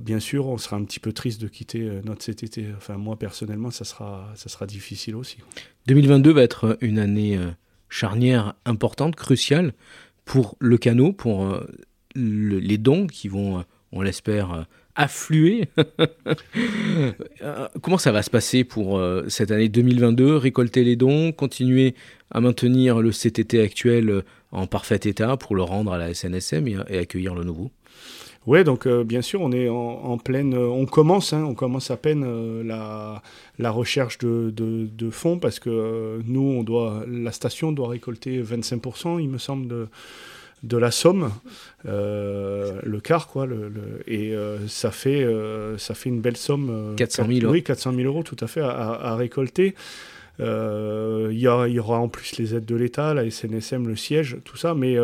Bien 0.00 0.20
sûr, 0.20 0.46
on 0.46 0.58
sera 0.58 0.76
un 0.76 0.84
petit 0.84 1.00
peu 1.00 1.12
triste 1.12 1.40
de 1.40 1.48
quitter 1.48 1.88
notre 2.04 2.24
CTT. 2.24 2.66
Enfin, 2.76 2.96
moi 2.96 3.16
personnellement, 3.16 3.70
ça 3.72 3.84
sera, 3.84 4.28
ça 4.36 4.48
sera 4.48 4.66
difficile 4.66 5.16
aussi. 5.16 5.38
2022 5.86 6.32
va 6.32 6.42
être 6.42 6.76
une 6.82 6.98
année 7.00 7.38
charnière 7.88 8.54
importante, 8.64 9.16
cruciale 9.16 9.72
pour 10.24 10.56
le 10.60 10.76
canot, 10.78 11.12
pour 11.12 11.58
le- 12.14 12.58
les 12.60 12.78
dons 12.78 13.06
qui 13.08 13.26
vont, 13.28 13.64
on 13.90 14.02
l'espère, 14.02 14.66
affluer. 14.96 15.68
Euh, 17.42 17.66
Comment 17.80 17.98
ça 17.98 18.12
va 18.12 18.22
se 18.22 18.30
passer 18.30 18.62
pour 18.62 18.98
euh, 18.98 19.24
cette 19.28 19.50
année 19.50 19.68
2022 19.68 20.36
Récolter 20.36 20.84
les 20.84 20.96
dons, 20.96 21.32
continuer 21.32 21.94
à 22.30 22.40
maintenir 22.40 23.00
le 23.00 23.10
CTT 23.10 23.60
actuel 23.60 24.10
euh, 24.10 24.22
en 24.52 24.66
parfait 24.66 25.00
état 25.04 25.36
pour 25.36 25.56
le 25.56 25.62
rendre 25.62 25.92
à 25.92 25.98
la 25.98 26.12
SNSM 26.14 26.68
et, 26.68 26.98
accueillir 26.98 27.34
le 27.34 27.44
nouveau? 27.44 27.70
Oui, 28.46 28.62
donc 28.64 28.86
bien 28.88 29.22
sûr, 29.22 29.40
on 29.40 29.52
est 29.52 29.68
en, 29.68 30.18
pleine. 30.18 30.54
on 30.54 30.84
commence, 30.86 31.32
hein, 31.32 31.44
on 31.44 31.54
commence 31.54 31.90
à 31.90 31.96
peine 31.96 32.62
la, 32.62 33.22
recherche 33.70 34.18
de, 34.18 35.10
fonds 35.10 35.38
parce 35.38 35.58
que 35.58 36.20
nous, 36.26 36.40
on 36.40 36.62
doit, 36.62 37.04
la 37.08 37.32
station 37.32 37.72
doit 37.72 37.88
récolter 37.88 38.42
25%, 38.42 39.20
il 39.20 39.28
me 39.28 39.38
semble, 39.38 39.88
de 40.62 40.76
la 40.76 40.90
somme, 40.90 41.32
euh, 41.86 42.78
le 42.84 43.00
quart, 43.00 43.26
quoi. 43.28 43.46
Le, 43.46 43.68
le- 43.68 44.02
et 44.06 44.34
euh, 44.34 44.68
ça, 44.68 44.90
fait, 44.90 45.22
euh, 45.24 45.76
ça 45.78 45.94
fait 45.94 46.08
une 46.08 46.20
belle 46.20 46.36
somme. 46.36 46.68
euh, 46.70 46.94
400 46.94 47.24
000 47.24 47.34
quatre- 47.34 47.44
euros. 47.44 47.52
Oui, 47.54 47.62
400 47.64 47.92
000 47.94 48.02
euros, 48.06 48.22
tout 48.22 48.36
à 48.40 48.46
fait, 48.46 48.60
à, 48.60 48.68
à 48.70 49.16
récolter. 49.16 49.74
Il 50.38 50.44
y, 51.32 51.42
y 51.42 51.78
aura 51.78 51.98
en 51.98 52.08
plus 52.08 52.36
les 52.38 52.54
aides 52.54 52.64
de 52.64 52.74
l'État, 52.76 53.14
la 53.14 53.28
SNSM, 53.30 53.86
le 53.86 53.96
siège, 53.96 54.38
tout 54.44 54.56
ça, 54.56 54.74
mais 54.74 54.96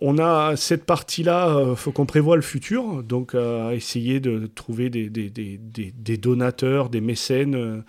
on 0.00 0.18
a 0.18 0.56
cette 0.56 0.84
partie-là, 0.84 1.66
il 1.70 1.76
faut 1.76 1.92
qu'on 1.92 2.06
prévoie 2.06 2.36
le 2.36 2.42
futur, 2.42 3.02
donc 3.02 3.34
à 3.34 3.74
essayer 3.74 4.20
de 4.20 4.46
trouver 4.54 4.88
des- 4.90 5.10
des- 5.10 5.28
des- 5.30 5.58
des 5.58 6.16
donateurs, 6.16 6.88
des 6.88 7.00
mécènes 7.00 7.82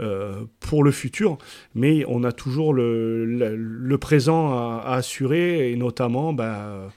euh, 0.00 0.44
pour 0.60 0.84
le 0.84 0.90
futur, 0.90 1.38
mais 1.74 2.04
on 2.06 2.24
a 2.24 2.32
toujours 2.32 2.72
le, 2.72 3.96
présent 4.00 4.52
à, 4.52 4.94
assurer, 4.94 5.72
et 5.72 5.76
notamment 5.76 6.32
bah, 6.32 6.88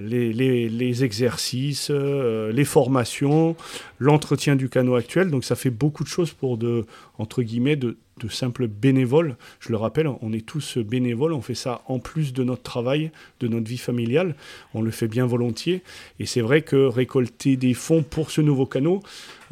les, 0.00 0.32
les- 0.32 0.68
les 0.68 1.04
exercices, 1.04 1.88
euh, 1.90 2.52
les 2.52 2.64
formations, 2.64 3.56
l'entretien 3.98 4.56
du 4.56 4.68
canot 4.68 4.96
actuel, 4.96 5.30
donc 5.30 5.44
ça 5.44 5.54
fait 5.56 5.70
beaucoup 5.70 6.04
de 6.04 6.08
choses 6.08 6.32
pour 6.32 6.58
de, 6.58 6.84
entre 7.18 7.42
guillemets, 7.42 7.76
de, 7.76 7.96
de 8.20 8.28
simples 8.28 8.66
bénévoles. 8.68 9.36
Je 9.60 9.70
le 9.70 9.76
rappelle, 9.76 10.08
on 10.20 10.32
est 10.32 10.44
tous 10.44 10.76
bénévoles, 10.78 11.32
on 11.32 11.40
fait 11.40 11.54
ça 11.54 11.80
en 11.86 11.98
plus 11.98 12.32
de 12.34 12.44
notre 12.44 12.62
travail, 12.62 13.10
de 13.40 13.48
notre 13.48 13.66
vie 13.68 13.78
familiale, 13.78 14.34
on 14.74 14.82
le 14.82 14.90
fait 14.90 15.08
bien 15.08 15.24
volontiers. 15.26 15.82
Et 16.20 16.26
c'est 16.26 16.42
vrai 16.42 16.62
que 16.62 16.76
récolter 16.86 17.56
des 17.56 17.72
fonds 17.74 18.02
pour 18.02 18.30
ce 18.30 18.40
nouveau 18.42 18.66
canot, 18.66 19.02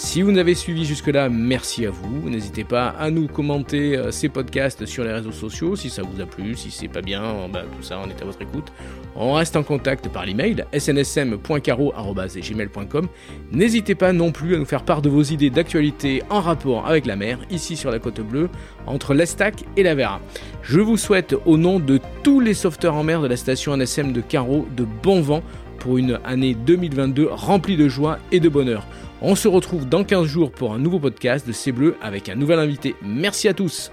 Si 0.00 0.22
vous 0.22 0.30
n'avez 0.30 0.54
suivi 0.54 0.84
jusque-là, 0.84 1.28
merci 1.28 1.84
à 1.84 1.90
vous. 1.90 2.30
N'hésitez 2.30 2.62
pas 2.62 2.90
à 2.90 3.10
nous 3.10 3.26
commenter 3.26 3.96
euh, 3.96 4.12
ces 4.12 4.28
podcasts 4.28 4.86
sur 4.86 5.02
les 5.02 5.12
réseaux 5.12 5.32
sociaux 5.32 5.74
si 5.74 5.90
ça 5.90 6.02
vous 6.02 6.20
a 6.20 6.24
plu, 6.24 6.54
si 6.54 6.70
c'est 6.70 6.86
pas 6.86 7.02
bien, 7.02 7.20
bah, 7.52 7.64
tout 7.76 7.82
ça, 7.82 7.98
on 8.00 8.08
est 8.08 8.22
à 8.22 8.24
votre 8.24 8.40
écoute. 8.40 8.72
On 9.16 9.32
reste 9.32 9.56
en 9.56 9.64
contact 9.64 10.08
par 10.08 10.24
l'email 10.24 10.64
snsm.caro.gmail.com. 10.72 13.08
N'hésitez 13.50 13.96
pas 13.96 14.12
non 14.12 14.30
plus 14.30 14.54
à 14.54 14.58
nous 14.58 14.66
faire 14.66 14.84
part 14.84 15.02
de 15.02 15.08
vos 15.08 15.24
idées 15.24 15.50
d'actualité 15.50 16.22
en 16.30 16.42
rapport 16.42 16.86
avec 16.86 17.04
la 17.04 17.16
mer, 17.16 17.40
ici 17.50 17.76
sur 17.76 17.90
la 17.90 17.98
côte 17.98 18.20
bleue, 18.20 18.50
entre 18.86 19.14
l'Estac 19.14 19.64
et 19.76 19.82
la 19.82 19.96
Vera. 19.96 20.20
Je 20.62 20.78
vous 20.78 20.96
souhaite 20.96 21.34
au 21.44 21.56
nom 21.56 21.80
de 21.80 21.98
tous 22.22 22.38
les 22.38 22.54
sauveteurs 22.54 22.94
en 22.94 23.02
mer 23.02 23.20
de 23.20 23.26
la 23.26 23.36
station 23.36 23.76
NSM 23.76 24.12
de 24.12 24.20
Caro 24.20 24.68
de 24.76 24.86
bon 25.02 25.22
vent 25.22 25.42
pour 25.80 25.98
une 25.98 26.20
année 26.24 26.54
2022 26.54 27.30
remplie 27.32 27.76
de 27.76 27.88
joie 27.88 28.20
et 28.30 28.38
de 28.38 28.48
bonheur. 28.48 28.86
On 29.20 29.34
se 29.34 29.48
retrouve 29.48 29.88
dans 29.88 30.04
15 30.04 30.26
jours 30.26 30.52
pour 30.52 30.72
un 30.72 30.78
nouveau 30.78 31.00
podcast 31.00 31.46
de 31.46 31.52
C'est 31.52 31.72
Bleu 31.72 31.96
avec 32.00 32.28
un 32.28 32.36
nouvel 32.36 32.60
invité. 32.60 32.94
Merci 33.02 33.48
à 33.48 33.54
tous. 33.54 33.90